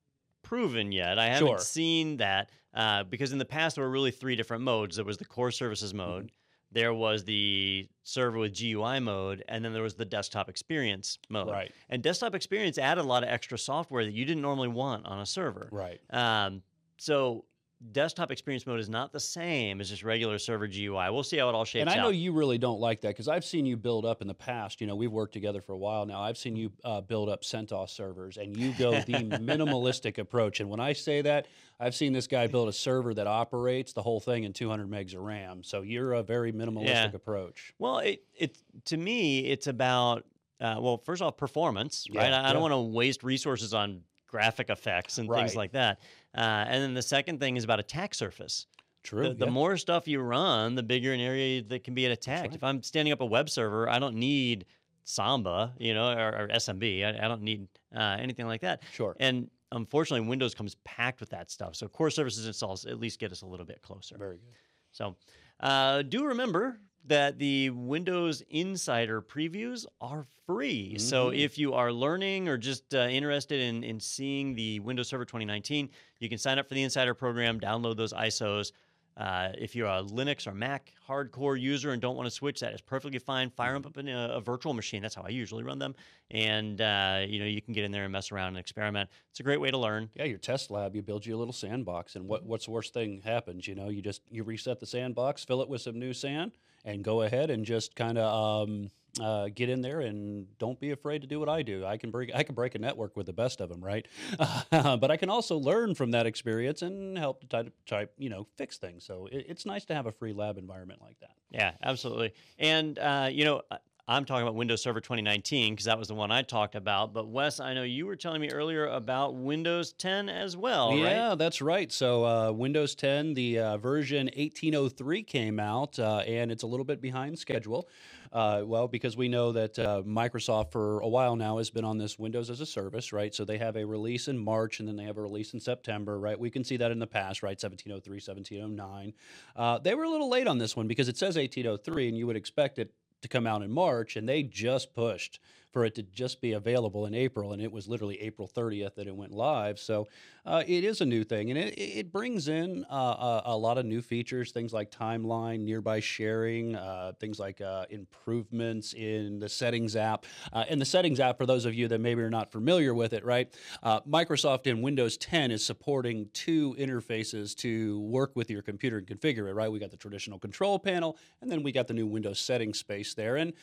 proven 0.41 0.91
yet. 0.91 1.17
I 1.17 1.27
haven't 1.27 1.47
Sure. 1.47 1.57
seen 1.59 2.17
that 2.17 2.49
uh, 2.73 3.03
because 3.03 3.31
in 3.31 3.37
the 3.37 3.45
past 3.45 3.75
there 3.77 3.85
were 3.85 3.91
really 3.91 4.11
three 4.11 4.35
different 4.35 4.63
modes. 4.63 4.95
There 4.97 5.05
was 5.05 5.17
the 5.17 5.25
core 5.25 5.51
services 5.51 5.93
Mm-hmm. 5.93 5.97
mode, 5.97 6.31
there 6.71 6.93
was 6.93 7.23
the 7.23 7.87
server 8.03 8.37
with 8.37 8.53
GUI 8.59 8.99
mode, 8.99 9.43
and 9.47 9.63
then 9.65 9.73
there 9.73 9.81
was 9.83 9.95
the 9.95 10.05
desktop 10.05 10.49
experience 10.49 11.17
mode. 11.29 11.49
Right. 11.49 11.71
And 11.89 12.03
desktop 12.03 12.35
experience 12.35 12.77
added 12.77 13.01
a 13.01 13.07
lot 13.07 13.23
of 13.23 13.29
extra 13.29 13.57
software 13.57 14.05
that 14.05 14.13
you 14.13 14.23
didn't 14.25 14.41
normally 14.43 14.67
want 14.67 15.05
on 15.07 15.19
a 15.19 15.25
server. 15.25 15.67
Right. 15.71 15.99
Um, 16.11 16.61
so 16.97 17.45
desktop 17.91 18.29
experience 18.29 18.67
mode 18.67 18.79
is 18.79 18.89
not 18.89 19.13
the 19.13 19.19
same 19.19 19.79
as 19.79 19.89
just 19.89 20.03
regular 20.03 20.37
server 20.37 20.67
GUI. 20.67 21.09
We'll 21.11 21.23
see 21.23 21.37
how 21.37 21.47
it 21.49 21.55
all 21.55 21.63
shapes 21.63 21.81
And 21.81 21.89
I 21.89 21.97
out. 21.97 22.03
know 22.03 22.09
you 22.09 22.33
really 22.33 22.57
don't 22.57 22.79
like 22.79 23.01
that 23.01 23.09
because 23.09 23.27
I've 23.29 23.45
seen 23.45 23.65
you 23.65 23.77
build 23.77 24.05
up 24.05 24.21
in 24.21 24.27
the 24.27 24.33
past. 24.33 24.81
You 24.81 24.87
know, 24.87 24.95
we've 24.95 25.11
worked 25.11 25.33
together 25.33 25.61
for 25.61 25.71
a 25.73 25.77
while 25.77 26.05
now. 26.05 26.21
I've 26.21 26.37
seen 26.37 26.55
you 26.55 26.71
uh, 26.83 27.01
build 27.01 27.29
up 27.29 27.43
CentOS 27.43 27.89
servers, 27.89 28.37
and 28.37 28.55
you 28.57 28.73
go 28.73 28.91
the 29.01 29.13
minimalistic 29.23 30.17
approach. 30.17 30.59
And 30.59 30.69
when 30.69 30.79
I 30.81 30.93
say 30.93 31.21
that, 31.21 31.47
I've 31.79 31.95
seen 31.95 32.11
this 32.11 32.27
guy 32.27 32.47
build 32.47 32.67
a 32.67 32.73
server 32.73 33.13
that 33.13 33.27
operates 33.27 33.93
the 33.93 34.01
whole 34.01 34.19
thing 34.19 34.43
in 34.43 34.51
200 34.51 34.89
megs 34.89 35.15
of 35.15 35.21
RAM. 35.21 35.63
So 35.63 35.81
you're 35.81 36.13
a 36.13 36.23
very 36.23 36.51
minimalistic 36.51 36.85
Yeah. 36.85 37.11
approach. 37.13 37.73
Well, 37.79 37.99
it 37.99 38.23
it 38.35 38.57
to 38.85 38.97
me, 38.97 39.45
it's 39.45 39.67
about 39.67 40.25
uh, 40.59 40.75
well, 40.81 40.97
first 40.97 41.21
off, 41.21 41.37
performance, 41.37 42.05
Yeah, 42.11 42.19
right? 42.21 42.33
I, 42.33 42.39
I 42.39 42.47
yeah. 42.47 42.53
don't 42.53 42.61
want 42.61 42.73
to 42.73 42.79
waste 42.81 43.23
resources 43.23 43.73
on 43.73 44.01
graphic 44.27 44.69
effects 44.69 45.17
and 45.17 45.29
things 45.29 45.55
like 45.55 45.71
that. 45.71 46.01
Uh, 46.35 46.65
and 46.67 46.83
then 46.83 46.93
the 46.93 47.01
second 47.01 47.39
thing 47.39 47.57
is 47.57 47.63
about 47.63 47.79
attack 47.79 48.13
surface. 48.13 48.67
True. 49.03 49.29
The, 49.29 49.33
the 49.33 49.45
yeah. 49.45 49.51
more 49.51 49.77
stuff 49.77 50.07
you 50.07 50.19
run, 50.19 50.75
the 50.75 50.83
bigger 50.83 51.13
an 51.13 51.19
area 51.19 51.61
that 51.63 51.83
can 51.83 51.93
be 51.93 52.05
attacked. 52.05 52.41
right. 52.41 52.55
If 52.55 52.63
I'm 52.63 52.83
standing 52.83 53.11
up 53.11 53.21
a 53.21 53.25
web 53.25 53.49
server, 53.49 53.89
I 53.89 53.99
don't 53.99 54.15
need 54.15 54.65
Samba, 55.03 55.73
you 55.79 55.93
know, 55.93 56.11
or, 56.11 56.41
or 56.41 56.47
SMB. 56.49 57.05
I, 57.05 57.25
I 57.25 57.27
don't 57.27 57.41
need 57.41 57.67
uh, 57.95 58.17
anything 58.19 58.45
like 58.45 58.61
that. 58.61 58.83
Sure. 58.93 59.15
And 59.19 59.49
unfortunately, 59.71 60.27
Windows 60.27 60.53
comes 60.53 60.75
packed 60.83 61.19
with 61.19 61.29
that 61.29 61.49
stuff. 61.49 61.75
So 61.75 61.87
core 61.87 62.09
services 62.09 62.45
installs 62.45 62.85
at 62.85 62.99
least 62.99 63.19
get 63.19 63.31
us 63.31 63.41
a 63.41 63.45
little 63.45 63.65
bit 63.65 63.81
closer. 63.81 64.17
Very 64.17 64.37
good. 64.37 64.53
So, 64.91 65.15
uh, 65.61 66.01
do 66.03 66.25
remember 66.25 66.79
that 67.05 67.39
the 67.39 67.69
Windows 67.71 68.41
Insider 68.49 69.21
previews 69.21 69.85
are 70.01 70.25
free. 70.45 70.97
So, 70.97 71.29
Mhm. 71.31 71.39
if 71.39 71.57
you 71.57 71.73
are 71.73 71.91
learning 71.91 72.47
or 72.47 72.57
just 72.57 72.93
uh, 72.93 73.07
interested 73.09 73.59
in, 73.61 73.83
in 73.83 73.99
seeing 73.99 74.53
the 74.55 74.79
Windows 74.79 75.07
Server 75.09 75.25
2019, 75.25 75.89
you 76.19 76.29
can 76.29 76.37
sign 76.37 76.59
up 76.59 76.67
for 76.67 76.73
the 76.75 76.83
Insider 76.83 77.13
program, 77.13 77.59
download 77.59 77.97
those 77.97 78.13
ISOs. 78.13 78.71
Uh, 79.19 79.51
if 79.57 79.75
you're 79.75 79.87
a 79.87 80.01
Linux 80.01 80.47
or 80.47 80.53
Mac 80.53 80.93
hardcore 81.05 81.59
user 81.59 81.91
and 81.91 82.01
don't 82.01 82.15
want 82.15 82.25
to 82.25 82.31
switch, 82.31 82.61
that 82.61 82.73
is 82.73 82.79
perfectly 82.79 83.19
fine. 83.19 83.49
Fire 83.49 83.73
them 83.73 83.85
up 83.85 83.97
in 83.97 84.07
a, 84.07 84.29
a 84.35 84.39
virtual 84.39 84.73
machine. 84.73 85.01
That's 85.01 85.13
how 85.13 85.23
I 85.23 85.29
usually 85.29 85.61
run 85.61 85.77
them, 85.77 85.93
and 86.31 86.79
uh, 86.79 87.25
you 87.27 87.39
know 87.39 87.45
you 87.45 87.61
can 87.61 87.73
get 87.73 87.83
in 87.83 87.91
there 87.91 88.03
and 88.05 88.13
mess 88.13 88.31
around 88.31 88.49
and 88.49 88.57
experiment. 88.57 89.09
It's 89.29 89.41
a 89.41 89.43
great 89.43 89.59
way 89.59 89.71
to 89.71 89.77
learn. 89.77 90.09
Yeah, 90.15 90.23
your 90.23 90.37
test 90.37 90.71
lab, 90.71 90.95
you 90.95 91.01
build 91.01 91.25
you 91.25 91.35
a 91.35 91.37
little 91.37 91.53
sandbox, 91.53 92.15
and 92.15 92.29
what, 92.29 92.45
what's 92.45 92.65
the 92.65 92.71
worst 92.71 92.93
thing 92.93 93.21
happens? 93.25 93.67
You 93.67 93.75
know, 93.75 93.89
you 93.89 94.01
just 94.01 94.21
you 94.31 94.43
reset 94.43 94.79
the 94.79 94.85
sandbox, 94.85 95.43
fill 95.43 95.61
it 95.61 95.67
with 95.67 95.81
some 95.81 95.99
new 95.99 96.13
sand, 96.13 96.53
and 96.85 97.03
go 97.03 97.23
ahead 97.23 97.49
and 97.49 97.65
just 97.65 97.95
kind 97.95 98.17
of 98.17 98.69
um, 98.69 98.89
uh, 99.21 99.49
get 99.53 99.69
in 99.69 99.81
there 99.81 100.01
and 100.01 100.45
don't 100.59 100.79
be 100.79 100.91
afraid 100.91 101.21
to 101.21 101.27
do 101.27 101.39
what 101.39 101.49
I 101.49 101.61
do. 101.61 101.85
I 101.85 101.97
can 101.97 102.11
break 102.11 102.31
I 102.33 102.43
can 102.43 102.55
break 102.55 102.75
a 102.75 102.79
network 102.79 103.17
with 103.17 103.25
the 103.25 103.33
best 103.33 103.61
of 103.61 103.69
them, 103.69 103.83
right? 103.83 104.07
but 104.71 105.11
I 105.11 105.17
can 105.17 105.29
also 105.29 105.57
learn 105.57 105.95
from 105.95 106.11
that 106.11 106.25
experience 106.25 106.81
and 106.81 107.17
help 107.17 107.41
to 107.41 107.47
type, 107.47 107.73
type 107.85 108.13
you 108.17 108.29
know 108.29 108.47
fix 108.57 108.77
things. 108.77 109.05
So 109.05 109.27
it, 109.31 109.45
it's 109.49 109.65
nice 109.65 109.85
to 109.85 109.95
have 109.95 110.05
a 110.05 110.11
free 110.11 110.33
lab 110.33 110.57
environment 110.57 111.01
like 111.01 111.19
that. 111.21 111.31
Yeah, 111.51 111.71
absolutely. 111.83 112.33
And 112.57 112.97
uh, 112.99 113.29
you 113.31 113.45
know, 113.45 113.61
I- 113.71 113.77
I'm 114.09 114.25
talking 114.25 114.41
about 114.41 114.55
Windows 114.55 114.81
Server 114.81 115.01
2019 115.01 115.73
because 115.73 115.85
that 115.85 115.99
was 115.99 116.07
the 116.07 116.15
one 116.15 116.31
I 116.31 116.41
talked 116.41 116.73
about. 116.73 117.13
But 117.13 117.27
Wes, 117.27 117.59
I 117.59 117.75
know 117.75 117.83
you 117.83 118.07
were 118.07 118.15
telling 118.15 118.41
me 118.41 118.49
earlier 118.49 118.87
about 118.87 119.35
Windows 119.35 119.93
10 119.93 120.29
as 120.29 120.57
well, 120.57 120.97
yeah, 120.97 121.27
right? 121.29 121.37
that's 121.37 121.61
right. 121.61 121.91
So 121.91 122.25
uh, 122.25 122.51
Windows 122.51 122.95
10, 122.95 123.35
the 123.35 123.59
uh, 123.59 123.77
version 123.77 124.25
1803 124.35 125.21
came 125.21 125.59
out, 125.59 125.99
uh, 125.99 126.23
and 126.25 126.51
it's 126.51 126.63
a 126.63 126.67
little 126.67 126.85
bit 126.85 127.01
behind 127.01 127.37
schedule. 127.37 127.87
Uh, 128.31 128.61
well, 128.63 128.87
because 128.87 129.17
we 129.17 129.27
know 129.27 129.51
that 129.51 129.79
uh, 129.79 130.03
Microsoft 130.05 130.71
for 130.71 130.99
a 130.99 131.07
while 131.07 131.35
now 131.35 131.57
has 131.57 131.69
been 131.69 131.85
on 131.85 131.97
this 131.97 132.19
Windows 132.19 132.49
as 132.49 132.61
a 132.61 132.65
service, 132.65 133.11
right? 133.11 133.33
So 133.33 133.43
they 133.43 133.57
have 133.57 133.75
a 133.75 133.85
release 133.85 134.27
in 134.27 134.37
March 134.37 134.79
and 134.79 134.87
then 134.87 134.95
they 134.95 135.05
have 135.05 135.17
a 135.17 135.21
release 135.21 135.53
in 135.53 135.59
September, 135.59 136.19
right? 136.19 136.39
We 136.39 136.49
can 136.51 136.63
see 136.63 136.77
that 136.77 136.91
in 136.91 136.99
the 136.99 137.07
past, 137.07 137.41
right? 137.41 137.59
1703, 137.61 138.15
1709. 138.15 139.13
Uh, 139.55 139.79
they 139.79 139.95
were 139.95 140.03
a 140.03 140.09
little 140.09 140.29
late 140.29 140.47
on 140.47 140.59
this 140.59 140.75
one 140.75 140.87
because 140.87 141.09
it 141.09 141.17
says 141.17 141.35
1803, 141.35 142.09
and 142.09 142.17
you 142.17 142.27
would 142.27 142.35
expect 142.35 142.77
it 142.77 142.93
to 143.21 143.27
come 143.27 143.47
out 143.47 143.61
in 143.61 143.71
March, 143.71 144.15
and 144.15 144.29
they 144.29 144.43
just 144.43 144.93
pushed 144.93 145.39
for 145.71 145.85
it 145.85 145.95
to 145.95 146.03
just 146.03 146.41
be 146.41 146.53
available 146.53 147.05
in 147.05 147.13
April, 147.13 147.53
and 147.53 147.61
it 147.61 147.71
was 147.71 147.87
literally 147.87 148.19
April 148.21 148.47
30th 148.47 148.95
that 148.95 149.07
it 149.07 149.15
went 149.15 149.31
live. 149.31 149.79
So 149.79 150.07
uh, 150.45 150.63
it 150.65 150.83
is 150.83 151.01
a 151.01 151.05
new 151.05 151.23
thing, 151.23 151.51
and 151.51 151.59
it, 151.59 151.77
it 151.77 152.11
brings 152.11 152.47
in 152.47 152.85
uh, 152.91 152.95
a, 152.95 153.41
a, 153.45 153.57
lot 153.57 153.77
of 153.77 153.85
new 153.85 154.01
features, 154.01 154.51
things 154.51 154.73
like 154.73 154.89
timeline, 154.89 155.59
nearby 155.59 155.99
sharing, 155.99 156.75
uh, 156.75 157.11
things 157.19 157.39
like 157.39 157.61
uh, 157.61 157.85
improvements 157.89 158.93
in 158.93 159.39
the 159.39 159.49
settings 159.49 159.95
app. 159.95 160.25
Uh, 160.51 160.65
and 160.69 160.81
the 160.81 160.85
settings 160.85 161.19
app, 161.19 161.37
for 161.37 161.45
those 161.45 161.65
of 161.65 161.75
you 161.75 161.87
that 161.87 161.99
maybe 161.99 162.21
are 162.21 162.29
not 162.29 162.51
familiar 162.51 162.93
with 162.93 163.13
it, 163.13 163.23
right? 163.23 163.53
Uh, 163.83 163.99
Microsoft 164.01 164.65
in 164.65 164.81
Windows 164.81 165.17
10 165.17 165.51
is 165.51 165.63
supporting 165.63 166.29
two 166.33 166.75
interfaces 166.79 167.55
to 167.57 167.99
work 167.99 168.31
with 168.35 168.49
your 168.49 168.61
computer 168.61 168.97
and 168.97 169.05
configure 169.05 169.49
it, 169.49 169.53
right? 169.53 169.71
We 169.71 169.77
got 169.77 169.91
the 169.91 169.97
traditional 169.97 170.39
control 170.39 170.79
panel, 170.79 171.17
and 171.41 171.51
then 171.51 171.61
we 171.61 171.71
got 171.71 171.87
the 171.87 171.93
new 171.93 172.07
Windows 172.07 172.39
settings 172.39 172.79
space 172.79 173.13
there. 173.13 173.35
And 173.35 173.53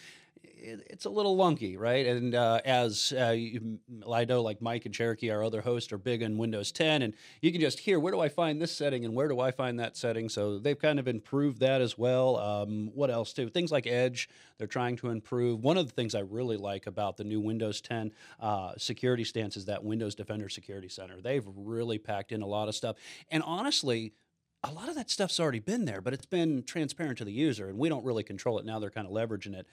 it's 0.44 1.04
a 1.04 1.10
little 1.10 1.36
lunky, 1.36 1.76
right? 1.76 2.06
And 2.06 2.34
uh, 2.34 2.60
as 2.64 3.12
uh, 3.16 3.30
you, 3.30 3.78
I 4.10 4.24
know, 4.24 4.42
like 4.42 4.60
Mike 4.60 4.84
and 4.84 4.94
Cherokee, 4.94 5.30
our 5.30 5.44
other 5.44 5.60
hosts, 5.60 5.92
are 5.92 5.98
big 5.98 6.22
on 6.22 6.38
Windows 6.38 6.72
10, 6.72 7.02
and 7.02 7.14
you 7.40 7.52
can 7.52 7.60
just 7.60 7.78
hear 7.78 8.00
where 8.00 8.12
do 8.12 8.20
I 8.20 8.28
find 8.28 8.60
this 8.60 8.74
setting 8.74 9.04
and 9.04 9.14
where 9.14 9.28
do 9.28 9.40
I 9.40 9.50
find 9.50 9.78
that 9.78 9.96
setting. 9.96 10.28
So 10.28 10.58
they've 10.58 10.78
kind 10.78 10.98
of 10.98 11.08
improved 11.08 11.60
that 11.60 11.80
as 11.80 11.96
well. 11.96 12.36
Um, 12.36 12.90
what 12.94 13.10
else 13.10 13.32
too? 13.32 13.48
Things 13.48 13.70
like 13.70 13.86
Edge, 13.86 14.28
they're 14.58 14.66
trying 14.66 14.96
to 14.96 15.10
improve. 15.10 15.62
One 15.62 15.76
of 15.76 15.86
the 15.86 15.92
things 15.92 16.14
I 16.14 16.20
really 16.20 16.56
like 16.56 16.86
about 16.86 17.16
the 17.16 17.24
new 17.24 17.40
Windows 17.40 17.80
10 17.80 18.12
uh, 18.40 18.72
security 18.76 19.24
stance 19.24 19.56
is 19.56 19.66
that 19.66 19.84
Windows 19.84 20.14
Defender 20.14 20.48
Security 20.48 20.88
Center. 20.88 21.20
They've 21.20 21.46
really 21.54 21.98
packed 21.98 22.32
in 22.32 22.42
a 22.42 22.46
lot 22.46 22.68
of 22.68 22.74
stuff, 22.74 22.96
and 23.30 23.42
honestly 23.42 24.12
a 24.64 24.72
lot 24.72 24.88
of 24.88 24.96
that 24.96 25.10
stuff's 25.10 25.38
already 25.38 25.60
been 25.60 25.84
there, 25.84 26.00
but 26.00 26.12
it's 26.12 26.26
been 26.26 26.64
transparent 26.64 27.18
to 27.18 27.24
the 27.24 27.32
user, 27.32 27.68
and 27.68 27.78
we 27.78 27.88
don't 27.88 28.04
really 28.04 28.24
control 28.24 28.58
it. 28.58 28.64
Now 28.64 28.80
they're 28.80 28.90
kind 28.90 29.06
of 29.06 29.12
leveraging 29.12 29.54
it. 29.54 29.66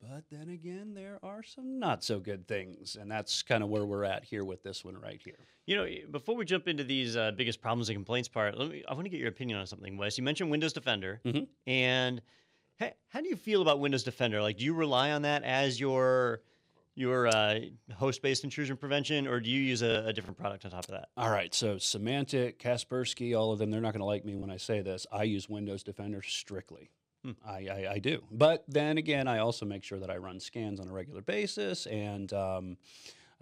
But 0.00 0.24
then 0.30 0.50
again, 0.50 0.92
there 0.94 1.18
are 1.22 1.42
some 1.42 1.78
not 1.78 2.04
so 2.04 2.20
good 2.20 2.46
things, 2.46 2.96
and 3.00 3.10
that's 3.10 3.42
kind 3.42 3.62
of 3.62 3.70
where 3.70 3.84
we're 3.84 4.04
at 4.04 4.24
here 4.24 4.44
with 4.44 4.62
this 4.62 4.84
one 4.84 4.96
right 4.96 5.20
here. 5.24 5.46
You 5.66 5.76
know, 5.76 5.86
before 6.10 6.36
we 6.36 6.44
jump 6.44 6.68
into 6.68 6.84
these 6.84 7.16
uh, 7.16 7.32
biggest 7.34 7.60
problems 7.60 7.88
and 7.88 7.96
complaints 7.96 8.28
part, 8.28 8.58
let 8.58 8.68
me, 8.68 8.84
I 8.86 8.94
want 8.94 9.06
to 9.06 9.10
get 9.10 9.20
your 9.20 9.30
opinion 9.30 9.58
on 9.58 9.66
something, 9.66 9.96
Wes. 9.96 10.18
You 10.18 10.24
mentioned 10.24 10.50
Windows 10.50 10.74
Defender, 10.74 11.20
mm-hmm. 11.24 11.44
and 11.66 12.20
how, 12.78 12.90
how 13.08 13.20
do 13.20 13.28
you 13.28 13.36
feel 13.36 13.62
about 13.62 13.80
Windows 13.80 14.04
Defender? 14.04 14.42
Like, 14.42 14.58
do 14.58 14.64
you 14.64 14.74
rely 14.74 15.12
on 15.12 15.22
that 15.22 15.42
as 15.44 15.80
your 15.80 16.42
your 16.94 17.26
uh, 17.28 17.60
host-based 17.94 18.42
intrusion 18.42 18.76
prevention, 18.76 19.26
or 19.26 19.38
do 19.38 19.50
you 19.50 19.60
use 19.60 19.82
a, 19.82 20.04
a, 20.06 20.12
different 20.14 20.38
product 20.38 20.64
on 20.64 20.70
top 20.70 20.84
of 20.84 20.92
that? 20.92 21.10
All 21.14 21.28
right, 21.28 21.54
so 21.54 21.76
Symantec, 21.76 22.56
Kaspersky, 22.56 23.38
all 23.38 23.52
of 23.52 23.58
them, 23.58 23.70
they're 23.70 23.82
not 23.82 23.92
going 23.92 24.00
to 24.00 24.06
like 24.06 24.24
me 24.24 24.34
when 24.34 24.50
I 24.50 24.56
say 24.56 24.80
this. 24.80 25.06
I 25.12 25.24
use 25.24 25.46
Windows 25.46 25.82
Defender 25.82 26.22
strictly. 26.22 26.90
I, 27.44 27.66
I, 27.70 27.92
I, 27.92 27.98
do. 27.98 28.22
But 28.30 28.64
then 28.68 28.98
again, 28.98 29.28
I 29.28 29.38
also 29.38 29.66
make 29.66 29.84
sure 29.84 29.98
that 29.98 30.10
I 30.10 30.16
run 30.16 30.40
scans 30.40 30.80
on 30.80 30.88
a 30.88 30.92
regular 30.92 31.22
basis. 31.22 31.86
And 31.86 32.32
um, 32.32 32.76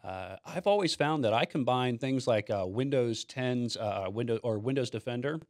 uh, 0.03 0.37
I've 0.45 0.67
always 0.67 0.95
found 0.95 1.25
that 1.25 1.33
I 1.33 1.45
combine 1.45 1.99
things 1.99 2.27
like 2.27 2.51
uh, 2.51 2.65
Windows 2.67 3.25
10's 3.25 3.77
uh, 3.77 4.09
Windows 4.13 4.41
or 4.43 4.59
Windows 4.59 4.91
Defender 4.91 5.41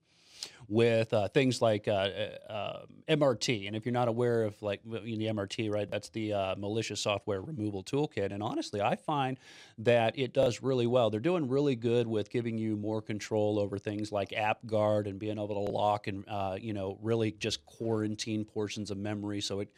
with 0.68 1.12
uh, 1.12 1.28
things 1.28 1.60
like 1.60 1.88
uh, 1.88 2.08
uh, 2.48 2.82
MRT. 3.08 3.66
And 3.66 3.76
if 3.76 3.84
you're 3.84 3.92
not 3.92 4.08
aware 4.08 4.44
of 4.44 4.60
like 4.62 4.80
the 4.84 4.98
MRT, 4.98 5.70
right, 5.70 5.90
that's 5.90 6.08
the 6.10 6.32
uh, 6.32 6.54
malicious 6.56 7.00
software 7.00 7.40
removal 7.40 7.82
toolkit. 7.82 8.32
And 8.32 8.42
honestly, 8.42 8.80
I 8.80 8.96
find 8.96 9.38
that 9.78 10.18
it 10.18 10.32
does 10.32 10.62
really 10.62 10.86
well. 10.86 11.10
They're 11.10 11.20
doing 11.20 11.48
really 11.48 11.76
good 11.76 12.06
with 12.06 12.30
giving 12.30 12.58
you 12.58 12.76
more 12.76 13.02
control 13.02 13.58
over 13.58 13.78
things 13.78 14.12
like 14.12 14.30
AppGuard 14.30 15.06
and 15.06 15.18
being 15.18 15.38
able 15.38 15.66
to 15.66 15.72
lock 15.72 16.06
and 16.06 16.24
you 16.60 16.72
know 16.72 16.98
really 17.02 17.32
just 17.32 17.64
quarantine 17.66 18.44
portions 18.44 18.90
of 18.90 18.98
memory 18.98 19.40
so 19.40 19.60
it 19.60 19.68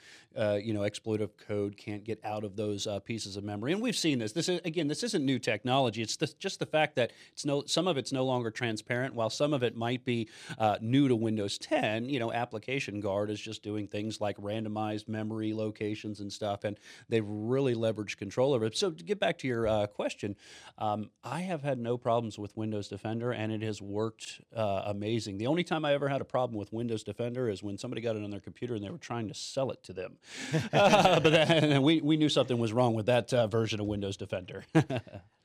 you 0.63 0.75
know 0.75 0.81
exploitive 0.81 1.31
code 1.49 1.77
can't 1.77 2.05
get 2.05 2.21
out 2.25 2.45
of 2.45 2.57
those 2.57 2.87
pieces 3.05 3.37
of 3.37 3.45
memory. 3.45 3.73
And 3.73 3.81
we've 3.81 3.97
seen 3.97 4.19
this. 4.19 4.33
This 4.33 4.49
is 4.49 4.61
again, 4.65 4.89
this 4.89 5.03
isn't 5.03 5.25
new 5.25 5.39
technology. 5.39 6.03
It's 6.03 6.17
the, 6.17 6.33
just 6.39 6.59
the 6.59 6.67
fact 6.67 6.97
that 6.97 7.13
it's 7.33 7.45
no 7.45 7.65
some 7.67 7.87
of 7.87 7.97
it's 7.97 8.13
no 8.13 8.25
longer 8.25 8.51
transparent, 8.51 9.15
while 9.15 9.31
some 9.31 9.53
of 9.53 9.63
it 9.63 9.77
might 9.77 10.05
be 10.05 10.29
uh, 10.59 10.76
new 10.81 11.09
to 11.09 11.17
Windows 11.17 11.59
10, 11.59 12.09
you 12.09 12.19
know, 12.19 12.33
Application 12.33 13.01
Guard 13.01 13.31
is 13.31 13.41
just 13.41 13.63
doing 13.63 13.87
things 13.87 14.21
like 14.21 14.37
randomized 14.39 15.09
memory 15.09 15.53
locations 15.53 16.21
and 16.21 16.33
stuff, 16.33 16.65
and 16.65 16.79
they've 17.09 17.27
really 17.27 17.75
leveraged 17.75 18.17
control 18.17 18.55
over 18.55 18.67
it. 18.67 18.77
So 18.77 18.91
to 18.91 19.05
get 19.05 19.19
back 19.19 19.39
to 19.39 19.49
your 19.49 19.67
uh, 19.67 19.87
question, 19.87 20.37
um, 20.79 21.11
I 21.25 21.41
have 21.41 21.63
had 21.63 21.79
no 21.79 21.97
problems 21.97 22.39
with 22.39 22.57
Windows 22.57 22.89
Defender, 22.89 23.33
and 23.33 23.53
it 23.53 23.63
has 23.63 23.81
worked 23.81 24.41
uh, 24.55 24.83
amazing. 24.87 25.39
The 25.39 25.47
only 25.47 25.65
time 25.65 25.85
I 25.85 25.95
ever 25.95 26.09
had 26.09 26.21
a 26.21 26.25
problem 26.25 26.59
with 26.59 26.73
Windows 26.73 27.03
Defender 27.03 27.49
is 27.49 27.63
when 27.63 27.79
somebody 27.79 28.03
got 28.03 28.17
it 28.17 28.25
on 28.25 28.31
their 28.31 28.41
computer 28.41 28.75
and 28.75 28.85
they 28.85 28.91
were 28.91 28.99
trying 28.99 29.29
to 29.29 29.35
sell 29.35 29.71
it 29.71 29.83
to 29.85 29.93
them. 29.93 30.19
uh, 30.73 31.21
but 31.21 31.31
then, 31.31 31.83
we, 31.83 32.01
we 32.01 32.17
knew 32.17 32.29
something 32.29 32.59
was 32.59 32.73
wrong 32.73 32.95
with 32.95 33.07
that 33.07 33.33
uh, 33.33 33.47
version 33.47 33.81
of 33.81 33.87
Windows 33.87 34.17
Defender. 34.17 34.65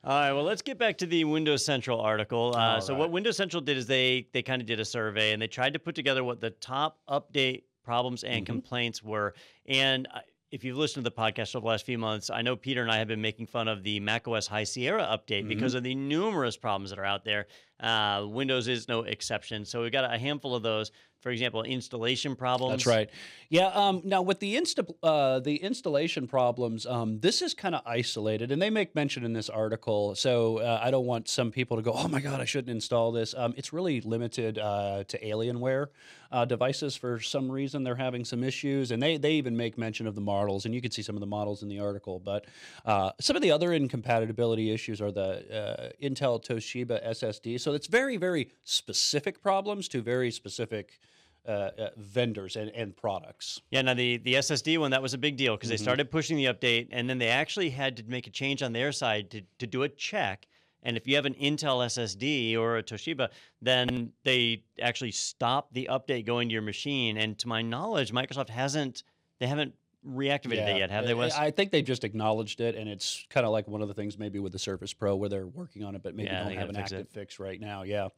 All 0.04 0.18
right, 0.18 0.32
well, 0.32 0.42
let's 0.42 0.62
get 0.62 0.78
back 0.78 0.98
to 0.98 1.06
the 1.06 1.22
Windows 1.24 1.64
Central 1.64 2.00
article. 2.00 2.54
Uh, 2.56 2.80
so, 2.80 2.92
right. 2.92 2.98
what 2.98 3.12
Windows 3.12 3.36
Central 3.36 3.60
did 3.60 3.76
is 3.76 3.86
they 3.86 4.26
they 4.32 4.42
kind 4.42 4.60
of 4.60 4.66
did 4.66 4.80
a 4.80 4.84
survey 4.84 5.32
and 5.32 5.40
they 5.40 5.46
tried 5.46 5.74
to 5.74 5.78
put 5.78 5.94
together 5.94 6.24
what 6.24 6.40
the 6.40 6.50
top 6.50 6.98
update 7.08 7.62
problems 7.84 8.24
and 8.24 8.38
mm-hmm. 8.38 8.52
complaints 8.52 9.00
were. 9.02 9.34
And 9.66 10.08
if 10.50 10.64
you've 10.64 10.76
listened 10.76 11.04
to 11.04 11.10
the 11.10 11.16
podcast 11.16 11.54
over 11.54 11.62
the 11.62 11.68
last 11.68 11.86
few 11.86 11.98
months, 11.98 12.30
I 12.30 12.42
know 12.42 12.56
Peter 12.56 12.82
and 12.82 12.90
I 12.90 12.98
have 12.98 13.08
been 13.08 13.22
making 13.22 13.46
fun 13.46 13.68
of 13.68 13.82
the 13.82 14.00
macOS 14.00 14.46
High 14.46 14.64
Sierra 14.64 15.04
update 15.04 15.40
mm-hmm. 15.40 15.48
because 15.48 15.74
of 15.74 15.82
the 15.82 15.94
numerous 15.94 16.56
problems 16.56 16.90
that 16.90 16.98
are 16.98 17.04
out 17.04 17.24
there. 17.24 17.46
Uh, 17.80 18.26
Windows 18.28 18.68
is 18.68 18.88
no 18.88 19.00
exception. 19.00 19.64
So 19.64 19.82
we've 19.82 19.92
got 19.92 20.12
a 20.12 20.18
handful 20.18 20.54
of 20.54 20.62
those 20.62 20.90
for 21.22 21.30
example, 21.30 21.62
installation 21.62 22.34
problems. 22.34 22.72
That's 22.72 22.86
right. 22.86 23.10
Yeah. 23.48 23.68
Um, 23.68 24.02
now 24.04 24.22
with 24.22 24.40
the 24.40 24.56
insta 24.56 24.92
uh, 25.02 25.38
the 25.40 25.56
installation 25.56 26.26
problems, 26.26 26.84
um, 26.84 27.20
this 27.20 27.40
is 27.42 27.54
kind 27.54 27.74
of 27.74 27.82
isolated, 27.86 28.50
and 28.50 28.60
they 28.60 28.70
make 28.70 28.94
mention 28.94 29.24
in 29.24 29.32
this 29.32 29.48
article. 29.48 30.14
So 30.16 30.58
uh, 30.58 30.80
I 30.82 30.90
don't 30.90 31.06
want 31.06 31.28
some 31.28 31.50
people 31.50 31.76
to 31.76 31.82
go, 31.82 31.92
"Oh 31.94 32.08
my 32.08 32.20
God, 32.20 32.40
I 32.40 32.44
shouldn't 32.44 32.70
install 32.70 33.12
this." 33.12 33.34
Um, 33.36 33.54
it's 33.56 33.72
really 33.72 34.00
limited 34.00 34.58
uh, 34.58 35.04
to 35.04 35.18
Alienware 35.20 35.88
uh, 36.32 36.44
devices. 36.44 36.96
For 36.96 37.20
some 37.20 37.50
reason, 37.50 37.84
they're 37.84 37.94
having 37.94 38.24
some 38.24 38.42
issues, 38.42 38.90
and 38.90 39.02
they 39.02 39.16
they 39.16 39.32
even 39.32 39.56
make 39.56 39.78
mention 39.78 40.06
of 40.06 40.14
the 40.14 40.20
models, 40.20 40.64
and 40.64 40.74
you 40.74 40.80
can 40.80 40.90
see 40.90 41.02
some 41.02 41.14
of 41.14 41.20
the 41.20 41.26
models 41.26 41.62
in 41.62 41.68
the 41.68 41.78
article. 41.78 42.18
But 42.18 42.46
uh, 42.84 43.12
some 43.20 43.36
of 43.36 43.42
the 43.42 43.50
other 43.50 43.72
incompatibility 43.72 44.72
issues 44.72 45.00
are 45.00 45.12
the 45.12 45.92
uh, 46.02 46.04
Intel 46.04 46.42
Toshiba 46.42 47.06
SSD. 47.06 47.60
So 47.60 47.74
it's 47.74 47.86
very 47.86 48.16
very 48.16 48.50
specific 48.64 49.42
problems 49.42 49.88
to 49.88 50.02
very 50.02 50.30
specific. 50.30 50.98
Uh, 51.44 51.70
uh, 51.76 51.88
vendors 51.96 52.54
and, 52.54 52.70
and 52.70 52.96
products. 52.96 53.60
Yeah, 53.72 53.82
now 53.82 53.94
the, 53.94 54.18
the 54.18 54.34
SSD 54.34 54.78
one, 54.78 54.92
that 54.92 55.02
was 55.02 55.12
a 55.12 55.18
big 55.18 55.36
deal 55.36 55.56
because 55.56 55.70
mm-hmm. 55.70 55.72
they 55.72 55.82
started 55.82 56.08
pushing 56.08 56.36
the 56.36 56.44
update 56.44 56.86
and 56.92 57.10
then 57.10 57.18
they 57.18 57.30
actually 57.30 57.70
had 57.70 57.96
to 57.96 58.04
make 58.04 58.28
a 58.28 58.30
change 58.30 58.62
on 58.62 58.72
their 58.72 58.92
side 58.92 59.28
to, 59.32 59.42
to 59.58 59.66
do 59.66 59.82
a 59.82 59.88
check. 59.88 60.46
And 60.84 60.96
if 60.96 61.04
you 61.04 61.16
have 61.16 61.26
an 61.26 61.34
Intel 61.34 61.84
SSD 61.84 62.56
or 62.56 62.76
a 62.76 62.82
Toshiba, 62.84 63.28
then 63.60 64.12
they 64.22 64.62
actually 64.80 65.10
stop 65.10 65.72
the 65.72 65.88
update 65.90 66.26
going 66.26 66.48
to 66.48 66.52
your 66.52 66.62
machine. 66.62 67.16
And 67.16 67.36
to 67.40 67.48
my 67.48 67.60
knowledge, 67.60 68.12
Microsoft 68.12 68.48
hasn't 68.48 69.02
they 69.40 69.48
haven't 69.48 69.74
reactivated 70.06 70.56
yeah. 70.56 70.74
it 70.74 70.78
yet, 70.78 70.90
have 70.90 71.06
they? 71.06 71.14
Wes? 71.14 71.36
I 71.36 71.50
think 71.50 71.70
they've 71.70 71.84
just 71.84 72.04
acknowledged 72.04 72.60
it, 72.60 72.74
and 72.74 72.88
it's 72.88 73.26
kind 73.30 73.46
of 73.46 73.52
like 73.52 73.68
one 73.68 73.82
of 73.82 73.88
the 73.88 73.94
things 73.94 74.18
maybe 74.18 74.38
with 74.38 74.52
the 74.52 74.58
Surface 74.58 74.92
Pro 74.92 75.14
where 75.16 75.28
they're 75.28 75.46
working 75.46 75.84
on 75.84 75.94
it, 75.94 76.02
but 76.02 76.14
maybe 76.14 76.28
yeah, 76.28 76.44
don't 76.44 76.56
have 76.56 76.68
an 76.68 76.76
active 76.76 77.00
it. 77.00 77.10
fix 77.10 77.38
right 77.38 77.60
now. 77.60 77.82
Yeah. 77.82 78.08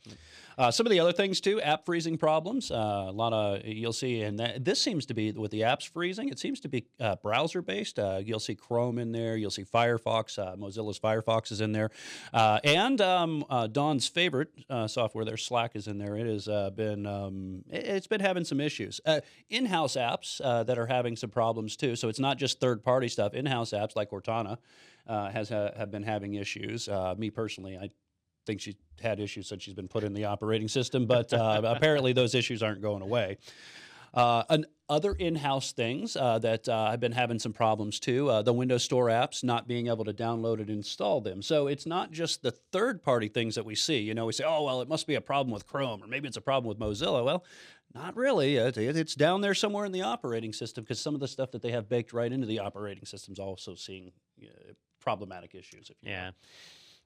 Uh, 0.57 0.71
some 0.71 0.87
of 0.87 0.91
the 0.91 1.01
other 1.01 1.13
things 1.13 1.41
too, 1.41 1.61
app 1.61 1.85
freezing 1.85 2.17
problems. 2.17 2.71
Uh, 2.71 3.07
a 3.09 3.13
lot 3.13 3.33
of 3.33 3.65
you'll 3.65 3.93
see, 3.93 4.23
and 4.23 4.39
that, 4.39 4.65
this 4.65 4.81
seems 4.81 5.07
to 5.07 5.15
be 5.15 5.33
with 5.33 5.51
the 5.51 5.63
apps 5.63 5.87
freezing. 5.87 6.29
It 6.29 6.39
seems 6.39 6.61
to 6.61 6.69
be 6.69 6.87
uh, 7.01 7.17
browser 7.17 7.61
based. 7.61 7.99
Uh, 7.99 8.21
you'll 8.25 8.41
see 8.41 8.55
Chrome 8.55 8.99
in 8.99 9.13
there. 9.13 9.37
You'll 9.37 9.51
see 9.51 9.65
Firefox. 9.65 10.39
Uh, 10.39 10.57
Mozilla's 10.57 10.99
Firefox 10.99 11.53
is 11.53 11.61
in 11.61 11.73
there, 11.73 11.91
uh, 12.33 12.61
and 12.65 13.01
um, 13.01 13.45
Don's 13.73 14.09
favorite 14.09 14.51
software 14.87 15.25
there, 15.25 15.37
Slack, 15.37 15.73
is 15.75 15.89
in 15.89 15.99
there. 15.99 16.17
It 16.17 16.27
has 16.27 16.47
been 16.75 17.07
um, 17.07 17.65
it, 17.71 17.87
has 17.87 18.07
been 18.07 18.21
having 18.21 18.45
some 18.45 18.61
issues. 18.61 19.01
in-house 19.51 19.97
apps 19.97 20.39
that 20.39 20.79
are 20.79 20.87
having 20.87 21.17
some 21.17 21.31
problems 21.31 21.74
too. 21.77 21.97
So 21.97 22.09
it's 22.09 22.21
not 22.21 22.39
just 22.39 22.61
third-party 22.61 23.09
stuff. 23.09 23.35
In-house 23.35 23.71
apps 23.71 23.97
like 23.97 24.11
Cortana 24.11 24.59
uh, 25.07 25.31
has 25.31 25.49
ha- 25.49 25.71
have 25.77 25.91
been 25.91 26.03
having 26.03 26.35
issues. 26.35 26.89
Uh, 26.89 27.15
me 27.17 27.31
personally, 27.31 27.77
I 27.77 27.91
think 28.47 28.61
she's 28.61 28.77
had 29.01 29.21
issues 29.21 29.49
since 29.49 29.63
she's 29.63 29.75
been 29.75 29.89
put 29.89 30.05
in 30.05 30.13
the 30.13 30.27
operating 30.27 30.69
system, 30.69 31.07
but 31.07 31.33
uh, 31.33 31.61
apparently 31.65 32.13
those 32.13 32.35
issues 32.35 32.63
aren't 32.63 32.83
going 32.83 33.03
away. 33.03 33.39
Uh, 34.15 34.45
an, 34.49 34.67
other 34.89 35.13
in-house 35.13 35.73
things 35.73 36.15
uh, 36.15 36.39
that 36.39 36.69
uh, 36.69 36.89
I've 36.91 37.01
been 37.01 37.13
having 37.13 37.39
some 37.39 37.53
problems 37.53 37.99
too. 37.99 38.29
Uh, 38.29 38.43
the 38.43 38.53
Windows 38.53 38.85
Store 38.85 39.07
apps 39.07 39.43
not 39.43 39.67
being 39.67 39.89
able 39.89 40.05
to 40.05 40.13
download 40.13 40.61
and 40.61 40.71
install 40.71 41.21
them. 41.21 41.43
So 41.43 41.67
it's 41.67 41.87
not 41.87 42.13
just 42.13 42.43
the 42.43 42.51
third-party 42.51 43.29
things 43.29 43.55
that 43.55 43.65
we 43.65 43.75
see. 43.75 43.99
You 43.99 44.15
know, 44.15 44.27
we 44.27 44.33
say, 44.33 44.45
"Oh, 44.47 44.63
well, 44.63 44.83
it 44.83 44.89
must 44.89 45.07
be 45.07 45.15
a 45.15 45.21
problem 45.21 45.53
with 45.53 45.67
Chrome, 45.67 46.03
or 46.03 46.07
maybe 46.07 46.29
it's 46.29 46.37
a 46.37 46.43
problem 46.43 46.69
with 46.69 46.79
Mozilla." 46.79 47.25
Well, 47.25 47.45
not 47.95 48.17
really. 48.17 48.57
It's 48.57 49.15
down 49.15 49.41
there 49.41 49.55
somewhere 49.55 49.87
in 49.87 49.93
the 49.93 50.03
operating 50.03 50.53
system 50.53 50.85
because 50.85 51.01
some 51.01 51.15
of 51.15 51.21
the 51.21 51.29
stuff 51.29 51.51
that 51.53 51.63
they 51.63 51.71
have 51.71 51.89
baked 51.89 52.13
right 52.13 52.31
into 52.31 52.47
the 52.47 52.59
operating 52.59 53.05
system 53.07 53.33
is 53.33 53.39
also 53.39 53.75
seeing 53.75 54.13
uh, 54.43 54.73
problematic 55.01 55.55
issues. 55.55 55.91
If 55.91 55.97
you 56.03 56.11
yeah. 56.11 56.27
Know. 56.27 56.33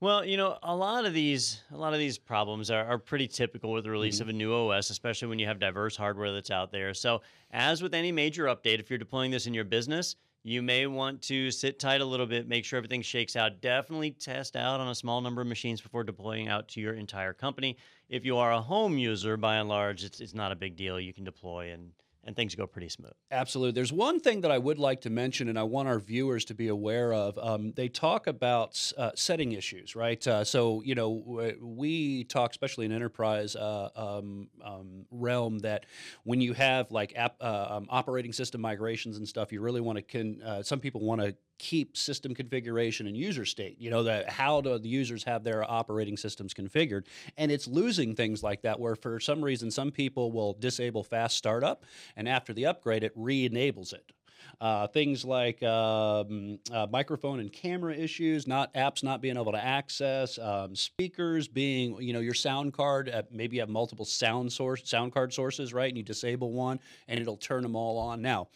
Well, 0.00 0.24
you 0.24 0.36
know, 0.36 0.58
a 0.62 0.76
lot 0.76 1.06
of 1.06 1.12
these 1.12 1.60
a 1.72 1.76
lot 1.76 1.92
of 1.92 1.98
these 1.98 2.18
problems 2.18 2.70
are, 2.70 2.84
are 2.84 2.98
pretty 2.98 3.26
typical 3.26 3.72
with 3.72 3.82
the 3.82 3.90
release 3.90 4.16
mm-hmm. 4.16 4.22
of 4.22 4.28
a 4.28 4.32
new 4.32 4.54
OS, 4.54 4.90
especially 4.90 5.26
when 5.26 5.40
you 5.40 5.46
have 5.46 5.58
diverse 5.58 5.96
hardware 5.96 6.32
that's 6.32 6.52
out 6.52 6.70
there. 6.70 6.94
So, 6.94 7.22
as 7.50 7.82
with 7.82 7.94
any 7.94 8.12
major 8.12 8.44
update, 8.44 8.78
if 8.78 8.90
you're 8.90 8.98
deploying 8.98 9.32
this 9.32 9.48
in 9.48 9.54
your 9.54 9.64
business, 9.64 10.14
you 10.44 10.62
may 10.62 10.86
want 10.86 11.20
to 11.22 11.50
sit 11.50 11.80
tight 11.80 12.00
a 12.00 12.04
little 12.04 12.26
bit, 12.26 12.46
make 12.46 12.64
sure 12.64 12.76
everything 12.76 13.02
shakes 13.02 13.34
out. 13.34 13.60
Definitely 13.60 14.12
test 14.12 14.54
out 14.54 14.78
on 14.78 14.86
a 14.88 14.94
small 14.94 15.20
number 15.20 15.40
of 15.40 15.48
machines 15.48 15.80
before 15.80 16.04
deploying 16.04 16.46
out 16.46 16.68
to 16.68 16.80
your 16.80 16.94
entire 16.94 17.32
company. 17.32 17.76
If 18.08 18.24
you 18.24 18.36
are 18.36 18.52
a 18.52 18.60
home 18.60 18.98
user, 18.98 19.36
by 19.36 19.56
and 19.56 19.68
large, 19.68 20.04
it's, 20.04 20.20
it's 20.20 20.34
not 20.34 20.52
a 20.52 20.56
big 20.56 20.76
deal. 20.76 21.00
You 21.00 21.12
can 21.12 21.24
deploy 21.24 21.72
and 21.72 21.90
and 22.28 22.36
things 22.36 22.54
go 22.54 22.66
pretty 22.66 22.90
smooth. 22.90 23.14
Absolutely. 23.30 23.72
There's 23.72 23.92
one 23.92 24.20
thing 24.20 24.42
that 24.42 24.50
I 24.50 24.58
would 24.58 24.78
like 24.78 25.00
to 25.00 25.10
mention, 25.10 25.48
and 25.48 25.58
I 25.58 25.62
want 25.62 25.88
our 25.88 25.98
viewers 25.98 26.44
to 26.44 26.54
be 26.54 26.68
aware 26.68 27.14
of. 27.14 27.38
Um, 27.38 27.72
they 27.74 27.88
talk 27.88 28.26
about 28.26 28.92
uh, 28.98 29.12
setting 29.14 29.52
issues, 29.52 29.96
right? 29.96 30.24
Uh, 30.28 30.44
so, 30.44 30.82
you 30.84 30.94
know, 30.94 31.54
we 31.58 32.24
talk, 32.24 32.50
especially 32.50 32.84
in 32.84 32.92
enterprise 32.92 33.56
uh, 33.56 33.88
um, 33.96 34.48
um, 34.62 35.06
realm, 35.10 35.60
that 35.60 35.86
when 36.24 36.42
you 36.42 36.52
have 36.52 36.92
like 36.92 37.14
app, 37.16 37.36
uh, 37.40 37.68
um, 37.70 37.86
operating 37.88 38.34
system 38.34 38.60
migrations 38.60 39.16
and 39.16 39.26
stuff, 39.26 39.50
you 39.50 39.62
really 39.62 39.80
want 39.80 39.96
to. 39.96 40.02
Con- 40.02 40.42
uh, 40.42 40.62
some 40.62 40.80
people 40.80 41.00
want 41.00 41.22
to 41.22 41.34
keep 41.58 41.96
system 41.96 42.34
configuration 42.34 43.06
and 43.06 43.16
user 43.16 43.44
state. 43.44 43.80
You 43.80 43.90
know 43.90 44.04
that 44.04 44.30
how 44.30 44.60
do 44.60 44.78
the 44.78 44.88
users 44.88 45.24
have 45.24 45.44
their 45.44 45.68
operating 45.68 46.16
systems 46.16 46.54
configured, 46.54 47.06
and 47.36 47.50
it's 47.50 47.66
losing 47.66 48.14
things 48.14 48.42
like 48.42 48.62
that. 48.62 48.78
Where 48.78 48.94
for 48.94 49.20
some 49.20 49.44
reason 49.44 49.70
some 49.70 49.90
people 49.90 50.32
will 50.32 50.54
disable 50.54 51.02
fast 51.02 51.36
startup, 51.36 51.84
and 52.18 52.28
after 52.28 52.52
the 52.52 52.66
upgrade, 52.66 53.04
it 53.04 53.12
re-enables 53.14 53.94
it. 53.94 54.12
Uh, 54.60 54.88
things 54.88 55.24
like 55.24 55.62
um, 55.62 56.58
uh, 56.72 56.86
microphone 56.90 57.38
and 57.38 57.52
camera 57.52 57.94
issues, 57.94 58.46
not 58.46 58.74
apps 58.74 59.04
not 59.04 59.22
being 59.22 59.36
able 59.36 59.52
to 59.52 59.64
access, 59.64 60.36
um, 60.38 60.74
speakers 60.74 61.46
being, 61.46 61.96
you 62.02 62.12
know, 62.12 62.18
your 62.18 62.34
sound 62.34 62.72
card. 62.72 63.08
Uh, 63.08 63.22
maybe 63.30 63.56
you 63.56 63.62
have 63.62 63.68
multiple 63.68 64.04
sound 64.04 64.52
source 64.52 64.82
sound 64.84 65.12
card 65.12 65.32
sources, 65.32 65.72
right? 65.72 65.88
And 65.88 65.96
you 65.96 66.02
disable 66.02 66.52
one, 66.52 66.80
and 67.06 67.20
it'll 67.20 67.36
turn 67.36 67.62
them 67.62 67.76
all 67.76 67.98
on. 67.98 68.20
Now, 68.20 68.48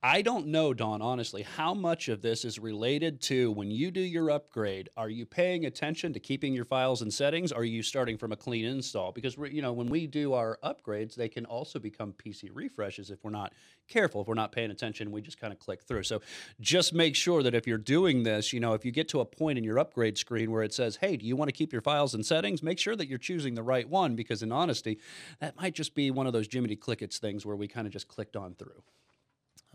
I 0.00 0.22
don't 0.22 0.46
know, 0.46 0.72
Don, 0.74 1.02
honestly, 1.02 1.42
how 1.42 1.74
much 1.74 2.08
of 2.08 2.22
this 2.22 2.44
is 2.44 2.60
related 2.60 3.20
to 3.22 3.50
when 3.50 3.72
you 3.72 3.90
do 3.90 4.00
your 4.00 4.30
upgrade. 4.30 4.88
Are 4.96 5.08
you 5.08 5.26
paying 5.26 5.66
attention 5.66 6.12
to 6.12 6.20
keeping 6.20 6.54
your 6.54 6.64
files 6.64 7.02
and 7.02 7.12
settings? 7.12 7.50
Are 7.50 7.64
you 7.64 7.82
starting 7.82 8.16
from 8.16 8.30
a 8.30 8.36
clean 8.36 8.64
install? 8.64 9.10
Because 9.10 9.36
you 9.50 9.60
know 9.60 9.72
when 9.72 9.88
we 9.88 10.06
do 10.06 10.34
our 10.34 10.56
upgrades, 10.62 11.16
they 11.16 11.28
can 11.28 11.44
also 11.46 11.80
become 11.80 12.12
PC 12.12 12.48
refreshes 12.54 13.10
if 13.10 13.24
we're 13.24 13.32
not 13.32 13.52
careful, 13.88 14.20
if 14.20 14.28
we're 14.28 14.34
not 14.34 14.52
paying 14.52 14.70
attention. 14.70 15.10
We 15.10 15.20
just 15.20 15.40
kind 15.40 15.52
of 15.52 15.58
click 15.58 15.82
through. 15.82 16.04
So 16.04 16.22
just 16.60 16.94
make 16.94 17.16
sure 17.16 17.42
that 17.42 17.56
if 17.56 17.66
you're 17.66 17.76
doing 17.76 18.22
this, 18.22 18.52
you 18.52 18.60
know, 18.60 18.74
if 18.74 18.84
you 18.84 18.92
get 18.92 19.08
to 19.08 19.18
a 19.18 19.24
point 19.24 19.58
in 19.58 19.64
your 19.64 19.80
upgrade 19.80 20.16
screen 20.16 20.52
where 20.52 20.62
it 20.62 20.72
says, 20.72 20.94
"Hey, 20.94 21.16
do 21.16 21.26
you 21.26 21.34
want 21.34 21.48
to 21.48 21.52
keep 21.52 21.72
your 21.72 21.82
files 21.82 22.14
and 22.14 22.24
settings?" 22.24 22.62
Make 22.62 22.78
sure 22.78 22.94
that 22.94 23.08
you're 23.08 23.18
choosing 23.18 23.54
the 23.54 23.64
right 23.64 23.88
one 23.88 24.14
because, 24.14 24.44
in 24.44 24.52
honesty, 24.52 25.00
that 25.40 25.56
might 25.56 25.74
just 25.74 25.96
be 25.96 26.12
one 26.12 26.28
of 26.28 26.32
those 26.32 26.46
Jiminy 26.48 26.76
Crickets 26.76 27.18
things 27.18 27.44
where 27.44 27.56
we 27.56 27.66
kind 27.66 27.88
of 27.88 27.92
just 27.92 28.06
clicked 28.06 28.36
on 28.36 28.54
through. 28.54 28.84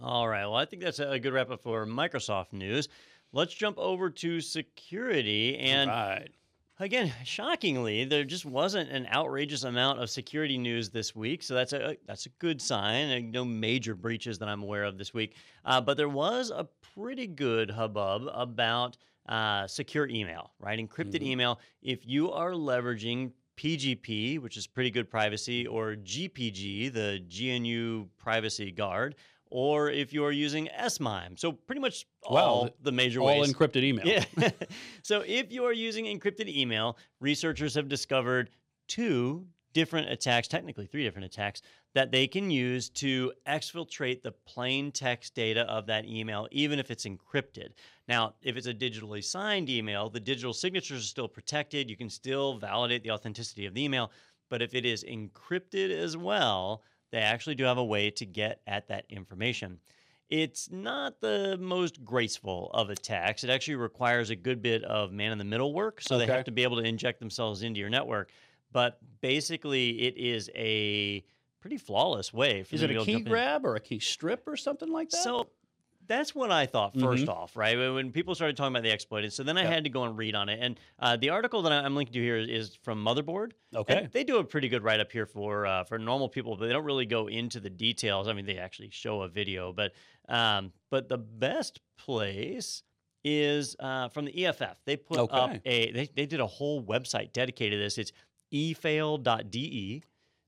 All 0.04 0.28
right. 0.28 0.46
Well, 0.46 0.58
I 0.58 0.66
think 0.66 0.84
that's 0.84 1.00
a 1.00 1.18
good 1.18 1.32
wrap 1.32 1.50
up 1.50 1.63
for 1.63 1.86
Microsoft 1.86 2.52
news. 2.52 2.89
Let's 3.32 3.54
jump 3.54 3.78
over 3.78 4.10
to 4.10 4.42
security. 4.42 5.58
And 5.58 5.89
right. 5.89 6.28
again, 6.78 7.13
shockingly, 7.24 8.04
there 8.04 8.26
just 8.26 8.46
wasn't 8.46 8.89
an 8.89 9.08
outrageous 9.13 9.63
amount 9.63 10.02
of 10.02 10.10
security 10.10 10.58
news 10.58 10.89
this 10.89 11.16
week. 11.16 11.42
So 11.42 11.54
that's 11.54 11.72
a 11.72 11.96
that's 12.06 12.26
a 12.26 12.30
good 12.39 12.62
sign. 12.62 13.32
No 13.32 13.46
major 13.46 13.96
breaches 13.96 14.38
that 14.39 14.50
I'm 14.50 14.62
aware 14.62 14.84
of 14.84 14.98
this 14.98 15.13
week. 15.13 15.38
Uh, 15.63 15.80
but 15.80 15.96
there 15.96 16.10
was 16.10 16.52
a 16.54 16.68
pretty 16.94 17.26
good 17.26 17.72
hubbub 17.72 18.24
about 18.34 18.98
uh, 19.30 19.68
secure 19.68 20.10
email, 20.10 20.52
right? 20.60 20.78
Encrypted 20.78 21.16
mm-hmm. 21.16 21.28
email. 21.28 21.62
If 21.82 22.06
you 22.06 22.30
are 22.30 22.52
leveraging 22.52 23.32
PGP, 23.56 24.39
which 24.39 24.58
is 24.58 24.68
pretty 24.68 24.92
good 24.92 25.10
privacy, 25.10 25.66
or 25.66 25.96
GPG, 25.96 26.92
the 26.92 27.24
GNU 27.32 28.08
Privacy 28.18 28.72
Guard, 28.72 29.16
or 29.54 29.92
if 29.92 30.12
you 30.12 30.26
are 30.26 30.32
using 30.32 30.68
SMIME. 30.88 31.38
So 31.38 31.52
pretty 31.52 31.80
much 31.80 32.08
all 32.24 32.70
the 32.82 32.92
major 32.92 33.22
all 33.22 33.28
ways. 33.28 33.48
All 33.48 33.54
encrypted 33.54 33.84
email. 33.84 34.04
Yeah. 34.04 34.26
so 35.04 35.24
if 35.28 35.52
you 35.52 35.63
are 35.66 35.72
using 35.72 36.06
encrypted 36.06 36.48
email, 36.48 36.98
researchers 37.20 37.76
have 37.76 37.88
discovered 37.88 38.50
two 38.88 39.46
different 39.74 40.10
attacks, 40.10 40.48
technically 40.48 40.88
three 40.88 41.04
different 41.04 41.26
attacks, 41.26 41.62
that 41.94 42.12
they 42.12 42.26
can 42.26 42.50
use 42.50 42.89
to 42.89 43.32
exfiltrate 43.48 44.24
the 44.24 44.32
plain 44.32 44.92
text 44.92 45.36
data 45.36 45.62
of 45.62 45.86
that 45.86 46.06
email, 46.06 46.48
even 46.52 46.80
if 46.80 46.89
it's 46.89 47.06
encrypted. 47.06 47.74
Now, 48.08 48.34
if 48.42 48.58
it's 48.58 48.66
a 48.68 48.74
digitally 48.74 49.24
signed 49.24 49.70
email, 49.70 50.10
the 50.10 50.20
digital 50.20 50.54
signatures 50.54 51.02
are 51.02 51.08
still 51.08 51.28
protected. 51.28 51.92
You 51.92 51.98
can 51.98 52.10
still 52.10 52.58
validate 52.58 53.04
the 53.04 53.12
authenticity 53.12 53.68
of 53.68 53.76
the 53.76 53.84
email. 53.84 54.12
But 54.50 54.63
if 54.63 54.74
it 54.74 54.84
is 54.86 55.04
encrypted 55.04 55.92
as 55.92 56.18
well, 56.18 56.82
they 57.13 57.19
actually 57.19 57.54
do 57.54 57.63
have 57.65 57.78
a 57.78 57.84
way 57.84 58.10
to 58.10 58.26
get 58.26 58.60
at 58.65 58.88
that 58.88 59.06
information. 59.08 59.78
It's 60.32 60.71
not 60.71 61.21
the 61.21 61.60
most 61.62 62.04
graceful 62.04 62.71
of 62.73 62.89
attacks. 62.89 63.43
It 63.43 63.52
actually 63.52 63.76
requires 63.76 64.32
a 64.32 64.36
good 64.36 64.63
bit 64.63 64.84
of 64.84 65.12
man 65.12 65.32
in 65.32 65.38
the 65.38 65.43
middle 65.43 65.76
work. 65.76 66.02
So 66.02 66.15
okay. 66.15 66.26
they 66.26 66.34
have 66.34 66.45
to 66.45 66.52
be 66.52 66.63
able 66.63 66.78
to 66.78 66.84
inject 66.84 67.19
themselves 67.19 67.62
into 67.62 67.80
your 67.80 67.91
network. 67.91 68.32
But 68.71 68.97
basically, 69.21 70.02
it 70.02 70.17
is 70.17 70.49
a 70.56 71.23
pretty 71.62 71.78
flawless 71.78 72.34
way 72.34 72.63
for 72.63 72.73
Is 72.73 72.82
it 72.82 72.89
a 72.89 73.06
key 73.06 73.21
grab 73.21 73.63
or 73.63 73.76
a 73.76 73.80
key 73.80 73.99
strip 73.99 74.47
or 74.47 74.58
something 74.58 74.91
like 74.91 75.12
that? 75.12 75.23
So 75.23 75.49
that's 76.08 76.36
what 76.36 76.52
I 76.52 76.66
thought 76.66 76.96
1st 76.96 77.22
mm-hmm. 77.22 77.30
off, 77.30 77.56
right? 77.56 77.78
When 77.78 78.12
people 78.12 78.36
started 78.36 78.58
talking 78.58 78.74
about 78.74 78.84
the 78.84 78.92
exploited, 78.92 79.34
so 79.34 79.44
then 79.44 79.58
I 79.58 79.63
yep. 79.63 79.72
had 79.72 79.84
to 79.86 79.89
go 79.89 80.04
and 80.04 80.18
read 80.18 80.36
on 80.36 80.50
it. 80.50 80.60
And 80.62 80.80
uh, 81.00 81.18
the 81.18 81.30
article 81.30 81.62
that 81.63 81.72
I'm 81.72 81.96
linking 81.96 82.13
to 82.13 82.22
here 82.22 82.38
is 82.38 82.76
from 82.84 83.04
Motherboard. 83.04 83.52
Okay, 83.76 84.08
they 84.12 84.24
do 84.24 84.38
a 84.38 84.44
pretty 84.44 84.70
good 84.70 84.84
write 84.84 85.00
up 85.00 85.12
here 85.12 85.26
for 85.26 85.66
uh, 85.66 85.84
for 85.84 85.98
normal 85.98 86.30
people, 86.30 86.56
but 86.56 86.68
they 86.68 86.74
don't 86.74 86.86
really 86.86 87.06
go 87.06 87.28
into 87.28 87.60
the 87.60 87.70
details. 87.70 88.28
I 88.28 88.34
mean, 88.34 88.46
they 88.46 88.58
actually 88.58 88.89
show 88.92 89.22
a 89.22 89.28
video, 89.28 89.74
but 89.74 89.94
um, 90.30 90.72
but 90.89 91.10
the 91.10 91.18
best 91.18 91.80
place 91.98 92.84
is 93.24 93.76
uh, 93.80 94.10
from 94.10 94.26
the 94.26 94.46
EFF. 94.46 94.82
They 94.86 94.98
put 94.98 95.18
okay. 95.18 95.38
up 95.38 95.52
a 95.66 95.92
they 95.92 96.10
they 96.16 96.26
did 96.26 96.39
a 96.39 96.48
whole 96.48 96.84
website 96.84 97.34
dedicated 97.34 97.80
to 97.80 97.84
this. 97.84 97.98
It's 97.98 98.12
efail.de. 98.54 100.04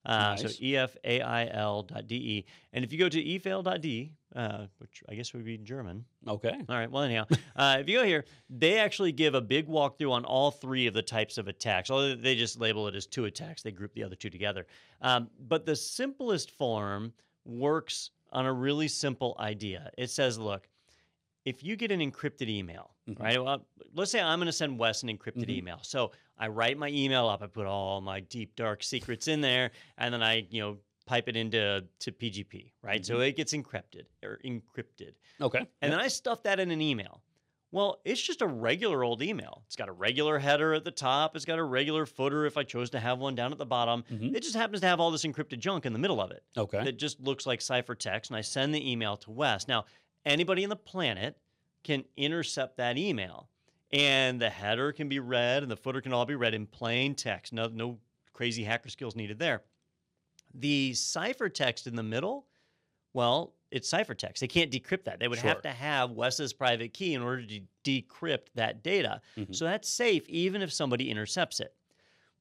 Uh, 0.05 0.35
nice. 0.35 0.41
So 0.41 0.47
efail.de. 0.47 2.45
And 2.73 2.85
if 2.85 2.93
you 2.93 2.99
go 2.99 3.09
to 3.09 3.23
efail.de, 3.23 4.11
uh, 4.35 4.65
which 4.79 5.03
I 5.09 5.15
guess 5.15 5.33
would 5.33 5.45
be 5.45 5.57
German. 5.57 6.05
Okay. 6.27 6.53
All 6.69 6.75
right. 6.75 6.91
Well, 6.91 7.03
anyhow, 7.03 7.25
uh, 7.55 7.77
if 7.79 7.89
you 7.89 7.99
go 7.99 8.05
here, 8.05 8.25
they 8.49 8.79
actually 8.79 9.11
give 9.11 9.33
a 9.33 9.41
big 9.41 9.67
walkthrough 9.67 10.11
on 10.11 10.25
all 10.25 10.51
three 10.51 10.87
of 10.87 10.93
the 10.93 11.01
types 11.01 11.37
of 11.37 11.47
attacks. 11.47 11.89
Although 11.89 12.15
they 12.15 12.35
just 12.35 12.59
label 12.59 12.87
it 12.87 12.95
as 12.95 13.05
two 13.05 13.25
attacks, 13.25 13.63
they 13.63 13.71
group 13.71 13.93
the 13.93 14.03
other 14.03 14.15
two 14.15 14.29
together. 14.29 14.67
Um, 15.01 15.29
but 15.47 15.65
the 15.65 15.75
simplest 15.75 16.51
form 16.51 17.13
works 17.45 18.11
on 18.31 18.45
a 18.45 18.53
really 18.53 18.87
simple 18.87 19.35
idea. 19.39 19.89
It 19.97 20.09
says, 20.09 20.37
look, 20.37 20.67
if 21.45 21.63
you 21.63 21.75
get 21.75 21.91
an 21.91 21.99
encrypted 21.99 22.49
email, 22.49 22.94
mm-hmm. 23.09 23.21
right? 23.21 23.43
Well, 23.43 23.65
let's 23.93 24.11
say 24.11 24.21
I'm 24.21 24.39
going 24.39 24.47
to 24.47 24.53
send 24.53 24.77
Wes 24.77 25.03
an 25.03 25.09
encrypted 25.09 25.43
mm-hmm. 25.43 25.51
email. 25.51 25.79
So 25.81 26.11
I 26.37 26.47
write 26.47 26.77
my 26.77 26.89
email 26.89 27.27
up, 27.27 27.41
I 27.41 27.47
put 27.47 27.65
all 27.65 28.01
my 28.01 28.19
deep 28.19 28.55
dark 28.55 28.83
secrets 28.83 29.27
in 29.27 29.41
there, 29.41 29.71
and 29.97 30.13
then 30.13 30.23
I, 30.23 30.47
you 30.49 30.61
know, 30.61 30.77
pipe 31.05 31.27
it 31.27 31.35
into 31.35 31.83
to 31.99 32.11
PGP, 32.11 32.71
right? 32.81 33.01
Mm-hmm. 33.01 33.13
So 33.13 33.19
it 33.21 33.35
gets 33.35 33.53
encrypted 33.53 34.05
or 34.23 34.39
encrypted. 34.45 35.13
Okay. 35.41 35.59
And 35.59 35.67
yep. 35.81 35.91
then 35.91 35.99
I 35.99 36.07
stuff 36.07 36.43
that 36.43 36.59
in 36.59 36.71
an 36.71 36.81
email. 36.81 37.21
Well, 37.71 37.99
it's 38.05 38.21
just 38.21 38.41
a 38.41 38.47
regular 38.47 39.03
old 39.03 39.21
email. 39.21 39.63
It's 39.65 39.75
got 39.75 39.89
a 39.89 39.91
regular 39.91 40.39
header 40.39 40.73
at 40.73 40.85
the 40.85 40.91
top. 40.91 41.35
It's 41.35 41.43
got 41.43 41.59
a 41.59 41.63
regular 41.63 42.05
footer 42.05 42.45
if 42.45 42.55
I 42.55 42.63
chose 42.63 42.89
to 42.91 43.01
have 43.01 43.19
one 43.19 43.35
down 43.35 43.51
at 43.51 43.57
the 43.57 43.65
bottom. 43.65 44.05
Mm-hmm. 44.09 44.33
It 44.33 44.43
just 44.43 44.55
happens 44.55 44.79
to 44.81 44.87
have 44.87 45.01
all 45.01 45.11
this 45.11 45.25
encrypted 45.25 45.59
junk 45.59 45.85
in 45.85 45.91
the 45.91 45.99
middle 45.99 46.21
of 46.21 46.31
it. 46.31 46.43
Okay. 46.55 46.81
That 46.83 46.97
just 46.97 47.19
looks 47.19 47.45
like 47.45 47.59
ciphertext. 47.59 48.29
And 48.29 48.37
I 48.37 48.41
send 48.41 48.73
the 48.73 48.89
email 48.89 49.17
to 49.17 49.31
Wes. 49.31 49.67
Now, 49.67 49.85
anybody 50.25 50.63
in 50.63 50.69
the 50.69 50.77
planet 50.77 51.37
can 51.85 52.03
intercept 52.17 52.77
that 52.77 52.97
email. 52.97 53.47
And 53.93 54.41
the 54.41 54.49
header 54.49 54.91
can 54.91 55.07
be 55.07 55.19
read 55.19 55.63
and 55.63 55.71
the 55.71 55.77
footer 55.77 56.01
can 56.01 56.11
all 56.11 56.25
be 56.25 56.35
read 56.35 56.53
in 56.53 56.65
plain 56.65 57.15
text. 57.15 57.53
No, 57.53 57.67
no 57.67 57.97
crazy 58.33 58.63
hacker 58.63 58.89
skills 58.89 59.15
needed 59.15 59.39
there. 59.39 59.61
The 60.53 60.91
ciphertext 60.91 61.87
in 61.87 61.95
the 61.95 62.03
middle, 62.03 62.47
well, 63.13 63.53
it's 63.71 63.89
ciphertext. 63.89 64.39
They 64.39 64.47
can't 64.47 64.71
decrypt 64.71 65.05
that. 65.05 65.19
They 65.19 65.27
would 65.27 65.39
sure. 65.39 65.49
have 65.49 65.61
to 65.61 65.69
have 65.69 66.11
Wes's 66.11 66.51
private 66.51 66.93
key 66.93 67.13
in 67.13 67.21
order 67.21 67.45
to 67.45 67.61
decrypt 67.83 68.47
that 68.55 68.83
data. 68.83 69.21
Mm-hmm. 69.37 69.53
So 69.53 69.65
that's 69.65 69.87
safe 69.87 70.27
even 70.27 70.61
if 70.61 70.73
somebody 70.73 71.09
intercepts 71.09 71.59
it. 71.59 71.73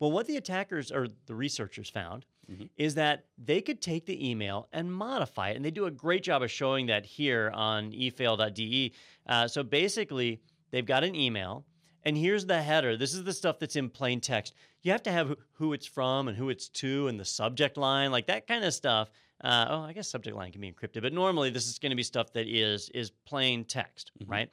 Well, 0.00 0.10
what 0.10 0.26
the 0.26 0.36
attackers 0.36 0.90
or 0.90 1.06
the 1.26 1.34
researchers 1.34 1.88
found 1.88 2.24
Mhm. 2.50 2.68
is 2.76 2.94
that 2.96 3.26
they 3.38 3.60
could 3.60 3.80
take 3.80 4.06
the 4.06 4.30
email 4.30 4.68
and 4.72 4.92
modify 4.92 5.50
it. 5.50 5.56
And 5.56 5.64
they 5.64 5.70
do 5.70 5.86
a 5.86 5.90
great 5.90 6.22
job 6.22 6.42
of 6.42 6.50
showing 6.50 6.86
that 6.86 7.06
here 7.06 7.50
on 7.54 7.92
efail.de. 7.92 8.92
Uh, 9.26 9.48
so 9.48 9.62
basically, 9.62 10.40
they've 10.70 10.84
got 10.86 11.04
an 11.04 11.14
email, 11.14 11.64
and 12.02 12.16
here's 12.16 12.46
the 12.46 12.60
header. 12.62 12.96
This 12.96 13.14
is 13.14 13.24
the 13.24 13.32
stuff 13.32 13.58
that's 13.58 13.76
in 13.76 13.88
plain 13.90 14.20
text. 14.20 14.52
You 14.82 14.92
have 14.92 15.02
to 15.04 15.10
have 15.12 15.34
who- 15.54 15.72
it's 15.72 15.86
from 15.86 16.28
and 16.28 16.36
who 16.36 16.50
it's 16.50 16.68
to 16.70 17.08
and 17.08 17.18
the 17.18 17.24
subject 17.24 17.76
line, 17.76 18.10
like 18.10 18.26
that 18.26 18.46
kind 18.46 18.64
of 18.64 18.74
stuff. 18.74 19.10
Uh, 19.42 19.66
oh, 19.68 19.80
I 19.80 19.92
guess 19.92 20.08
subject 20.08 20.36
line 20.36 20.52
can 20.52 20.60
be 20.60 20.70
encrypted, 20.70 21.02
but 21.02 21.12
normally 21.12 21.50
this 21.50 21.66
is 21.66 21.78
going 21.78 21.90
to 21.90 21.96
be 21.96 22.02
stuff 22.02 22.32
that 22.34 22.46
is 22.46 22.88
is 22.90 23.10
plain 23.10 23.64
text, 23.64 24.12
Mhm. 24.20 24.28
right? 24.30 24.50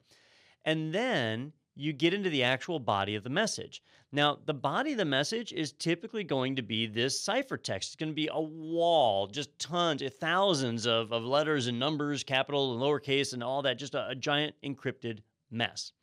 And 0.65 0.93
then 0.93 1.53
you 1.81 1.93
get 1.93 2.13
into 2.13 2.29
the 2.29 2.43
actual 2.43 2.79
body 2.79 3.15
of 3.15 3.23
the 3.23 3.29
message. 3.29 3.81
Now, 4.11 4.37
the 4.45 4.53
body 4.53 4.91
of 4.91 4.97
the 4.97 5.05
message 5.05 5.51
is 5.53 5.71
typically 5.71 6.23
going 6.23 6.55
to 6.57 6.61
be 6.61 6.85
this 6.85 7.25
ciphertext. 7.25 7.87
It's 7.87 7.95
going 7.95 8.11
to 8.11 8.15
be 8.15 8.29
a 8.31 8.41
wall, 8.41 9.27
just 9.27 9.57
tons, 9.57 10.01
eh, 10.01 10.09
thousands 10.09 10.85
of, 10.85 11.11
of 11.11 11.23
letters 11.23 11.67
and 11.67 11.79
numbers, 11.79 12.23
capital 12.23 12.73
and 12.73 12.81
lowercase, 12.81 13.33
and 13.33 13.43
all 13.43 13.61
that, 13.63 13.79
just 13.79 13.95
a, 13.95 14.09
a 14.09 14.15
giant 14.15 14.55
encrypted 14.63 15.19
mess. 15.49 15.93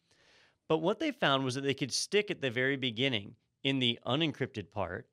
But 0.69 0.79
what 0.79 0.99
they 0.99 1.13
found 1.13 1.45
was 1.45 1.55
that 1.55 1.63
they 1.63 1.75
could 1.75 1.93
stick 1.93 2.31
at 2.31 2.41
the 2.41 2.51
very 2.51 2.77
beginning, 2.77 3.35
in 3.63 3.79
the 3.79 3.99
unencrypted 4.07 4.71
part, 4.71 5.09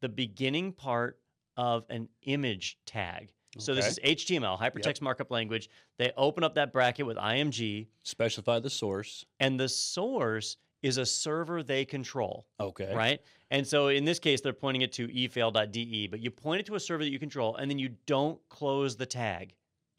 the 0.00 0.08
beginning 0.08 0.72
part 0.72 1.20
of 1.56 1.84
an 1.88 2.08
image 2.22 2.78
tag. 2.84 3.32
So 3.58 3.74
this 3.74 3.86
is 3.86 3.98
HTML, 4.04 4.58
hypertext 4.60 5.00
markup 5.00 5.30
language. 5.30 5.68
They 5.98 6.12
open 6.16 6.44
up 6.44 6.54
that 6.54 6.72
bracket 6.72 7.04
with 7.06 7.16
IMG, 7.16 7.88
Specify 8.04 8.60
the 8.60 8.70
source. 8.70 9.24
and 9.40 9.58
the 9.58 9.68
source 9.68 10.56
is 10.82 10.96
a 10.98 11.04
server 11.04 11.62
they 11.62 11.84
control, 11.84 12.46
Okay. 12.60 12.94
right? 12.94 13.20
And 13.50 13.66
so 13.66 13.88
in 13.88 14.04
this 14.04 14.18
case, 14.18 14.40
they're 14.40 14.52
pointing 14.52 14.82
it 14.82 14.92
to 14.94 15.08
efail.de, 15.08 16.06
but 16.06 16.20
you 16.20 16.30
point 16.30 16.60
it 16.60 16.66
to 16.66 16.76
a 16.76 16.80
server 16.80 17.02
that 17.04 17.10
you 17.10 17.18
control, 17.18 17.56
and 17.56 17.70
then 17.70 17.78
you 17.78 17.90
don't 18.06 18.40
close 18.48 18.96
the 18.96 19.06
tag. 19.06 19.54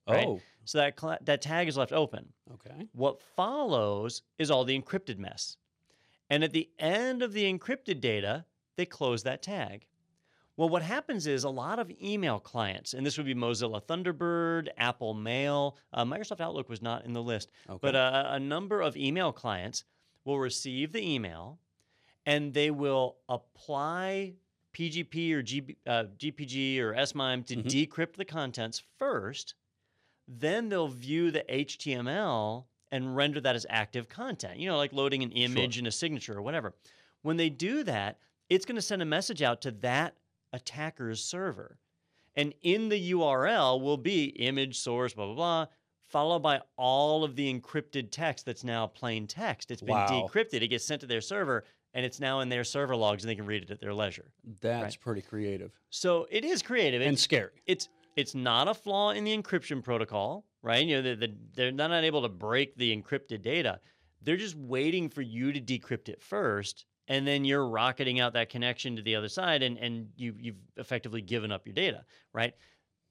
right? 0.08 0.26
Oh. 0.28 0.40
So 0.66 0.78
that, 0.78 1.26
that 1.26 1.42
tag 1.42 1.68
is 1.68 1.76
left 1.78 1.92
open. 1.92 2.32
Okay. 2.54 2.88
What 2.94 3.22
follows 3.36 4.22
is 4.40 4.50
all 4.50 4.64
the 4.64 4.80
encrypted 4.80 5.18
mess. 5.18 5.58
And 6.30 6.44
at 6.44 6.52
the 6.54 6.70
end 6.80 7.22
of 7.22 7.34
the 7.34 7.44
encrypted 7.52 8.00
data, 8.00 8.46
they 8.78 8.86
close 8.86 9.24
that 9.24 9.42
tag. 9.44 9.86
Well, 10.62 10.70
what 10.70 10.84
happens 10.84 11.26
is 11.26 11.44
a 11.44 11.50
lot 11.50 11.80
of 11.80 11.92
email 12.04 12.40
clients, 12.40 12.94
and 12.94 13.04
this 13.04 13.18
would 13.18 13.26
be 13.26 13.34
Mozilla 13.34 13.82
Thunderbird, 13.82 14.68
Apple 14.78 15.16
Mail, 15.16 15.76
uh, 15.92 16.06
Microsoft 16.06 16.40
Outlook 16.40 16.70
was 16.70 16.84
not 16.84 17.04
in 17.04 17.14
the 17.14 17.24
list, 17.24 17.50
Okay. 17.68 17.80
but 17.82 17.96
uh, 17.96 18.26
a 18.28 18.40
number 18.40 18.80
of 18.80 18.96
email 18.96 19.32
clients 19.32 19.86
will 20.24 20.38
receive 20.38 20.92
the 20.92 21.02
email 21.04 21.58
and 22.28 22.54
they 22.54 22.70
will 22.70 23.16
apply 23.28 24.36
PGP 24.74 25.34
or 25.34 25.42
GB, 25.42 25.78
uh, 25.88 26.04
GPG 26.16 26.80
or 26.80 26.94
SMIME 27.08 27.44
to 27.46 27.56
Mhm. 27.56 27.64
decrypt 27.64 28.14
the 28.14 28.24
contents 28.26 28.84
first. 29.00 29.56
Then 30.28 30.70
they'll 30.70 30.88
view 30.90 31.32
the 31.32 31.44
HTML 31.52 32.68
and 32.92 33.16
render 33.16 33.42
that 33.42 33.56
as 33.56 33.66
active 33.68 34.08
content, 34.10 34.60
you 34.60 34.70
know, 34.70 34.78
like 34.78 34.94
loading 34.94 35.24
an 35.24 35.32
image 35.32 35.80
and 35.80 35.88
a 35.88 35.92
signature 35.92 36.38
or 36.38 36.44
whatever. 36.44 36.76
When 37.24 37.38
they 37.38 37.50
do 37.50 37.84
that, 37.86 38.20
it's 38.48 38.66
going 38.66 38.76
to 38.76 38.82
send 38.84 39.02
a 39.02 39.06
message 39.06 39.42
out 39.42 39.62
to 39.62 39.72
that 39.72 40.18
attacker's 40.54 41.24
server. 41.24 41.78
And 42.36 42.54
in 42.62 42.90
the 42.90 43.12
URL 43.12 43.82
will 43.82 43.98
be 43.98 44.26
image 44.26 44.80
source, 44.80 45.14
blah, 45.14 45.26
blah, 45.26 45.36
blah, 45.36 45.66
followed 46.02 46.40
by 46.40 46.62
all 46.78 47.24
of 47.24 47.36
the 47.36 47.54
encrypted 47.54 48.10
text 48.12 48.46
that's 48.46 48.64
now 48.64 48.88
plain 48.88 49.28
text. 49.28 49.72
It's 49.72 49.82
been 49.82 49.96
Wow. 49.96 50.30
decrypted. 50.30 50.62
It 50.62 50.70
gets 50.70 50.86
sent 50.86 51.02
to 51.02 51.08
their 51.08 51.22
server 51.22 51.66
and 51.94 52.06
it's 52.06 52.20
now 52.22 52.40
in 52.40 52.48
their 52.50 52.64
server 52.64 52.96
logs 52.96 53.24
and 53.24 53.30
they 53.30 53.36
can 53.36 53.46
read 53.46 53.64
it 53.64 53.72
at 53.72 53.82
their 53.82 53.94
leisure. 53.94 54.32
That's 54.62 54.96
pretty 54.96 55.22
creative 55.22 55.72
So 55.90 56.26
it 56.30 56.46
is 56.46 56.62
creative. 56.62 57.02
and 57.02 57.20
scary. 57.20 57.62
it's 57.66 57.90
it's 58.18 58.36
not 58.36 58.68
a 58.68 58.74
flaw 58.74 59.12
in 59.12 59.24
the 59.24 59.38
encryption 59.38 59.82
protocol, 59.84 60.46
right? 60.62 60.86
You 60.86 60.98
know, 60.98 61.02
the, 61.02 61.16
the, 61.28 61.34
they're 61.54 61.72
not 61.72 61.92
able 62.04 62.22
to 62.24 62.30
break 62.30 62.76
the 62.76 62.96
encrypted 62.96 63.42
data. 63.42 63.80
They're 64.22 64.36
just 64.38 64.56
waiting 64.56 65.08
for 65.10 65.22
you 65.22 65.54
to 65.54 65.62
decrypt 65.62 66.10
it 66.10 66.22
first, 66.22 66.86
and 67.12 67.28
then 67.28 67.44
you're 67.44 67.68
rocketing 67.68 68.22
out 68.22 68.32
that 68.34 68.50
connection 68.50 68.96
to 68.96 69.02
the 69.02 69.16
other 69.18 69.28
side, 69.28 69.62
and 69.64 69.78
and 69.78 70.08
you 70.16 70.34
you've 70.40 70.62
effectively 70.78 71.22
given 71.22 71.52
up 71.52 71.68
your 71.68 71.74
data, 71.74 72.06
right? 72.34 72.54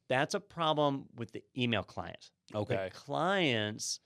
That's 0.08 0.34
a 0.34 0.40
problem 0.40 1.04
with 1.16 1.30
the 1.32 1.42
email 1.56 1.82
client. 1.82 2.30
Okay. 2.54 2.88
The 2.88 2.98
clients 2.98 4.00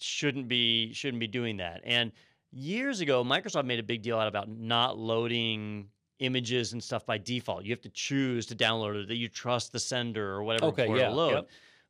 shouldn't 0.00 0.48
be 0.48 0.94
shouldn't 0.94 1.20
be 1.20 1.26
doing 1.26 1.58
that. 1.58 1.82
And 1.84 2.10
years 2.52 3.00
ago, 3.00 3.22
Microsoft 3.22 3.66
made 3.66 3.78
a 3.78 3.82
big 3.82 4.00
deal 4.00 4.18
out 4.18 4.28
about 4.28 4.48
not 4.48 4.98
loading 4.98 5.88
images 6.20 6.72
and 6.72 6.82
stuff 6.82 7.04
by 7.04 7.18
default. 7.18 7.64
You 7.64 7.70
have 7.72 7.82
to 7.82 7.90
choose 7.90 8.46
to 8.46 8.56
download 8.56 9.02
it 9.02 9.08
that 9.08 9.16
you 9.16 9.28
trust 9.28 9.72
the 9.72 9.80
sender 9.80 10.32
or 10.32 10.42
whatever 10.42 10.66
Okay, 10.66 10.86
yeah, 10.96 11.10
load. 11.10 11.34
yep. 11.34 11.48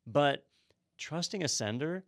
But 0.09 0.45
trusting 0.99 1.45
a 1.45 1.49
sender, 1.49 2.05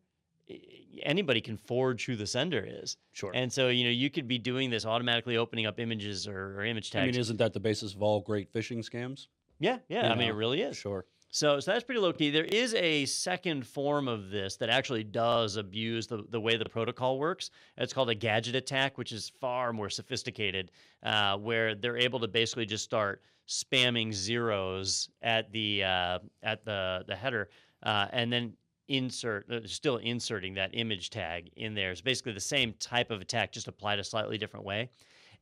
anybody 1.02 1.40
can 1.40 1.56
forge 1.56 2.06
who 2.06 2.16
the 2.16 2.26
sender 2.26 2.64
is. 2.66 2.96
Sure. 3.12 3.32
And 3.34 3.52
so, 3.52 3.68
you 3.68 3.84
know, 3.84 3.90
you 3.90 4.10
could 4.10 4.28
be 4.28 4.38
doing 4.38 4.70
this 4.70 4.84
automatically 4.84 5.36
opening 5.36 5.66
up 5.66 5.78
images 5.80 6.26
or, 6.26 6.58
or 6.58 6.64
image 6.64 6.90
tags. 6.90 7.02
I 7.02 7.06
mean, 7.12 7.20
isn't 7.20 7.36
that 7.38 7.52
the 7.52 7.60
basis 7.60 7.94
of 7.94 8.02
all 8.02 8.20
great 8.20 8.52
phishing 8.52 8.78
scams? 8.78 9.26
yeah, 9.58 9.78
yeah. 9.88 10.06
you 10.06 10.12
I 10.12 10.14
mean, 10.16 10.28
it 10.28 10.34
really 10.34 10.62
is. 10.62 10.76
Sure. 10.76 11.04
So, 11.28 11.60
so 11.60 11.72
that's 11.72 11.84
pretty 11.84 12.00
low 12.00 12.12
key. 12.12 12.30
There 12.30 12.44
is 12.44 12.72
a 12.74 13.04
second 13.06 13.66
form 13.66 14.08
of 14.08 14.30
this 14.30 14.56
that 14.56 14.70
actually 14.70 15.04
does 15.04 15.56
abuse 15.56 16.06
the, 16.06 16.24
the 16.30 16.40
way 16.40 16.56
the 16.56 16.68
protocol 16.68 17.18
works. 17.18 17.50
It's 17.76 17.92
called 17.92 18.10
a 18.10 18.14
gadget 18.14 18.54
attack, 18.54 18.96
which 18.96 19.12
is 19.12 19.28
far 19.40 19.72
more 19.72 19.90
sophisticated, 19.90 20.70
uh, 21.02 21.36
where 21.36 21.74
they're 21.74 21.98
able 21.98 22.20
to 22.20 22.28
basically 22.28 22.64
just 22.64 22.84
start 22.84 23.22
spamming 23.48 24.12
zeros 24.12 25.10
at 25.20 25.52
the 25.52 25.84
uh, 25.84 26.18
at 26.42 26.64
the 26.64 27.04
the 27.06 27.14
header, 27.14 27.48
uh, 27.82 28.06
and 28.12 28.32
then 28.32 28.54
insert 28.88 29.50
uh, 29.50 29.60
still 29.66 29.96
inserting 29.98 30.54
that 30.54 30.70
image 30.72 31.10
tag 31.10 31.50
in 31.56 31.74
there. 31.74 31.90
It's 31.90 32.00
basically 32.00 32.32
the 32.32 32.40
same 32.40 32.72
type 32.78 33.10
of 33.10 33.20
attack, 33.20 33.52
just 33.52 33.68
applied 33.68 33.98
a 33.98 34.04
slightly 34.04 34.38
different 34.38 34.64
way, 34.66 34.90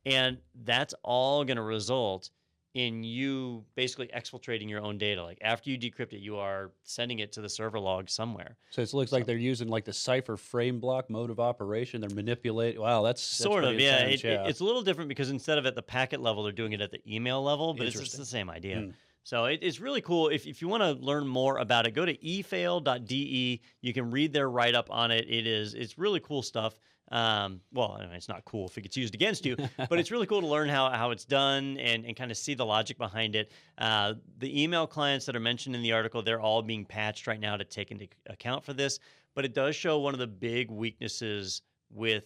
and 0.07 0.39
that's 0.65 0.95
all 1.03 1.45
going 1.45 1.57
to 1.57 1.63
result 1.63 2.31
in 2.75 3.05
you 3.05 3.65
basically 3.77 4.09
exfiltrating 4.09 4.69
your 4.69 4.81
own 4.81 4.99
data. 4.99 5.23
Like 5.23 5.39
after 5.43 5.71
you 5.71 5.79
decrypt 5.79 6.13
it, 6.13 6.19
you 6.19 6.37
are 6.39 6.73
sending 6.83 7.21
it 7.21 7.31
to 7.35 7.41
the 7.41 7.49
server 7.49 7.79
log 7.79 8.11
somewhere. 8.11 8.57
So 8.71 8.83
it 8.83 8.93
looks 8.93 9.13
like 9.13 9.27
they're 9.27 9.37
using 9.37 9.69
like 9.69 9.85
the 9.85 9.93
cipher 9.93 10.37
frame 10.37 10.81
block 10.81 11.09
mode 11.09 11.31
of 11.31 11.39
operation. 11.39 12.01
They're 12.01 12.11
manipulating. 12.11 12.81
Wow, 12.81 13.03
that's, 13.05 13.21
that's 13.23 13.45
sort 13.45 13.63
of, 13.63 13.79
yeah. 13.79 13.99
It- 14.07 14.25
it- 14.25 14.49
it's 14.49 14.59
a 14.59 14.65
little 14.65 14.83
different 14.83 15.09
because 15.09 15.31
instead 15.31 15.57
of 15.57 15.67
at 15.67 15.77
the 15.77 15.83
packet 15.83 16.21
level, 16.21 16.43
they're 16.43 16.51
doing 16.53 16.73
it 16.73 16.81
at 16.81 16.91
the 16.91 17.01
email 17.07 17.41
level, 17.45 17.75
but 17.75 17.87
it's 17.87 17.95
just 18.07 18.17
the 18.19 18.27
same 18.27 18.51
idea. 18.51 18.81
Hmm. 18.81 18.91
So 19.25 19.47
it, 19.47 19.61
it's 19.63 19.81
really 19.81 20.03
cool. 20.03 20.29
If, 20.29 20.47
if 20.47 20.61
you 20.61 20.69
want 20.69 20.83
to 20.83 20.93
learn 20.93 21.27
more 21.27 21.57
about 21.59 21.87
it, 21.87 21.93
go 21.93 22.05
to 22.05 22.17
efail.de. 22.17 23.61
You 23.81 23.93
can 23.93 24.11
read 24.11 24.33
their 24.33 24.49
write 24.49 24.75
up 24.75 24.91
on 24.91 25.11
it. 25.11 25.27
It 25.29 25.47
is 25.47 25.75
it's 25.75 25.99
really 25.99 26.21
cool 26.21 26.43
stuff. 26.43 26.77
Um, 27.11 27.61
well, 27.73 27.97
I 27.99 28.07
mean, 28.07 28.15
it's 28.15 28.29
not 28.29 28.45
cool 28.45 28.67
if 28.67 28.77
it 28.77 28.83
gets 28.83 28.97
used 28.97 29.15
against 29.15 29.47
you, 29.47 29.57
but 29.89 29.99
it's 29.99 30.11
really 30.11 30.27
cool 30.27 30.41
to 30.41 30.47
learn 30.47 30.69
how, 30.69 30.91
how 30.91 31.11
it's 31.11 31.25
done 31.25 31.79
and, 31.79 32.05
and 32.05 32.17
kind 32.17 32.31
of 32.31 32.37
see 32.37 32.55
the 32.55 32.67
logic 32.67 32.99
behind 32.99 33.35
it. 33.35 33.51
Uh, 33.79 34.15
the 34.39 34.63
email 34.63 34.87
clients 34.87 35.27
that 35.27 35.35
are 35.35 35.41
mentioned 35.41 35.75
in 35.75 35.83
the 35.83 35.93
article, 35.93 36.23
they're 36.23 36.41
all 36.41 36.63
being 36.63 36.85
patched 36.85 37.27
right 37.27 37.41
now 37.41 37.57
to 37.57 37.65
take 37.65 37.91
into 37.91 38.07
account 38.27 38.65
for 38.65 38.73
this. 38.73 38.99
But 39.35 39.45
it 39.45 39.55
does 39.55 39.75
show 39.75 39.99
one 39.99 40.15
of 40.15 40.21
the 40.21 40.27
big 40.27 40.71
weaknesses 40.71 41.63
with 41.91 42.25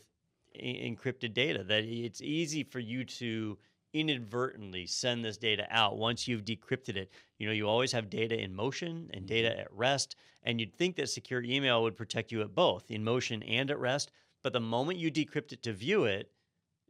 encrypted 0.61 1.33
data 1.33 1.63
that 1.65 1.85
it's 1.85 2.21
easy 2.21 2.65
for 2.65 2.81
you 2.81 3.05
to 3.05 3.57
inadvertently 3.93 4.87
send 4.87 5.25
this 5.25 5.37
data 5.37 5.67
out 5.71 5.97
once 5.97 6.29
you've 6.29 6.45
decrypted 6.45 6.97
it. 6.97 7.11
You 7.39 7.47
know, 7.47 7.53
you 7.53 7.69
always 7.69 7.93
have 7.93 8.11
data 8.11 8.39
in 8.39 8.55
motion 8.55 9.11
and 9.13 9.27
data 9.27 9.51
mm-hmm. 9.51 9.61
at 9.61 9.73
rest, 9.73 10.17
and 10.43 10.61
you'd 10.61 10.77
think 10.77 10.97
that 10.97 11.09
secure 11.09 11.43
email 11.43 11.83
would 11.83 11.97
protect 11.97 12.33
you 12.33 12.43
at 12.43 12.55
both 12.55 12.91
in 12.91 13.03
motion 13.05 13.43
and 13.43 13.71
at 13.71 13.79
rest. 13.79 14.11
But 14.43 14.53
the 14.53 14.61
moment 14.61 14.99
you 14.99 15.11
decrypt 15.11 15.53
it 15.53 15.63
to 15.65 15.73
view 15.73 16.05
it, 16.05 16.31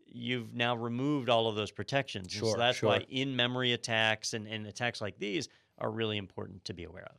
you've 0.07 0.55
now 0.55 0.75
removed 0.75 1.29
all 1.29 1.49
of 1.49 1.57
those 1.57 1.71
protections. 1.71 2.27
And 2.27 2.33
Sure, 2.33 2.53
so 2.53 2.59
that's 2.59 2.83
why 2.83 3.05
in 3.09 3.35
memory 3.35 3.73
attacks 3.73 4.35
and, 4.35 4.47
and 4.47 4.67
attacks 4.67 5.01
like 5.01 5.19
these 5.19 5.49
are 5.79 5.91
really 5.91 6.17
important 6.17 6.65
to 6.65 6.75
be 6.75 6.85
aware 6.85 7.05
of. 7.05 7.17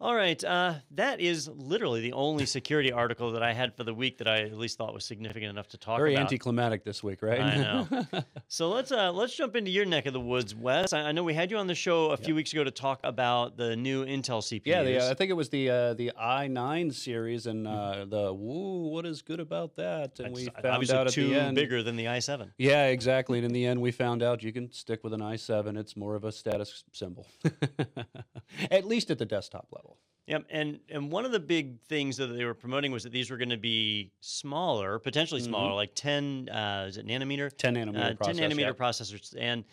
All 0.00 0.14
right, 0.14 0.42
uh, 0.44 0.74
that 0.90 1.20
is 1.20 1.48
literally 1.48 2.00
the 2.00 2.12
only 2.12 2.46
security 2.46 2.90
article 2.92 3.30
that 3.32 3.42
I 3.42 3.52
had 3.54 3.76
for 3.76 3.84
the 3.84 3.94
week 3.94 4.18
that 4.18 4.28
I 4.28 4.40
at 4.42 4.58
least 4.58 4.76
thought 4.76 4.92
was 4.92 5.04
significant 5.04 5.50
enough 5.50 5.68
to 5.68 5.78
talk 5.78 5.98
Very 5.98 6.14
about. 6.14 6.18
Very 6.18 6.24
anticlimactic 6.24 6.84
this 6.84 7.02
week, 7.02 7.22
right? 7.22 7.40
I 7.40 7.56
know. 7.56 8.06
So 8.46 8.68
let's 8.68 8.92
uh, 8.92 9.10
let's 9.10 9.34
jump 9.34 9.56
into 9.56 9.70
your 9.70 9.84
neck 9.84 10.06
of 10.06 10.12
the 10.12 10.20
woods, 10.20 10.54
Wes. 10.54 10.92
I, 10.92 11.00
I 11.08 11.12
know 11.12 11.24
we 11.24 11.34
had 11.34 11.50
you 11.50 11.56
on 11.56 11.66
the 11.66 11.74
show 11.74 12.10
a 12.10 12.16
few 12.16 12.34
weeks 12.34 12.52
ago 12.52 12.62
to 12.62 12.70
talk 12.70 13.00
about 13.02 13.56
the 13.56 13.74
new 13.74 14.04
Intel 14.04 14.40
CPUs. 14.42 14.62
yeah, 14.66 14.82
the, 14.84 15.00
uh, 15.00 15.10
I 15.10 15.14
think 15.14 15.30
it 15.30 15.34
was 15.34 15.48
the 15.48 15.70
uh, 15.70 15.94
the 15.94 16.12
i9 16.20 16.92
series, 16.92 17.46
and 17.46 17.66
uh, 17.66 18.04
the 18.04 18.32
woo, 18.32 18.88
what 18.88 19.06
is 19.06 19.22
good 19.22 19.40
about 19.40 19.74
that? 19.76 20.20
And 20.20 20.34
we 20.34 20.42
It's 20.42 20.50
found 20.54 20.66
obviously 20.66 20.96
out 20.98 21.06
at 21.08 21.12
two 21.14 21.30
the 21.30 21.40
end. 21.40 21.54
bigger 21.56 21.82
than 21.82 21.96
the 21.96 22.04
i7. 22.04 22.50
Yeah, 22.58 22.86
exactly. 22.88 23.38
And 23.38 23.46
in 23.46 23.52
the 23.52 23.66
end, 23.66 23.80
we 23.80 23.90
found 23.90 24.22
out 24.22 24.42
you 24.42 24.52
can 24.52 24.70
stick 24.72 25.02
with 25.02 25.14
an 25.14 25.20
i7. 25.20 25.76
It's 25.76 25.96
more 25.96 26.14
of 26.14 26.24
a 26.24 26.30
status 26.30 26.84
symbol, 26.92 27.26
at 28.70 28.84
least 28.84 29.10
at 29.10 29.18
the 29.18 29.26
desktop 29.26 29.68
level. 29.72 29.83
Yep, 30.26 30.46
and 30.48 30.80
and 30.88 31.12
one 31.12 31.26
of 31.26 31.32
the 31.32 31.40
big 31.40 31.80
things 31.82 32.16
that 32.16 32.28
they 32.28 32.44
were 32.46 32.54
promoting 32.54 32.92
was 32.92 33.02
that 33.02 33.12
these 33.12 33.30
were 33.30 33.36
going 33.36 33.50
to 33.50 33.58
be 33.58 34.10
smaller, 34.20 34.98
potentially 34.98 35.40
smaller, 35.42 35.74
like 35.74 35.94
10 35.94 36.48
uh, 36.48 36.86
is 36.88 36.96
it 36.96 37.06
nanometer? 37.06 37.54
10 37.54 37.74
Mm-hmm. 37.74 37.90
nanometer 37.90 38.12
uh, 38.12 38.14
process. 38.14 38.38
10 38.38 38.50
nanometer 38.50 38.58
yeah. 38.60 38.70
processors, 38.72 39.34
and 39.38 39.64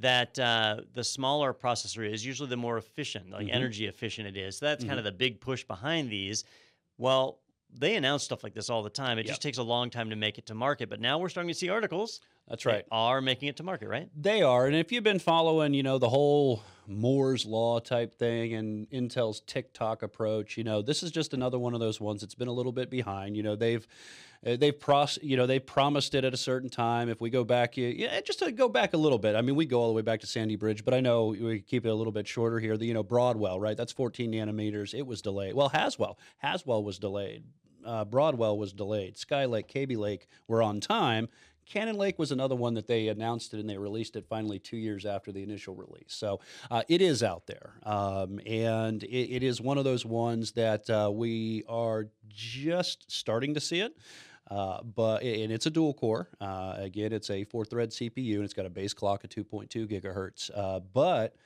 that 0.00 0.38
uh, 0.38 0.80
the 0.94 1.04
smaller 1.04 1.52
processor 1.52 2.10
is, 2.10 2.24
usually 2.24 2.48
the 2.48 2.56
more 2.56 2.78
efficient, 2.78 3.30
like 3.30 3.46
Mhm. 3.48 3.54
energy 3.54 3.86
efficient 3.86 4.26
it 4.28 4.36
is. 4.36 4.56
So 4.58 4.66
that's 4.66 4.82
Mm-hmm. 4.82 4.88
kind 4.88 4.98
of 4.98 5.04
the 5.04 5.12
big 5.12 5.40
push 5.40 5.62
behind 5.64 6.08
these. 6.10 6.44
Well, 6.96 7.40
they 7.70 7.96
announce 7.96 8.22
stuff 8.24 8.42
like 8.42 8.54
this 8.54 8.70
all 8.70 8.82
the 8.82 8.88
time. 8.90 9.18
It 9.18 9.26
Yep. 9.26 9.32
just 9.32 9.42
takes 9.42 9.58
a 9.58 9.62
long 9.62 9.90
time 9.90 10.08
to 10.10 10.16
make 10.16 10.38
it 10.38 10.46
to 10.46 10.54
market. 10.54 10.88
But 10.88 11.00
now 11.00 11.18
we're 11.18 11.28
starting 11.28 11.48
to 11.48 11.54
see 11.54 11.68
articles. 11.68 12.20
That's 12.48 12.64
right. 12.64 12.84
Are 12.90 13.20
making 13.20 13.48
it 13.48 13.56
to 13.58 13.62
market, 13.62 13.88
right? 13.88 14.08
They 14.16 14.42
are, 14.42 14.66
and 14.66 14.74
if 14.74 14.90
you've 14.90 15.04
been 15.04 15.18
following, 15.18 15.74
you 15.74 15.82
know, 15.82 15.98
the 15.98 16.08
whole 16.08 16.62
Moore's 16.86 17.44
law 17.44 17.78
type 17.78 18.14
thing 18.14 18.54
and 18.54 18.88
Intel's 18.90 19.40
tick-tock 19.46 20.02
approach, 20.02 20.56
you 20.56 20.64
know, 20.64 20.80
this 20.80 21.02
is 21.02 21.10
just 21.10 21.34
another 21.34 21.58
one 21.58 21.74
of 21.74 21.80
those 21.80 22.00
ones 22.00 22.22
that's 22.22 22.34
been 22.34 22.48
a 22.48 22.52
little 22.52 22.72
bit 22.72 22.88
behind. 22.88 23.36
You 23.36 23.42
know, 23.42 23.54
they've 23.54 23.86
uh, 24.46 24.56
they've 24.56 24.78
pros, 24.78 25.18
you 25.20 25.36
know, 25.36 25.46
they 25.46 25.58
promised 25.58 26.14
it 26.14 26.24
at 26.24 26.32
a 26.32 26.36
certain 26.38 26.70
time. 26.70 27.08
If 27.08 27.20
we 27.20 27.28
go 27.28 27.42
back, 27.44 27.76
you- 27.76 27.88
yeah, 27.88 28.20
just 28.20 28.38
to 28.38 28.52
go 28.52 28.68
back 28.68 28.94
a 28.94 28.96
little 28.96 29.18
bit. 29.18 29.34
I 29.34 29.42
mean, 29.42 29.56
we 29.56 29.66
go 29.66 29.80
all 29.80 29.88
the 29.88 29.94
way 29.94 30.02
back 30.02 30.20
to 30.20 30.26
Sandy 30.28 30.54
Bridge, 30.56 30.84
but 30.84 30.94
I 30.94 31.00
know 31.00 31.26
we 31.38 31.60
keep 31.60 31.84
it 31.84 31.88
a 31.88 31.94
little 31.94 32.12
bit 32.12 32.26
shorter 32.28 32.60
here. 32.60 32.76
The, 32.78 32.86
you 32.86 32.94
know, 32.94 33.02
Broadwell, 33.02 33.58
right? 33.60 33.76
That's 33.76 33.92
14 33.92 34.30
nanometers. 34.32 34.94
It 34.94 35.06
was 35.06 35.20
delayed. 35.22 35.54
Well, 35.54 35.68
Haswell, 35.70 36.18
Haswell 36.38 36.84
was 36.84 36.98
delayed. 37.00 37.42
Uh, 37.84 38.04
Broadwell 38.04 38.56
was 38.56 38.72
delayed. 38.72 39.16
Skylake, 39.16 39.66
Kaby 39.66 39.96
Lake 39.96 40.28
were 40.46 40.62
on 40.62 40.80
time. 40.80 41.28
Cannon 41.68 41.96
Lake 41.96 42.18
was 42.18 42.32
another 42.32 42.56
one 42.56 42.74
that 42.74 42.86
they 42.86 43.08
announced 43.08 43.52
it 43.52 43.60
and 43.60 43.68
they 43.68 43.76
released 43.76 44.16
it 44.16 44.24
finally 44.28 44.58
two 44.58 44.76
years 44.76 45.04
after 45.04 45.32
the 45.32 45.42
initial 45.42 45.74
release. 45.74 46.08
So 46.08 46.40
uh, 46.70 46.82
it 46.88 47.02
is 47.02 47.22
out 47.22 47.46
there. 47.46 47.74
Um, 47.82 48.40
and 48.46 49.02
it, 49.02 49.36
it 49.36 49.42
is 49.42 49.60
one 49.60 49.76
of 49.76 49.84
those 49.84 50.04
ones 50.04 50.52
that 50.52 50.88
uh, 50.88 51.10
we 51.12 51.64
are 51.68 52.06
just 52.28 53.10
starting 53.10 53.54
to 53.54 53.60
see 53.60 53.80
it. 53.80 53.96
Uh, 54.50 54.82
but 54.82 55.22
and 55.22 55.52
it's 55.52 55.66
a 55.66 55.70
dual 55.70 55.92
core. 55.92 56.28
Uh, 56.40 56.74
again, 56.78 57.12
it's 57.12 57.28
a 57.28 57.44
four 57.44 57.66
thread 57.66 57.90
CPU 57.90 58.36
and 58.36 58.44
it's 58.44 58.54
got 58.54 58.64
a 58.64 58.70
base 58.70 58.94
clock 58.94 59.22
of 59.22 59.28
2.2 59.28 59.86
gigahertz. 59.86 60.50
Uh, 60.54 60.80
but 60.80 61.36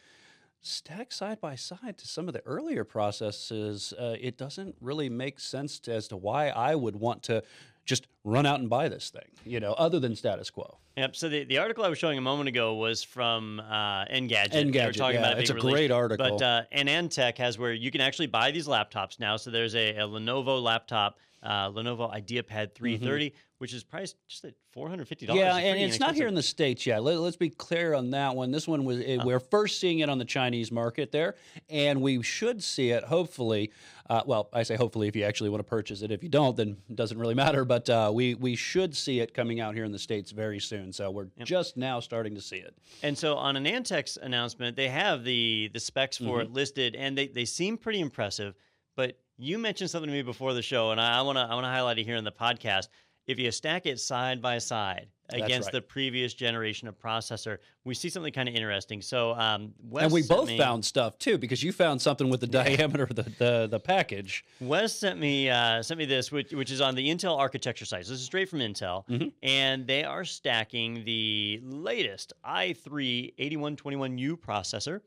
stacked 0.60 1.12
side 1.12 1.40
by 1.40 1.56
side 1.56 1.98
to 1.98 2.06
some 2.06 2.28
of 2.28 2.34
the 2.34 2.46
earlier 2.46 2.84
processes, 2.84 3.92
uh, 3.98 4.14
it 4.20 4.38
doesn't 4.38 4.76
really 4.80 5.08
make 5.08 5.40
sense 5.40 5.80
to, 5.80 5.92
as 5.92 6.06
to 6.06 6.16
why 6.16 6.48
I 6.48 6.76
would 6.76 6.94
want 6.94 7.24
to 7.24 7.42
just 7.84 8.06
run 8.24 8.46
out 8.46 8.60
and 8.60 8.70
buy 8.70 8.88
this 8.88 9.10
thing, 9.10 9.28
you 9.44 9.60
know, 9.60 9.72
other 9.72 9.98
than 9.98 10.14
status 10.14 10.50
quo. 10.50 10.78
Yep. 10.96 11.16
So 11.16 11.28
the, 11.28 11.44
the 11.44 11.58
article 11.58 11.84
I 11.84 11.88
was 11.88 11.98
showing 11.98 12.18
a 12.18 12.22
moment 12.22 12.48
ago 12.48 12.74
was 12.74 13.02
from 13.02 13.60
uh, 13.60 14.04
Engadget. 14.04 14.50
They 14.50 14.64
were 14.64 14.70
Engadget, 14.70 14.96
talking 14.96 15.14
yeah, 15.14 15.26
about 15.26 15.38
it 15.38 15.40
it's 15.40 15.50
a 15.50 15.54
released. 15.54 15.74
great 15.74 15.90
article. 15.90 16.38
But 16.38 16.42
uh, 16.42 16.62
AnandTech 16.76 17.38
has 17.38 17.58
where 17.58 17.72
you 17.72 17.90
can 17.90 18.00
actually 18.00 18.26
buy 18.26 18.50
these 18.50 18.68
laptops 18.68 19.18
now. 19.18 19.36
So 19.36 19.50
there's 19.50 19.74
a, 19.74 19.96
a 19.96 20.06
Lenovo 20.06 20.62
laptop, 20.62 21.18
uh, 21.42 21.70
Lenovo 21.70 22.12
IdeaPad 22.12 22.74
330, 22.74 23.32
which 23.62 23.72
is 23.72 23.84
priced 23.84 24.16
just 24.26 24.44
at 24.44 24.54
$450. 24.76 25.06
Mm-hmm. 25.06 25.36
Yeah, 25.36 25.56
It's 25.56 25.64
and 25.64 25.72
pretty 25.74 25.82
it's 25.84 26.00
not 26.00 26.16
here 26.16 26.26
in 26.26 26.34
the 26.34 26.42
states 26.42 26.84
yet. 26.84 27.00
Let, 27.04 27.16
us 27.18 27.36
be 27.36 27.48
clear 27.48 27.94
on 27.94 28.10
that 28.10 28.34
one. 28.34 28.50
This 28.50 28.66
one 28.66 28.84
was 28.84 28.98
eh, 28.98 29.18
we're 29.22 29.38
first 29.38 29.78
seeing 29.78 30.00
it 30.00 30.08
on 30.08 30.18
the 30.18 30.24
Chinese 30.24 30.72
market 30.72 31.12
there, 31.12 31.36
and 31.70 32.02
we 32.02 32.20
should 32.24 32.60
see 32.60 32.90
it 32.90 33.04
hopefully. 33.04 33.70
Uh, 34.10 34.20
well, 34.26 34.48
I 34.52 34.64
say 34.64 34.74
hopefully 34.74 35.06
if 35.06 35.14
you 35.14 35.22
actually 35.22 35.48
want 35.48 35.60
to 35.60 35.70
purchase 35.70 36.02
it. 36.02 36.10
If 36.10 36.24
you 36.24 36.28
don't, 36.28 36.56
then 36.56 36.76
it 36.90 36.96
doesn't 36.96 37.16
really 37.16 37.36
matter. 37.36 37.64
But 37.64 37.88
uh, 37.88 38.10
we 38.12 38.34
we 38.34 38.56
should 38.56 38.96
see 38.96 39.20
it 39.20 39.32
coming 39.32 39.60
out 39.60 39.76
here 39.76 39.84
in 39.84 39.92
the 39.92 39.98
states 40.00 40.32
very 40.32 40.58
soon. 40.58 40.92
So 40.92 41.12
we're 41.12 41.28
just 41.44 41.76
now 41.76 42.00
starting 42.00 42.34
to 42.34 42.40
see 42.40 42.56
it. 42.56 42.76
And 43.04 43.16
so 43.16 43.36
on 43.36 43.54
AnandTech's 43.54 44.16
announcement, 44.16 44.74
they 44.76 44.88
have 44.88 45.22
the 45.22 45.70
the 45.72 45.78
specs 45.80 46.18
for 46.18 46.24
Mm-hmm. 46.38 46.40
it 46.40 46.52
listed, 46.52 46.96
and 46.96 47.16
they, 47.16 47.28
they 47.28 47.44
seem 47.44 47.78
pretty 47.78 48.00
impressive. 48.00 48.56
But 48.96 49.18
you 49.38 49.58
mentioned 49.58 49.88
something 49.90 50.08
to 50.10 50.14
me 50.14 50.22
before 50.22 50.52
the 50.52 50.62
show, 50.62 50.90
and 50.90 51.00
I 51.00 51.22
want 51.22 51.38
to 51.38 51.42
I 51.42 51.54
want 51.54 51.64
to 51.64 51.70
highlight 51.70 51.98
it 51.98 52.04
here 52.04 52.16
in 52.16 52.24
the 52.24 52.32
podcast. 52.32 52.88
If 53.26 53.38
you 53.38 53.50
stack 53.52 53.86
it 53.86 54.00
side 54.00 54.42
by 54.42 54.58
side 54.58 55.06
against 55.30 55.68
right. 55.68 55.72
the 55.74 55.80
previous 55.80 56.34
generation 56.34 56.88
of 56.88 56.98
processor, 56.98 57.58
we 57.84 57.94
see 57.94 58.08
something 58.10 58.32
kind 58.32 58.48
of 58.48 58.54
interesting. 58.54 59.00
So, 59.00 59.32
um, 59.34 59.72
Wes 59.88 60.04
and 60.04 60.12
we 60.12 60.22
both 60.22 60.48
me- 60.48 60.58
found 60.58 60.84
stuff 60.84 61.18
too 61.18 61.38
because 61.38 61.62
you 61.62 61.72
found 61.72 62.02
something 62.02 62.28
with 62.28 62.40
the 62.40 62.46
diameter 62.48 63.04
of 63.04 63.14
the, 63.14 63.22
the 63.38 63.68
the 63.70 63.80
package. 63.80 64.44
Wes 64.60 64.92
sent 64.94 65.18
me 65.20 65.48
uh, 65.48 65.82
sent 65.82 65.98
me 65.98 66.04
this, 66.04 66.32
which, 66.32 66.52
which 66.52 66.70
is 66.70 66.80
on 66.80 66.94
the 66.96 67.08
Intel 67.08 67.38
architecture 67.38 67.84
site. 67.84 68.04
So 68.06 68.12
this 68.12 68.20
is 68.20 68.26
straight 68.26 68.48
from 68.48 68.58
Intel, 68.58 69.06
Mm-hmm. 69.08 69.28
and 69.42 69.86
they 69.86 70.04
are 70.04 70.24
stacking 70.24 71.04
the 71.04 71.60
latest 71.62 72.32
i3 72.44 73.34
8121U 73.38 74.36
processor, 74.36 75.00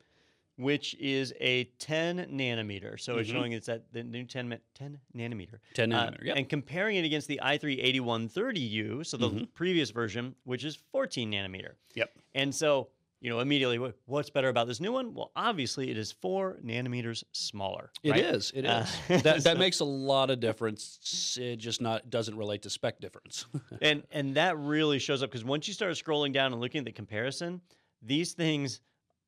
which 0.58 0.96
is 1.00 1.34
a 1.40 1.66
10 1.80 2.28
nanometer. 2.32 3.00
So 3.00 3.18
it's 3.18 3.30
showing 3.30 3.52
it's 3.52 3.68
at 3.70 3.92
the 3.92 4.04
new 4.04 4.24
10, 4.24 4.58
10 4.74 5.00
nanometer. 5.16 5.60
10 5.74 5.92
Uh, 5.92 5.96
Mm-hmm. 6.08 6.14
nanometer, 6.16 6.24
yep. 6.26 6.38
And 6.38 6.48
comparing 6.50 6.96
it 6.98 7.06
against 7.06 7.28
the 7.28 7.40
i3 7.44 7.84
8130U, 8.02 9.06
so 9.06 9.18
the 9.18 9.30
Mm-hmm. 9.30 9.44
previous 9.54 9.90
version, 9.92 10.36
which 10.44 10.64
is 10.64 10.78
14 10.92 11.32
nanometer. 11.32 11.72
Yep. 11.96 12.12
And 12.34 12.54
so, 12.56 12.88
you 13.22 13.30
know, 13.30 13.40
immediately, 13.40 13.80
what's 14.06 14.30
better 14.30 14.50
about 14.50 14.68
this 14.68 14.80
new 14.80 14.92
one? 14.92 15.14
Well, 15.14 15.32
obviously, 15.36 15.90
it 15.90 15.98
is 15.98 16.12
four 16.12 16.58
nanometers 16.64 17.24
smaller. 17.32 17.92
It 18.04 18.12
right? 18.12 18.20
is. 18.24 18.52
It 18.56 18.66
is. 18.66 18.70
Uh, 18.70 18.86
that 19.24 19.44
that 19.46 19.58
makes 19.58 19.80
a 19.80 19.86
lot 19.86 20.30
of 20.30 20.40
difference. 20.40 21.38
It 21.42 21.56
just 21.58 21.82
not 21.82 22.10
doesn't 22.10 22.38
relate 22.38 22.62
to 22.64 22.70
spec 22.70 23.00
difference. 23.02 23.46
and 23.82 24.04
and 24.12 24.36
that 24.36 24.58
really 24.60 25.00
shows 25.00 25.24
up 25.24 25.32
because 25.32 25.44
once 25.46 25.68
you 25.68 25.74
start 25.74 25.92
scrolling 25.94 26.34
down 26.34 26.52
and 26.52 26.62
looking 26.62 26.80
at 26.80 26.86
the 26.86 26.92
comparison, 26.92 27.62
these 28.02 28.34
things 28.34 28.80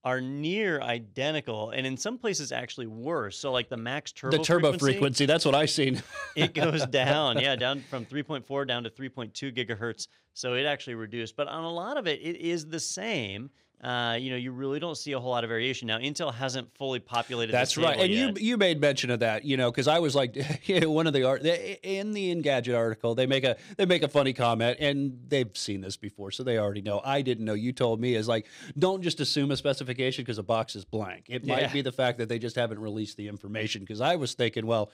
are 0.04 0.22
near 0.22 0.82
identical, 0.82 1.72
and 1.72 1.86
in 1.86 1.98
some 1.98 2.18
places 2.18 2.52
actually 2.52 2.88
worse. 2.88 3.38
So, 3.38 3.52
like 3.52 3.70
the 3.70 3.78
max 3.78 4.12
turbo 4.12 4.38
the 4.38 4.44
turbo 4.44 4.70
frequency, 4.72 4.94
frequency. 4.94 5.26
That's 5.26 5.46
what 5.46 5.56
I've 5.56 5.70
seen. 5.70 6.02
it 6.36 6.54
goes 6.54 6.86
down, 6.92 7.40
yeah, 7.40 7.56
down 7.56 7.82
from 7.82 8.06
3.4 8.06 8.68
down 8.68 8.84
to 8.84 8.90
3.2 8.90 9.56
gigahertz. 9.56 10.08
So 10.34 10.54
it 10.54 10.66
actually 10.66 10.96
reduced, 10.96 11.36
but 11.36 11.48
on 11.48 11.64
a 11.64 11.72
lot 11.72 11.98
of 11.98 12.06
it, 12.08 12.22
it 12.22 12.38
is 12.38 12.68
the 12.68 12.80
same. 12.80 13.50
Uh, 13.84 14.18
you 14.20 14.32
know, 14.32 14.36
you 14.38 14.52
really 14.52 14.80
don't 14.80 14.98
see 14.98 15.12
a 15.12 15.20
whole 15.20 15.30
lot 15.30 15.44
of 15.44 15.50
variation. 15.50 15.88
Now, 15.88 16.00
Intel 16.00 16.34
hasn't 16.34 16.76
fully 16.76 17.00
populated. 17.00 17.52
That's 17.52 17.78
right. 17.78 18.00
And 18.00 18.12
you 18.12 18.26
yet. 18.28 18.42
you 18.42 18.58
made 18.58 18.82
mention 18.82 19.12
of 19.12 19.20
that, 19.20 19.46
you 19.46 19.56
know, 19.56 19.70
because 19.70 19.88
I 19.88 20.00
was 20.00 20.16
like, 20.16 20.36
one 20.68 21.06
of 21.06 21.14
the 21.14 21.24
art 21.26 21.46
in 21.46 22.12
the 22.14 22.34
Engadget 22.36 22.76
article, 22.76 23.14
they 23.14 23.28
make 23.28 23.44
a 23.44 23.56
they 23.78 23.86
make 23.86 24.02
a 24.02 24.08
funny 24.08 24.34
comment, 24.34 24.78
and 24.80 25.20
they've 25.28 25.56
seen 25.56 25.82
this 25.82 25.96
before, 25.96 26.32
so 26.32 26.42
they 26.42 26.58
already 26.58 26.82
know. 26.82 27.02
I 27.06 27.22
didn't 27.22 27.46
know. 27.46 27.54
You 27.54 27.72
told 27.72 28.02
me 28.02 28.16
is 28.16 28.28
like, 28.28 28.48
don't 28.80 29.04
just 29.04 29.20
assume 29.20 29.52
a 29.52 29.58
specification 29.58 30.24
because 30.24 30.40
a 30.40 30.44
box 30.44 30.76
is 30.76 30.84
blank. 30.84 31.26
It 31.30 31.44
Yeah. 31.44 31.58
might 31.58 31.72
be 31.72 31.84
the 31.84 31.92
fact 31.92 32.18
that 32.18 32.30
they 32.30 32.40
just 32.40 32.56
haven't 32.56 32.80
released 32.80 33.16
the 33.16 33.28
information. 33.28 33.82
Because 33.84 34.02
I 34.02 34.16
was 34.16 34.34
thinking, 34.34 34.66
well. 34.66 34.92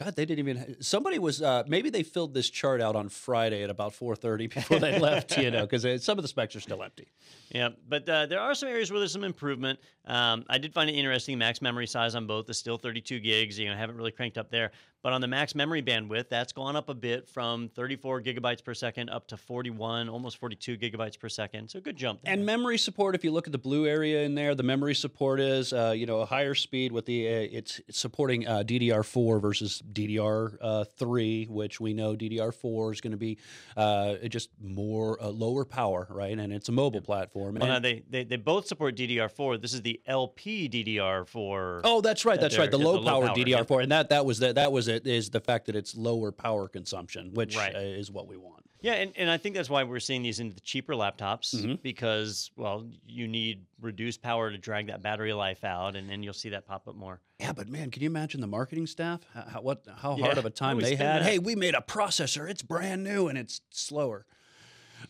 God, 0.00 0.14
they 0.14 0.24
didn't 0.24 0.48
even. 0.48 0.76
Somebody 0.80 1.18
was 1.18 1.42
uh, 1.42 1.64
maybe 1.66 1.90
they 1.90 2.04
filled 2.04 2.32
this 2.32 2.48
chart 2.48 2.80
out 2.80 2.94
on 2.94 3.08
Friday 3.08 3.64
at 3.64 3.68
about 3.68 3.94
four 3.94 4.14
thirty 4.14 4.46
before 4.58 4.78
they 4.78 4.96
left. 4.96 5.36
You 5.36 5.50
know, 5.50 5.66
because 5.66 6.04
some 6.04 6.16
of 6.18 6.22
the 6.22 6.28
specs 6.28 6.54
are 6.54 6.60
still 6.60 6.84
empty. 6.84 7.08
Yeah, 7.50 7.70
but 7.88 8.08
uh, 8.08 8.26
there 8.26 8.40
are 8.40 8.54
some 8.54 8.68
areas 8.68 8.90
where 8.90 9.00
there's 9.00 9.12
some 9.12 9.24
improvement. 9.24 9.78
Um, 10.04 10.44
I 10.48 10.58
did 10.58 10.72
find 10.74 10.88
it 10.90 10.94
interesting. 10.94 11.38
Max 11.38 11.62
memory 11.62 11.86
size 11.86 12.14
on 12.14 12.26
both 12.26 12.48
is 12.50 12.58
still 12.58 12.78
32 12.78 13.20
gigs. 13.20 13.58
You 13.58 13.70
know, 13.70 13.76
haven't 13.76 13.96
really 13.96 14.12
cranked 14.12 14.38
up 14.38 14.50
there. 14.50 14.72
But 15.00 15.12
on 15.12 15.20
the 15.20 15.28
max 15.28 15.54
memory 15.54 15.80
bandwidth, 15.80 16.28
that's 16.28 16.52
gone 16.52 16.74
up 16.74 16.88
a 16.88 16.94
bit 16.94 17.28
from 17.28 17.68
34 17.68 18.20
gigabytes 18.20 18.64
per 18.64 18.74
second 18.74 19.10
up 19.10 19.28
to 19.28 19.36
41, 19.36 20.08
almost 20.08 20.38
42 20.38 20.76
gigabytes 20.76 21.16
per 21.16 21.28
second. 21.28 21.68
So 21.68 21.80
good 21.80 21.96
jump. 21.96 22.22
There. 22.22 22.32
And 22.34 22.44
memory 22.44 22.78
support, 22.78 23.14
if 23.14 23.22
you 23.22 23.30
look 23.30 23.46
at 23.46 23.52
the 23.52 23.58
blue 23.58 23.86
area 23.86 24.24
in 24.24 24.34
there, 24.34 24.56
the 24.56 24.64
memory 24.64 24.96
support 24.96 25.38
is, 25.38 25.72
uh, 25.72 25.94
you 25.96 26.04
know, 26.04 26.18
a 26.18 26.26
higher 26.26 26.54
speed 26.54 26.90
with 26.90 27.06
the, 27.06 27.28
uh, 27.28 27.48
it's, 27.52 27.80
it's 27.86 27.98
supporting 27.98 28.48
uh, 28.48 28.64
DDR4 28.66 29.40
versus 29.40 29.82
DDR3, 29.92 31.48
which 31.48 31.80
we 31.80 31.94
know 31.94 32.16
DDR4 32.16 32.92
is 32.92 33.00
going 33.00 33.12
to 33.12 33.16
be 33.16 33.38
uh, 33.76 34.16
just 34.28 34.50
more 34.60 35.22
uh, 35.22 35.28
lower 35.28 35.64
power, 35.64 36.08
right? 36.10 36.36
And 36.36 36.52
it's 36.52 36.68
a 36.68 36.72
mobile 36.72 37.02
platform. 37.02 37.37
Well, 37.38 37.52
now 37.52 37.76
And- 37.76 37.84
they, 37.84 38.02
they 38.10 38.24
they 38.24 38.36
both 38.36 38.66
support 38.66 38.96
DDR4. 38.96 39.60
This 39.60 39.72
is 39.74 39.82
the 39.82 40.00
LP 40.06 40.68
DDR4. 40.68 41.80
Oh, 41.84 42.00
that's 42.00 42.24
right. 42.24 42.40
That's 42.40 42.58
right. 42.58 42.70
The 42.70 42.78
low 42.78 42.94
the 42.94 42.98
low 43.00 43.04
power 43.10 43.26
power, 43.28 43.36
DDR4, 43.36 43.82
and 43.84 43.92
that 43.92 44.08
that 44.10 44.24
was 44.26 44.38
the, 44.38 44.52
that 44.52 44.72
was 44.72 44.88
it. 44.88 45.06
Is 45.06 45.30
the 45.30 45.40
fact 45.40 45.66
that 45.66 45.76
it's 45.76 45.96
lower 45.96 46.32
power 46.32 46.68
consumption, 46.68 47.32
which 47.34 47.56
Right. 47.56 47.74
uh, 47.74 47.78
is 47.80 48.10
what 48.10 48.26
we 48.28 48.36
want. 48.36 48.64
Yeah, 48.80 48.92
and, 48.92 49.12
and 49.16 49.28
I 49.28 49.38
think 49.38 49.56
that's 49.56 49.68
why 49.68 49.82
we're 49.82 49.98
seeing 49.98 50.22
these 50.22 50.38
in 50.38 50.50
the 50.50 50.60
cheaper 50.60 50.92
laptops 50.94 51.52
Mm-hmm. 51.52 51.74
because, 51.82 52.52
well, 52.56 52.86
you 53.08 53.26
need 53.26 53.64
reduced 53.80 54.22
power 54.22 54.52
to 54.52 54.56
drag 54.58 54.86
that 54.86 55.02
battery 55.02 55.32
life 55.32 55.64
out, 55.64 55.96
and 55.96 56.08
then 56.08 56.22
you'll 56.22 56.32
see 56.32 56.50
that 56.50 56.64
pop 56.64 56.86
up 56.86 56.94
more. 56.94 57.20
Yeah, 57.40 57.52
but 57.52 57.68
man, 57.68 57.90
can 57.90 58.02
you 58.04 58.08
imagine 58.08 58.40
the 58.40 58.46
marketing 58.46 58.86
staff? 58.86 59.22
How, 59.34 59.62
what 59.62 59.84
how 59.96 60.16
Yeah, 60.16 60.26
hard 60.26 60.38
of 60.38 60.44
a 60.46 60.50
time 60.64 60.78
they 60.78 60.90
had? 60.94 61.22
that. 61.22 61.22
Hey, 61.24 61.40
we 61.40 61.56
made 61.56 61.74
a 61.74 61.80
processor. 61.80 62.48
It's 62.48 62.62
brand 62.62 63.02
new 63.02 63.26
and 63.26 63.36
it's 63.36 63.62
slower. 63.70 64.26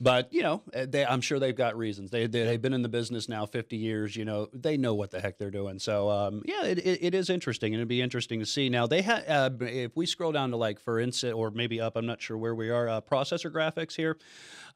But 0.00 0.32
you 0.32 0.42
know, 0.42 0.62
uh, 0.74 0.86
they, 0.88 1.04
I'm 1.04 1.20
sure 1.20 1.38
they've 1.38 1.56
got 1.56 1.76
reasons. 1.76 2.10
They, 2.10 2.26
they 2.26 2.44
they've 2.44 2.60
been 2.60 2.74
in 2.74 2.82
the 2.82 2.88
business 2.88 3.28
now 3.28 3.46
50 3.46 3.76
years. 3.76 4.16
You 4.16 4.24
know, 4.24 4.48
they 4.52 4.76
know 4.76 4.94
what 4.94 5.10
the 5.10 5.20
heck 5.20 5.38
they're 5.38 5.50
doing. 5.50 5.78
So 5.78 6.10
um, 6.10 6.42
yeah, 6.44 6.64
it, 6.64 6.78
it, 6.78 6.98
it 7.02 7.14
is 7.14 7.30
interesting, 7.30 7.74
and 7.74 7.80
it'd 7.80 7.88
be 7.88 8.02
interesting 8.02 8.40
to 8.40 8.46
see. 8.46 8.68
Now 8.68 8.86
they 8.86 9.02
had 9.02 9.24
uh, 9.28 9.50
if 9.60 9.96
we 9.96 10.06
scroll 10.06 10.32
down 10.32 10.50
to 10.50 10.56
like 10.56 10.80
for 10.80 11.00
instance, 11.00 11.32
or 11.32 11.50
maybe 11.50 11.80
up. 11.80 11.96
I'm 11.96 12.06
not 12.06 12.20
sure 12.20 12.36
where 12.36 12.54
we 12.54 12.70
are. 12.70 12.88
Uh, 12.88 13.00
processor 13.00 13.52
graphics 13.52 13.96
here. 13.96 14.16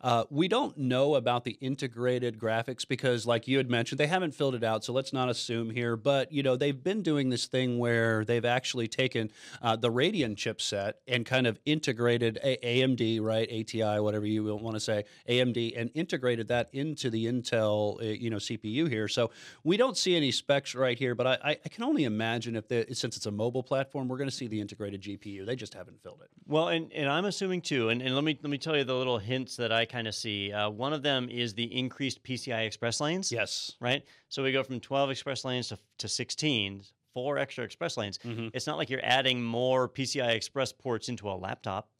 Uh, 0.02 0.24
we 0.30 0.48
don't 0.48 0.76
know 0.76 1.14
about 1.14 1.44
the 1.44 1.52
integrated 1.60 2.38
graphics 2.38 2.86
because, 2.86 3.26
like 3.26 3.46
you 3.46 3.56
had 3.56 3.70
mentioned, 3.70 4.00
they 4.00 4.06
haven't 4.06 4.34
filled 4.34 4.54
it 4.54 4.64
out. 4.64 4.84
So 4.84 4.92
let's 4.92 5.12
not 5.12 5.28
assume 5.28 5.70
here. 5.70 5.96
But 5.96 6.32
you 6.32 6.42
know, 6.42 6.56
they've 6.56 6.82
been 6.82 7.02
doing 7.02 7.30
this 7.30 7.46
thing 7.46 7.78
where 7.78 8.24
they've 8.24 8.44
actually 8.44 8.88
taken 8.88 9.30
uh, 9.62 9.76
the 9.76 9.90
Radeon 9.90 10.34
chipset 10.34 10.94
and 11.06 11.24
kind 11.24 11.46
of 11.46 11.58
integrated 11.64 12.38
a- 12.42 12.58
AMD, 12.82 13.20
right, 13.20 13.48
ATI, 13.48 14.00
whatever 14.00 14.26
you 14.26 14.56
want 14.56 14.74
to 14.74 14.80
say, 14.80 15.04
AMD 15.28 15.74
and 15.76 15.90
integrated 15.94 16.48
that 16.48 16.68
into 16.72 17.10
the 17.10 17.26
Intel, 17.26 18.00
uh, 18.00 18.04
you 18.04 18.30
know, 18.30 18.38
CPU 18.38 18.88
here. 18.88 19.08
So 19.08 19.30
we 19.62 19.76
don't 19.76 19.96
see 19.96 20.16
any 20.16 20.32
specs 20.32 20.74
right 20.74 20.98
here, 20.98 21.14
but 21.14 21.26
I, 21.26 21.58
I 21.64 21.68
can 21.68 21.84
only 21.84 22.04
imagine 22.04 22.56
if 22.56 22.64
since 22.96 23.16
it's 23.16 23.26
a 23.26 23.30
mobile 23.30 23.62
platform, 23.62 24.08
we're 24.08 24.18
going 24.18 24.30
to 24.30 24.34
see 24.34 24.48
the 24.48 24.60
integrated 24.60 25.02
GPU. 25.02 25.46
They 25.46 25.56
just 25.56 25.74
haven't 25.74 26.02
filled 26.02 26.22
it. 26.22 26.30
Well, 26.46 26.68
and, 26.68 26.92
and 26.92 27.08
I'm 27.08 27.24
assuming 27.24 27.60
too, 27.60 27.90
and, 27.90 28.02
and 28.02 28.14
let 28.14 28.24
me 28.24 28.38
let 28.42 28.50
me 28.50 28.58
tell 28.58 28.76
you 28.76 28.84
the 28.84 28.94
little 28.94 29.18
hints 29.18 29.56
that 29.56 29.72
I 29.72 29.84
kind 29.92 30.08
of 30.08 30.14
see. 30.14 30.50
Uh, 30.52 30.70
one 30.70 30.92
of 30.94 31.02
them 31.02 31.28
is 31.28 31.52
the 31.54 31.64
increased 31.64 32.22
PCI 32.24 32.66
Express 32.66 33.00
lanes. 33.00 33.30
Yes. 33.30 33.72
Right. 33.80 34.02
So 34.30 34.42
we 34.42 34.50
go 34.52 34.62
from 34.62 34.80
12 34.80 35.10
express 35.10 35.44
lanes 35.44 35.68
to, 35.68 35.78
to 35.98 36.08
16, 36.08 36.82
four 37.12 37.36
extra 37.38 37.62
express 37.64 37.96
lanes. 37.98 38.18
Mhm. 38.24 38.50
It's 38.54 38.66
not 38.66 38.78
like 38.78 38.88
you're 38.88 39.04
adding 39.04 39.42
more 39.42 39.88
PCI 39.88 40.30
Express 40.30 40.72
ports 40.72 41.08
into 41.10 41.28
a 41.28 41.36
laptop, 41.36 41.90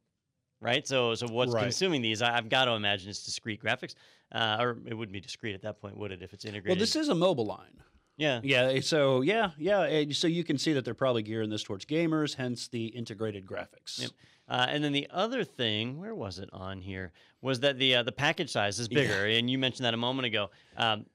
right? 0.60 0.86
So 0.88 1.14
so 1.14 1.26
what's 1.28 1.52
Right. 1.52 1.62
consuming 1.62 2.00
these? 2.02 2.22
I, 2.22 2.36
I've 2.36 2.48
got 2.48 2.64
to 2.64 2.72
imagine 2.72 3.10
it's 3.10 3.24
discrete 3.24 3.62
graphics, 3.62 3.94
uh, 4.32 4.56
or 4.60 4.78
it 4.86 4.94
wouldn't 4.94 5.12
be 5.12 5.20
discrete 5.20 5.54
at 5.54 5.62
that 5.62 5.80
point, 5.80 5.96
would 5.98 6.12
it? 6.12 6.22
If 6.22 6.32
it's 6.32 6.44
integrated. 6.46 6.70
Well, 6.78 6.80
this 6.80 6.96
is 6.96 7.08
a 7.10 7.14
mobile 7.14 7.46
line. 7.46 7.82
yeah. 8.16 8.40
Yeah. 8.42 8.80
So 8.80 9.20
yeah, 9.20 9.50
yeah. 9.58 10.04
So 10.12 10.26
you 10.28 10.44
can 10.44 10.56
see 10.58 10.72
that 10.72 10.84
they're 10.84 10.94
probably 10.94 11.22
gearing 11.22 11.50
this 11.50 11.62
towards 11.62 11.84
gamers, 11.84 12.34
hence 12.36 12.68
the 12.68 12.86
integrated 12.86 13.44
graphics. 13.46 14.00
Yep. 14.00 14.10
Uh, 14.48 14.66
and 14.68 14.82
then 14.82 14.92
the 14.92 15.08
other 15.10 15.44
thing, 15.44 15.98
where 15.98 16.14
was 16.14 16.38
it 16.38 16.48
on 16.52 16.80
here, 16.80 17.12
was 17.40 17.60
that 17.60 17.78
the 17.78 17.96
uh, 17.96 18.02
the 18.02 18.12
package 18.12 18.50
size 18.50 18.78
is 18.78 18.88
bigger, 18.88 19.26
and 19.26 19.48
you 19.48 19.58
mentioned 19.58 19.86
that 19.86 19.94
a 19.94 19.98
moment 19.98 20.26
ago. 20.26 20.50
Um, 20.76 21.06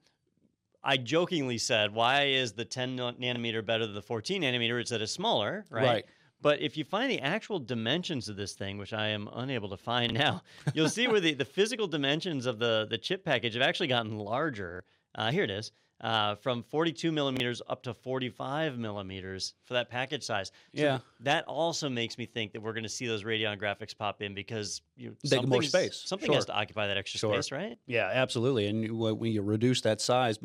I 0.82 0.96
jokingly 0.96 1.58
said, 1.58 1.92
"Why 1.92 2.24
is 2.26 2.52
the 2.52 2.64
10 2.64 2.96
nanometer 2.96 3.64
better 3.64 3.84
than 3.84 3.94
the 3.94 4.02
14 4.02 4.42
nanometer? 4.42 4.80
It's 4.80 4.90
that 4.90 5.02
it's 5.02 5.12
smaller, 5.12 5.66
right?" 5.70 5.84
Right. 5.84 6.04
But 6.40 6.60
if 6.60 6.76
you 6.76 6.84
find 6.84 7.10
the 7.10 7.20
actual 7.20 7.58
dimensions 7.58 8.28
of 8.28 8.36
this 8.36 8.52
thing, 8.52 8.78
which 8.78 8.92
I 8.92 9.08
am 9.08 9.28
unable 9.32 9.68
to 9.70 9.76
find 9.76 10.14
now, 10.14 10.42
you'll 10.72 10.88
see 10.88 11.08
where 11.08 11.20
the, 11.20 11.34
the 11.34 11.44
physical 11.44 11.88
dimensions 11.88 12.46
of 12.46 12.58
the, 12.60 12.86
the 12.88 12.98
chip 12.98 13.24
package 13.24 13.54
have 13.54 13.62
actually 13.62 13.88
gotten 13.88 14.18
larger. 14.18 14.84
Uh, 15.14 15.32
here 15.32 15.42
it 15.42 15.50
is. 15.50 15.72
Uh, 16.00 16.36
from 16.36 16.62
42 16.62 17.10
millimeters 17.10 17.60
up 17.68 17.82
to 17.82 17.92
45 17.92 18.78
millimeters 18.78 19.54
for 19.64 19.74
that 19.74 19.90
package 19.90 20.22
size. 20.22 20.52
So 20.76 20.82
Yeah. 20.82 20.98
that 21.20 21.44
also 21.46 21.88
makes 21.88 22.16
me 22.18 22.24
think 22.24 22.52
that 22.52 22.60
we're 22.60 22.72
going 22.72 22.84
to 22.84 22.88
see 22.88 23.08
those 23.08 23.24
Radeon 23.24 23.58
graphics 23.60 23.96
pop 23.98 24.22
in 24.22 24.32
because 24.32 24.80
you 24.96 25.16
They 25.28 25.40
more 25.42 25.62
space. 25.62 26.00
Something 26.06 26.32
has 26.32 26.44
to 26.46 26.52
occupy 26.54 26.86
that 26.86 26.96
extra 26.96 27.18
Sure. 27.18 27.34
space, 27.34 27.50
right? 27.50 27.78
Yeah, 27.86 28.10
absolutely. 28.12 28.68
And 28.68 28.96
when 28.98 29.32
you 29.32 29.42
reduce 29.42 29.80
that 29.80 30.00
size, 30.00 30.38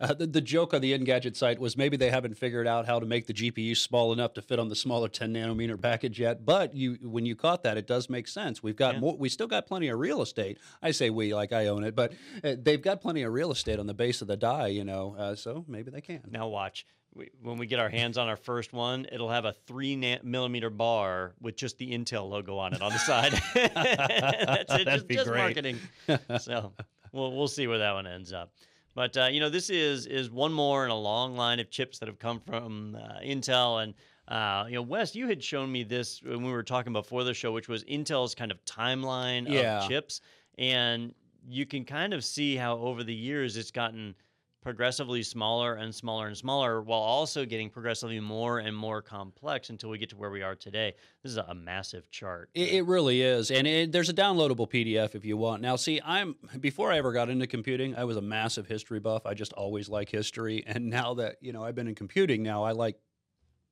uh, 0.00 0.14
the, 0.14 0.26
the 0.28 0.40
joke 0.40 0.72
on 0.72 0.80
the 0.80 0.96
Engadget 0.96 1.36
site 1.36 1.58
was 1.58 1.76
maybe 1.76 1.96
they 1.96 2.10
haven't 2.10 2.34
figured 2.36 2.68
out 2.68 2.86
how 2.86 3.00
to 3.00 3.06
make 3.06 3.26
the 3.26 3.34
GPU 3.34 3.76
small 3.76 4.12
enough 4.12 4.34
to 4.34 4.42
fit 4.42 4.60
on 4.60 4.68
the 4.68 4.76
smaller 4.76 5.08
10 5.08 5.34
nanometer 5.34 5.80
package 5.80 6.20
yet. 6.20 6.44
But 6.44 6.74
you, 6.76 6.94
when 7.02 7.26
you 7.26 7.34
caught 7.34 7.64
that, 7.64 7.76
it 7.76 7.88
does 7.88 8.08
make 8.08 8.28
sense. 8.28 8.62
We've 8.62 8.76
got 8.76 8.94
Yeah. 8.94 9.00
more. 9.00 9.16
We 9.16 9.28
still 9.28 9.48
got 9.48 9.66
plenty 9.66 9.88
of 9.88 9.98
real 9.98 10.22
estate. 10.22 10.58
I 10.80 10.92
say 10.92 11.10
we, 11.10 11.34
like 11.34 11.52
I 11.52 11.66
own 11.66 11.82
it, 11.82 11.96
but 11.96 12.12
uh, 12.44 12.54
they've 12.56 12.80
got 12.82 13.00
plenty 13.00 13.22
of 13.22 13.32
real 13.32 13.50
estate 13.50 13.80
on 13.80 13.86
the 13.88 13.94
base 13.94 14.22
of 14.22 14.28
the 14.28 14.36
die. 14.36 14.68
You 14.68 14.84
know, 14.84 14.91
uh, 15.18 15.34
so 15.34 15.64
maybe 15.68 15.90
they 15.90 16.00
can. 16.00 16.20
Now 16.30 16.48
watch. 16.48 16.86
We, 17.14 17.28
when 17.42 17.58
we 17.58 17.66
get 17.66 17.78
our 17.78 17.90
hands 17.90 18.16
on 18.16 18.28
our 18.28 18.36
first 18.36 18.72
one, 18.72 19.06
it'll 19.12 19.28
have 19.30 19.44
a 19.44 19.52
three 19.66 19.96
na- 19.96 20.16
millimeter 20.22 20.70
bar 20.70 21.34
with 21.40 21.56
just 21.56 21.76
the 21.78 21.90
Intel 21.92 22.28
logo 22.30 22.56
on 22.56 22.72
it 22.72 22.80
on 22.80 22.90
the 22.92 22.98
side. 22.98 23.32
That's 23.54 23.54
it. 23.54 23.74
That'd 24.68 24.86
just 24.86 25.06
be 25.08 25.14
just 25.16 25.28
great. 25.28 25.38
marketing. 25.40 25.78
so 26.40 26.72
we'll 27.12 27.32
we'll 27.36 27.48
see 27.48 27.66
where 27.66 27.78
that 27.78 27.92
one 27.92 28.06
ends 28.06 28.32
up. 28.32 28.52
But 28.94 29.16
uh, 29.16 29.26
you 29.26 29.40
know, 29.40 29.50
this 29.50 29.68
is 29.70 30.06
is 30.06 30.30
one 30.30 30.52
more 30.52 30.84
in 30.84 30.90
a 30.90 30.98
long 30.98 31.36
line 31.36 31.60
of 31.60 31.70
chips 31.70 31.98
that 31.98 32.08
have 32.08 32.18
come 32.18 32.40
from 32.40 32.96
uh, 32.96 33.20
Intel. 33.24 33.82
And 33.82 33.94
uh, 34.28 34.64
you 34.68 34.76
know, 34.76 34.82
Wes, 34.82 35.14
you 35.14 35.26
had 35.28 35.42
shown 35.42 35.70
me 35.70 35.82
this 35.82 36.22
when 36.22 36.42
we 36.42 36.50
were 36.52 36.62
talking 36.62 36.92
before 36.92 37.24
the 37.24 37.34
show, 37.34 37.52
which 37.52 37.68
was 37.68 37.84
Intel's 37.84 38.34
kind 38.34 38.50
of 38.50 38.62
timeline 38.64 39.48
Yeah. 39.48 39.82
of 39.82 39.88
chips, 39.88 40.20
and 40.58 41.14
you 41.48 41.66
can 41.66 41.84
kind 41.84 42.14
of 42.14 42.24
see 42.24 42.56
how 42.56 42.78
over 42.78 43.02
the 43.02 43.14
years 43.14 43.56
it's 43.56 43.70
gotten 43.70 44.14
progressively 44.62 45.22
smaller 45.22 45.74
and 45.74 45.94
smaller 45.94 46.28
and 46.28 46.36
smaller 46.36 46.80
while 46.80 47.00
also 47.00 47.44
getting 47.44 47.68
progressively 47.68 48.20
more 48.20 48.60
and 48.60 48.74
more 48.74 49.02
complex 49.02 49.70
until 49.70 49.90
we 49.90 49.98
get 49.98 50.08
to 50.10 50.16
where 50.16 50.30
we 50.30 50.42
are 50.42 50.54
today. 50.54 50.94
This 51.22 51.32
is 51.32 51.38
a 51.38 51.54
massive 51.54 52.10
chart. 52.10 52.48
It, 52.54 52.74
it 52.74 52.86
really 52.86 53.20
is, 53.22 53.50
and 53.50 53.66
it, 53.66 53.92
there's 53.92 54.08
a 54.08 54.14
downloadable 54.14 54.70
PDF 54.70 55.14
if 55.14 55.24
you 55.24 55.36
want. 55.36 55.60
Now, 55.60 55.76
see, 55.76 56.00
I'm 56.04 56.36
before 56.60 56.92
I 56.92 56.98
ever 56.98 57.12
got 57.12 57.28
into 57.28 57.46
computing, 57.46 57.96
I 57.96 58.04
was 58.04 58.16
a 58.16 58.22
massive 58.22 58.66
history 58.66 59.00
buff. 59.00 59.26
I 59.26 59.34
just 59.34 59.52
always 59.52 59.88
like 59.88 60.08
history, 60.08 60.62
and 60.66 60.88
now 60.90 61.14
that 61.14 61.36
you 61.40 61.52
know 61.52 61.64
I've 61.64 61.74
been 61.74 61.88
in 61.88 61.94
computing, 61.94 62.42
now 62.42 62.62
I 62.62 62.72
like 62.72 62.96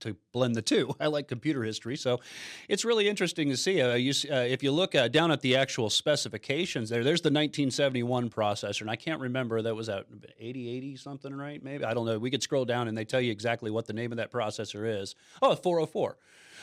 to 0.01 0.17
blend 0.33 0.55
the 0.55 0.63
two. 0.63 0.95
I 1.01 1.07
like 1.07 1.29
computer 1.29 1.63
history, 1.63 1.97
so 1.97 2.21
it's 2.69 2.85
really 2.85 3.09
interesting 3.09 3.49
to 3.51 3.57
see. 3.57 3.81
Uh, 3.81 3.95
you, 3.95 4.13
uh, 4.31 4.37
if 4.37 4.63
you 4.63 4.73
look 4.73 4.95
uh, 4.95 5.09
down 5.09 5.31
at 5.31 5.41
the 5.41 5.57
actual 5.57 5.91
specifications, 5.91 6.91
there, 6.91 7.05
there's 7.05 7.21
the 7.21 7.29
1971 7.29 8.31
processor, 8.31 8.83
and 8.83 8.91
I 8.91 8.97
can't 8.97 9.21
remember 9.21 9.63
that 9.63 9.75
was 9.75 9.89
at 9.89 10.07
8080 10.39 10.97
something, 10.97 11.35
right? 11.35 11.63
Maybe 11.63 11.85
I 11.85 11.95
don't 11.95 12.07
know. 12.07 12.19
We 12.19 12.31
could 12.31 12.43
scroll 12.43 12.65
down 12.65 12.89
and 12.89 12.97
they 12.97 13.05
tell 13.05 13.21
you 13.21 13.31
exactly 13.31 13.71
what 13.71 13.87
the 13.87 13.93
name 13.93 14.13
of 14.13 14.19
that 14.19 14.33
processor 14.33 15.01
is. 15.01 15.15
Oh, 15.43 15.55
404. 15.55 16.17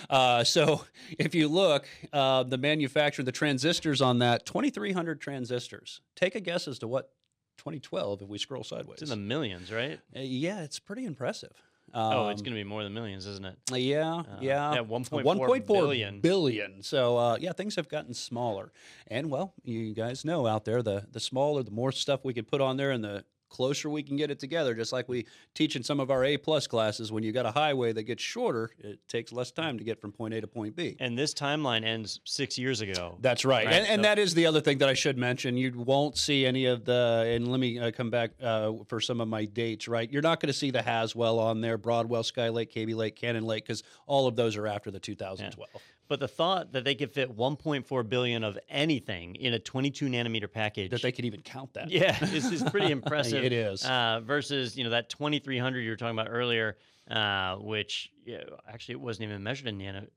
Uh, 0.09 0.43
so 0.43 0.85
if 1.19 1.35
you 1.35 1.47
look, 1.47 1.87
uh, 2.13 2.43
the 2.43 2.57
manufacturer, 2.57 3.23
the 3.25 3.31
transistors 3.31 4.01
on 4.01 4.19
that, 4.19 4.45
2,300 4.45 5.19
transistors. 5.19 6.01
Take 6.15 6.35
a 6.35 6.39
guess 6.39 6.67
as 6.67 6.79
to 6.79 6.87
what 6.87 7.11
2012 7.57 8.21
if 8.21 8.27
we 8.27 8.37
scroll 8.37 8.63
sideways. 8.63 9.01
It's 9.01 9.11
in 9.11 9.19
the 9.19 9.25
millions, 9.25 9.71
right? 9.71 9.99
Uh, 10.15 10.19
yeah, 10.19 10.61
it's 10.61 10.79
pretty 10.79 11.05
impressive. 11.05 11.63
Oh, 11.93 12.29
it's 12.29 12.41
Um, 12.41 12.45
going 12.45 12.55
to 12.55 12.59
be 12.59 12.63
more 12.63 12.83
than 12.83 12.93
millions, 12.93 13.25
isn't 13.25 13.45
it? 13.45 13.57
yeah, 13.73 14.15
Uh, 14.15 14.23
yeah. 14.41 14.75
1.4 14.77 15.23
1.4 15.23 15.65
billion. 15.67 16.19
billion. 16.21 16.83
So 16.83 17.17
uh, 17.17 17.37
yeah, 17.39 17.53
things 17.53 17.75
have 17.75 17.87
gotten 17.89 18.13
smaller. 18.13 18.71
And 19.07 19.29
well, 19.29 19.53
you 19.63 19.93
guys 19.93 20.23
know 20.25 20.45
out 20.47 20.65
there, 20.65 20.81
the 20.81 21.05
the 21.11 21.19
smaller, 21.19 21.63
the 21.63 21.71
more 21.71 21.91
stuff 21.91 22.23
we 22.23 22.33
can 22.33 22.45
put 22.45 22.61
on 22.61 22.77
there, 22.77 22.91
and 22.91 23.03
the 23.03 23.23
closer 23.49 23.89
we 23.89 24.03
can 24.03 24.17
get 24.17 24.31
it 24.31 24.39
together. 24.39 24.73
Just 24.73 24.91
like 24.93 25.07
we 25.07 25.25
teach 25.53 25.75
in 25.75 25.83
some 25.83 25.99
of 25.99 26.11
our 26.11 26.23
A 26.23 26.37
plus 26.37 26.67
classes, 26.67 27.11
when 27.11 27.23
you 27.23 27.31
got 27.31 27.45
a 27.45 27.51
highway 27.51 27.93
that 27.93 28.03
gets 28.03 28.21
shorter, 28.23 28.69
it 28.79 28.99
takes 29.07 29.31
less 29.31 29.51
time 29.51 29.77
to 29.77 29.83
get 29.83 29.99
from 30.01 30.11
point 30.11 30.33
A 30.33 30.41
to 30.41 30.47
point 30.47 30.75
B. 30.75 30.95
And 30.99 31.17
this 31.17 31.33
timeline 31.33 31.83
ends 31.85 32.19
six 32.23 32.57
years 32.57 32.81
ago. 32.81 33.17
That's 33.21 33.45
right, 33.45 33.65
Right, 33.65 33.75
and, 33.75 33.87
and 33.87 33.99
so- 33.99 34.03
that 34.03 34.19
is 34.19 34.33
the 34.33 34.45
other 34.45 34.61
thing 34.61 34.77
that 34.79 34.89
I 34.89 34.93
should 34.93 35.17
mention. 35.17 35.57
You 35.57 35.71
won't 35.75 36.17
see 36.17 36.45
any 36.45 36.65
of 36.65 36.85
the, 36.85 37.25
and 37.35 37.47
let 37.47 37.59
me 37.59 37.79
uh, 37.79 37.91
come 37.91 38.09
back 38.09 38.31
uh, 38.41 38.73
for 38.87 38.99
some 38.99 39.21
of 39.21 39.27
my 39.27 39.45
dates. 39.45 39.87
Right, 39.87 40.11
you're 40.11 40.21
not 40.21 40.39
going 40.39 40.47
to 40.47 40.53
see 40.57 40.71
the 40.71 40.81
Haswell 40.81 41.39
on 41.39 41.61
there, 41.61 41.77
Broadwell, 41.77 42.23
Skylake, 42.23 42.69
Kaby 42.69 42.93
Lake, 42.93 43.15
Cannon 43.15 43.43
Lake, 43.45 43.63
because 43.65 43.83
all 44.05 44.27
of 44.27 44.35
those 44.35 44.55
are 44.57 44.67
after 44.67 44.91
the 44.91 44.99
2012. 44.99 45.69
But 46.07 46.19
the 46.19 46.27
thought 46.27 46.71
that 46.71 46.83
they 46.85 46.95
could 46.95 47.11
fit 47.11 47.35
1.4 47.35 48.09
billion 48.09 48.43
of 48.43 48.57
anything 48.69 49.35
in 49.35 49.53
a 49.53 49.59
22 49.59 50.05
nanometer 50.07 50.51
package. 50.51 50.91
That 50.91 51.01
they 51.01 51.11
could 51.11 51.25
even 51.25 51.41
count 51.41 51.73
that. 51.73 51.89
yeah, 51.89 52.17
this 52.19 52.51
is 52.51 52.63
pretty 52.63 52.91
impressive. 52.91 53.43
It 53.43 53.51
is. 53.53 53.83
uh, 53.85 54.21
versus 54.23 54.77
you 54.77 54.83
know 54.83 54.91
that 54.91 55.09
2300 55.09 55.79
you 55.79 55.89
were 55.89 55.95
talking 55.97 56.17
about 56.17 56.31
earlier, 56.31 56.77
uh, 57.11 57.55
which 57.57 58.11
yeah, 58.25 58.43
actually 58.67 58.93
it 58.93 59.01
wasn't 59.01 59.29
even 59.29 59.43
measured 59.43 59.67
in 59.67 59.77
nano, 59.77 60.07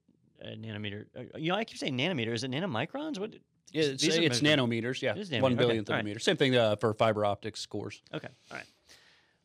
uh, 0.45 0.49
nanometer. 0.51 1.07
Uh, 1.17 1.39
you 1.39 1.51
know, 1.51 1.57
I 1.57 1.65
keep 1.65 1.79
saying 1.79 1.97
nanometer. 1.99 2.33
Is 2.33 2.45
it 2.45 2.51
nanomicrons? 2.51 3.19
What? 3.19 3.35
Yeah, 3.73 3.85
it's, 3.85 4.03
it's 4.05 4.41
nanometers. 4.41 5.01
Yeah, 5.01 5.13
It 5.13 5.19
is 5.19 5.31
nanometer, 5.31 5.43
one 5.43 5.53
okay, 5.53 5.65
billionth 5.65 5.89
of 5.89 5.93
right. 5.95 6.01
a 6.01 6.05
meter. 6.05 6.19
Same 6.19 6.37
thing 6.37 6.57
uh, 6.57 6.75
for 6.77 6.93
fiber 6.95 7.25
optics 7.25 7.65
cores. 7.67 8.03
Okay. 8.13 8.29
All 8.51 8.57
right. 8.57 8.67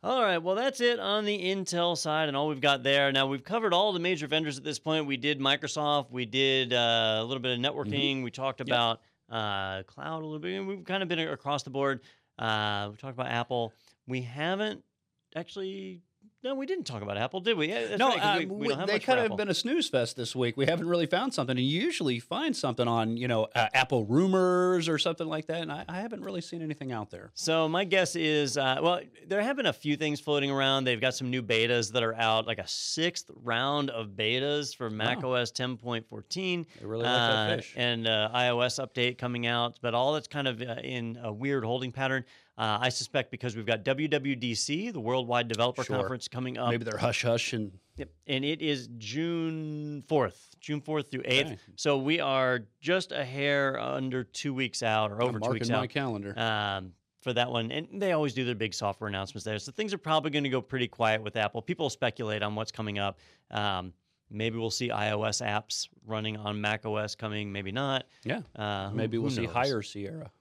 All 0.05 0.21
right. 0.21 0.37
Well, 0.37 0.53
that's 0.53 0.81
it 0.81 0.99
on 0.99 1.25
the 1.25 1.35
Intel 1.35 1.97
side 1.97 2.27
and 2.27 2.37
all 2.37 2.47
we've 2.47 2.61
got 2.61 2.83
there. 2.83 3.11
Now, 3.11 3.25
we've 3.25 3.43
covered 3.43 3.73
all 3.73 3.91
the 3.91 3.99
major 3.99 4.27
vendors 4.27 4.55
at 4.55 4.63
this 4.63 4.77
point. 4.77 5.07
We 5.07 5.17
did 5.17 5.39
Microsoft. 5.39 6.11
We 6.11 6.27
did 6.27 6.73
uh, 6.73 7.17
a 7.21 7.23
little 7.23 7.41
bit 7.41 7.57
of 7.57 7.59
networking. 7.59 8.21
We 8.23 8.29
talked 8.29 8.61
about 8.61 9.01
uh, 9.31 9.81
cloud 9.81 10.21
a 10.21 10.25
little 10.25 10.37
bit. 10.37 10.57
and 10.59 10.67
We've 10.67 10.83
kind 10.85 11.01
of 11.01 11.09
been 11.09 11.17
across 11.17 11.63
the 11.63 11.71
board. 11.71 12.01
Uh, 12.37 12.89
we 12.91 12.97
talked 12.97 13.15
about 13.15 13.29
Apple. 13.31 13.73
We 14.05 14.21
haven't 14.21 14.83
actually. 15.35 16.01
No, 16.43 16.53
we 16.53 16.67
didn't 16.67 16.83
talk 16.83 17.01
about 17.01 17.17
Apple, 17.17 17.39
did 17.39 17.57
we? 17.57 17.71
That's 17.71 17.97
no, 17.97 18.09
right, 18.09 18.19
uh, 18.19 18.37
we, 18.37 18.45
we 18.45 18.55
we- 18.55 18.67
don't 18.67 18.77
have 18.77 18.87
they 18.87 18.99
kind 18.99 19.17
of 19.19 19.25
Apple. 19.25 19.37
been 19.37 19.49
a 19.49 19.53
snooze 19.55 19.89
fest 19.89 20.15
this 20.15 20.35
week. 20.35 20.55
We 20.55 20.67
haven't 20.67 20.87
really 20.87 21.07
found 21.07 21.33
something, 21.33 21.57
and 21.57 21.65
you 21.65 21.81
usually 21.81 22.19
find 22.19 22.55
something 22.55 22.87
on 22.87 23.17
you 23.17 23.27
know 23.27 23.47
uh, 23.55 23.67
Apple 23.73 24.05
rumors 24.05 24.87
or 24.87 24.99
something 24.99 25.25
like 25.25 25.47
that, 25.47 25.61
and 25.63 25.71
I, 25.71 25.85
I 25.89 26.01
haven't 26.01 26.21
really 26.23 26.41
seen 26.41 26.61
anything 26.61 26.91
out 26.91 27.09
there. 27.09 27.31
So 27.33 27.67
my 27.67 27.83
guess 27.83 28.15
is, 28.15 28.57
uh, 28.57 28.77
well, 28.79 28.99
there 29.25 29.41
have 29.41 29.55
been 29.57 29.65
a 29.65 29.73
few 29.73 29.95
things 29.95 30.19
floating 30.19 30.51
around. 30.51 30.83
They've 30.83 31.01
got 31.01 31.15
some 31.15 31.31
new 31.31 31.41
betas 31.41 31.91
that 31.93 32.03
are 32.03 32.13
out, 32.13 32.45
like 32.45 32.59
a 32.59 32.67
sixth 32.67 33.31
round 33.43 33.89
of 33.89 34.09
betas 34.09 34.75
for 34.75 34.91
Mac 34.91 35.23
Wow. 35.23 35.33
OS 35.37 35.51
10.14. 35.51 36.65
They 36.79 36.85
really 36.85 37.03
like 37.05 37.11
that 37.11 37.51
uh, 37.53 37.55
fish. 37.55 37.73
And 37.75 38.07
uh, 38.07 38.29
iOS 38.35 38.85
update 38.85 39.17
coming 39.17 39.47
out, 39.47 39.79
but 39.81 39.95
all 39.95 40.13
that's 40.13 40.27
kind 40.27 40.47
of 40.47 40.61
uh, 40.61 40.75
in 40.83 41.17
a 41.23 41.33
weird 41.33 41.65
holding 41.65 41.91
pattern. 41.91 42.23
Uh, 42.57 42.77
I 42.81 42.89
suspect 42.89 43.31
because 43.31 43.55
we've 43.55 43.65
got 43.65 43.83
WWDC, 43.83 44.93
the 44.93 44.99
Worldwide 44.99 45.47
Developer 45.49 45.83
Sure. 45.83 45.97
Conference, 45.97 46.27
coming 46.29 46.57
up. 46.57 46.69
Maybe 46.69 46.85
they're 46.85 46.97
hush 46.97 47.23
hush 47.23 47.53
and 47.53 47.71
Yep. 47.97 48.09
And 48.27 48.43
it 48.43 48.61
is 48.61 48.89
June 48.97 50.03
4th, 50.09 50.35
June 50.59 50.81
4th 50.81 51.09
through 51.11 51.23
8th. 51.23 51.45
Okay. 51.45 51.57
So 51.75 51.97
we 51.97 52.19
are 52.19 52.65
just 52.81 53.11
a 53.13 53.23
hair 53.23 53.79
under 53.79 54.23
two 54.25 54.53
weeks 54.53 54.83
out 54.83 55.11
or 55.11 55.21
over 55.21 55.37
I'm 55.37 55.43
two 55.43 55.49
weeks 55.51 55.69
marking 55.69 55.71
my 55.71 55.83
out 55.83 55.89
calendar. 55.89 56.33
um, 56.39 56.91
for 57.21 57.31
that 57.33 57.49
one. 57.49 57.71
And 57.71 58.01
they 58.01 58.11
always 58.11 58.33
do 58.33 58.43
their 58.43 58.53
big 58.55 58.73
software 58.73 59.07
announcements 59.07 59.45
there. 59.45 59.57
So 59.59 59.71
things 59.71 59.93
are 59.93 59.97
probably 59.97 60.29
going 60.31 60.43
to 60.43 60.49
go 60.49 60.61
pretty 60.61 60.87
quiet 60.89 61.23
with 61.23 61.37
Apple. 61.37 61.61
People 61.61 61.89
speculate 61.89 62.43
on 62.43 62.53
what's 62.55 62.71
coming 62.71 62.99
up. 62.99 63.17
Um, 63.49 63.93
maybe 64.29 64.57
we'll 64.57 64.69
see 64.71 64.89
iOS 64.89 65.41
apps 65.45 65.87
running 66.05 66.35
on 66.35 66.59
Mac 66.59 66.85
OS 66.85 67.15
coming, 67.15 67.49
maybe 67.51 67.71
not. 67.71 68.05
yeah, 68.25 68.41
Uh, 68.57 68.89
who- 68.89 68.95
maybe 68.97 69.17
we'll 69.17 69.31
see 69.31 69.43
knows? 69.43 69.53
higher 69.53 69.81
Sierra. 69.81 70.31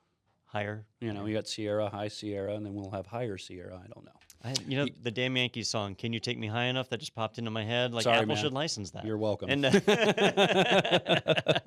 Higher. 0.54 0.86
You 1.00 1.12
know, 1.12 1.26
you 1.26 1.34
got 1.34 1.48
Sierra, 1.48 1.90
High 1.90 2.08
Sierra, 2.08 2.54
and 2.54 2.64
then 2.64 2.74
we'll 2.74 2.90
have 2.90 3.06
Higher 3.06 3.36
Sierra. 3.36 3.74
I 3.74 3.88
don't 3.92 4.04
know. 4.04 4.12
I, 4.44 4.54
you 4.68 4.76
know 4.76 4.86
the 5.02 5.10
damn 5.10 5.36
Yankees 5.36 5.68
song 5.68 5.94
"Can 5.94 6.12
You 6.12 6.20
Take 6.20 6.38
Me 6.38 6.46
High 6.46 6.66
Enough" 6.66 6.90
that 6.90 7.00
just 7.00 7.14
popped 7.14 7.38
into 7.38 7.50
my 7.50 7.64
head. 7.64 7.92
Like 7.92 8.04
Sorry, 8.04 8.18
Apple 8.18 8.28
man. 8.28 8.36
should 8.36 8.52
license 8.52 8.90
that. 8.92 9.04
You're 9.04 9.18
welcome. 9.18 9.50
And 9.50 9.64
uh, 9.66 9.70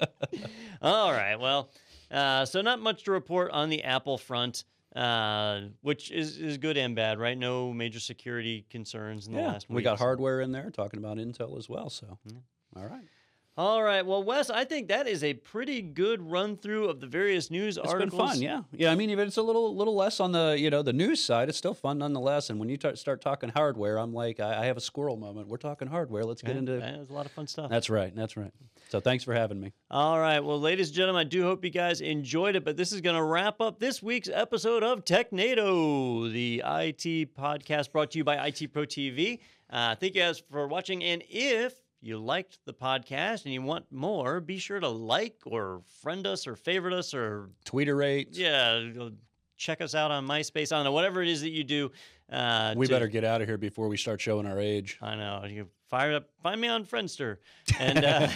all 0.82 1.12
right, 1.12 1.36
well, 1.36 1.70
uh, 2.10 2.46
so 2.46 2.62
not 2.62 2.80
much 2.80 3.04
to 3.04 3.12
report 3.12 3.52
on 3.52 3.70
the 3.70 3.84
Apple 3.84 4.18
front, 4.18 4.64
uh, 4.96 5.62
which 5.82 6.12
is 6.12 6.38
is 6.38 6.58
good 6.58 6.78
and 6.78 6.96
bad, 6.96 7.20
right? 7.20 7.38
No 7.38 7.74
major 7.74 8.00
security 8.00 8.66
concerns 8.70 9.28
in 9.28 9.34
the 9.34 9.42
yeah, 9.42 9.48
last. 9.48 9.70
Week. 9.70 9.78
We 9.78 9.82
got 9.84 9.98
hardware 9.98 10.42
in 10.42 10.52
there 10.52 10.70
talking 10.70 11.00
about 11.00 11.18
Intel 11.18 11.58
as 11.58 11.68
well. 11.68 11.90
So, 11.90 12.18
all 12.76 12.86
right. 12.86 13.04
All 13.60 13.82
right, 13.82 14.06
well, 14.06 14.22
Wes, 14.22 14.52
I 14.52 14.66
think 14.66 14.88
that 14.90 15.08
is 15.08 15.24
a 15.24 15.34
pretty 15.34 15.82
good 15.82 16.22
run 16.22 16.58
through 16.58 16.90
of 16.90 17.00
the 17.00 17.08
various 17.08 17.50
news 17.50 17.78
It's 17.78 17.88
articles. 17.92 18.32
It's 18.34 18.40
been 18.40 18.50
fun, 18.50 18.66
yeah, 18.72 18.86
yeah. 18.86 18.92
I 18.92 18.96
mean, 18.96 19.10
even 19.10 19.28
it's 19.28 19.38
a 19.38 19.42
little, 19.42 19.76
little 19.76 19.96
less 19.96 20.20
on 20.20 20.32
the, 20.32 20.56
you 20.60 20.70
know, 20.70 20.84
the 20.84 20.94
news 20.94 21.24
side. 21.24 21.50
It's 21.50 21.58
still 21.58 21.74
fun 21.74 21.98
nonetheless. 21.98 22.52
And 22.52 22.60
when 22.60 22.70
you 22.70 22.78
t- 22.78 22.96
start 22.96 23.20
talking 23.20 23.50
hardware, 23.50 23.98
I'm 23.98 24.14
like, 24.14 24.40
I, 24.40 24.62
I 24.62 24.66
have 24.68 24.78
a 24.78 24.82
squirrel 24.82 25.18
moment. 25.18 25.48
We're 25.48 25.58
talking 25.58 25.88
hardware. 25.88 26.24
Let's 26.24 26.44
get 26.44 26.52
Yeah, 26.54 26.60
into. 26.60 26.74
yeah, 26.74 26.92
there's 26.98 27.10
a 27.10 27.14
lot 27.14 27.26
of 27.26 27.32
fun 27.32 27.48
stuff. 27.48 27.72
That's 27.72 27.90
right. 27.90 28.16
That's 28.16 28.38
right. 28.38 28.52
So 28.90 29.00
thanks 29.00 29.24
for 29.24 29.34
having 29.34 29.60
me. 29.60 29.74
All 29.90 30.20
right. 30.20 30.40
Well, 30.40 30.60
ladies 30.60 30.90
and 30.90 30.96
gentlemen, 30.96 31.22
I 31.22 31.24
do 31.28 31.42
hope 31.42 31.64
you 31.66 31.72
guys 31.72 32.00
enjoyed 32.00 32.56
it, 32.56 32.64
but 32.64 32.78
this 32.78 32.92
is 32.92 33.02
going 33.02 33.16
to 33.16 33.24
wrap 33.24 33.60
up 33.60 33.80
this 33.80 34.04
week's 34.04 34.30
episode 34.32 34.84
of 34.84 35.04
TechNado, 35.04 36.32
the 36.32 36.62
IT 36.64 37.36
podcast 37.36 37.92
brought 37.92 38.12
to 38.12 38.20
you 38.20 38.24
by 38.24 38.48
IT 38.48 38.72
Pro 38.72 38.84
TV. 38.84 39.40
Uh, 39.70 39.96
thank 39.96 40.14
you 40.16 40.22
guys 40.22 40.42
for 40.52 40.68
watching. 40.68 41.04
And 41.04 41.24
if 41.28 41.74
you 42.02 42.18
liked 42.20 42.60
the 42.66 42.74
podcast 42.74 43.46
and 43.46 43.54
you 43.54 43.62
want 43.62 43.86
more, 43.92 44.40
be 44.40 44.58
sure 44.60 44.80
to 44.80 44.88
like 44.88 45.36
or 45.46 45.82
friend 46.02 46.26
us 46.28 46.46
or 46.48 46.56
favorite 46.56 46.94
us 46.94 47.14
or, 47.14 47.50
Tweeter 47.66 47.98
rates. 47.98 48.38
yeah, 48.38 48.88
go 48.94 49.12
check 49.58 49.82
us 49.82 49.96
out 49.96 50.12
on 50.12 50.26
MySpace. 50.28 50.72
I 50.72 50.76
don't 50.78 50.84
know, 50.86 50.92
whatever 50.92 51.22
it 51.24 51.28
is 51.30 51.42
that 51.42 51.50
you 51.50 51.64
do. 51.64 51.92
Uh, 52.32 52.74
We 52.78 52.86
to- 52.88 52.94
better 52.94 53.08
get 53.08 53.24
out 53.24 53.42
of 53.42 53.48
here 53.48 53.58
before 53.58 53.88
we 53.88 53.98
start 53.98 54.22
showing 54.22 54.46
our 54.46 54.60
age. 54.60 54.98
I 55.02 55.16
know. 55.16 55.44
You 55.46 55.68
fire 55.90 56.16
up, 56.16 56.30
find 56.42 56.60
me 56.62 56.68
on 56.68 56.86
Friendster. 56.86 57.38
And, 57.80 58.04
uh, 58.04 58.28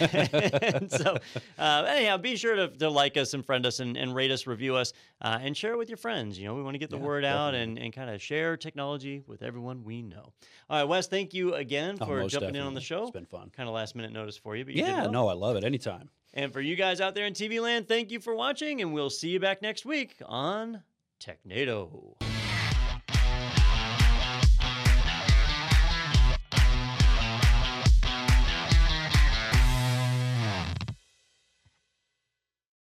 and 0.62 0.90
so, 0.90 1.18
uh, 1.58 1.84
anyhow, 1.88 2.16
be 2.16 2.36
sure 2.36 2.54
to, 2.56 2.68
to 2.68 2.88
like 2.90 3.16
us 3.16 3.34
and 3.34 3.44
friend 3.44 3.64
us 3.66 3.80
and, 3.80 3.96
and 3.96 4.14
rate 4.14 4.30
us, 4.30 4.46
review 4.46 4.76
us, 4.76 4.92
uh, 5.20 5.38
and 5.40 5.56
share 5.56 5.72
it 5.72 5.78
with 5.78 5.88
your 5.88 5.96
friends. 5.98 6.38
You 6.38 6.46
know, 6.46 6.54
we 6.54 6.62
want 6.62 6.74
to 6.74 6.78
get 6.78 6.90
the 6.90 6.96
Yeah, 6.96 7.02
word 7.02 7.24
out 7.24 7.52
definitely. 7.52 7.62
and, 7.76 7.78
and 7.86 7.92
kind 7.92 8.10
of 8.10 8.20
share 8.22 8.56
technology 8.56 9.22
with 9.26 9.42
everyone 9.42 9.84
we 9.84 10.02
know. 10.02 10.32
All 10.70 10.78
right, 10.80 10.84
Wes, 10.84 11.06
thank 11.08 11.34
you 11.34 11.54
again 11.54 11.98
Oh, 12.00 12.06
for 12.06 12.18
most 12.20 12.32
jumping 12.32 12.56
in 12.56 12.62
on 12.62 12.74
the 12.74 12.80
show. 12.80 13.02
It's 13.02 13.10
been 13.10 13.26
fun. 13.26 13.50
Kind 13.56 13.68
of 13.68 13.74
last 13.74 13.94
minute 13.94 14.12
notice 14.12 14.36
for 14.36 14.56
you, 14.56 14.64
but 14.64 14.74
you 14.74 14.82
Yeah, 14.84 15.06
no, 15.06 15.28
I 15.28 15.34
love 15.34 15.56
it. 15.56 15.64
Anytime. 15.64 16.08
And 16.34 16.50
for 16.52 16.62
you 16.62 16.76
guys 16.76 17.00
out 17.02 17.14
there 17.14 17.26
in 17.26 17.34
TV 17.34 17.60
land, 17.60 17.86
thank 17.88 18.10
you 18.10 18.18
for 18.18 18.34
watching, 18.34 18.80
and 18.80 18.94
we'll 18.94 19.10
see 19.10 19.28
you 19.28 19.38
back 19.40 19.60
next 19.60 19.84
week 19.84 20.16
on 20.24 20.82
TechNado. 21.20 22.31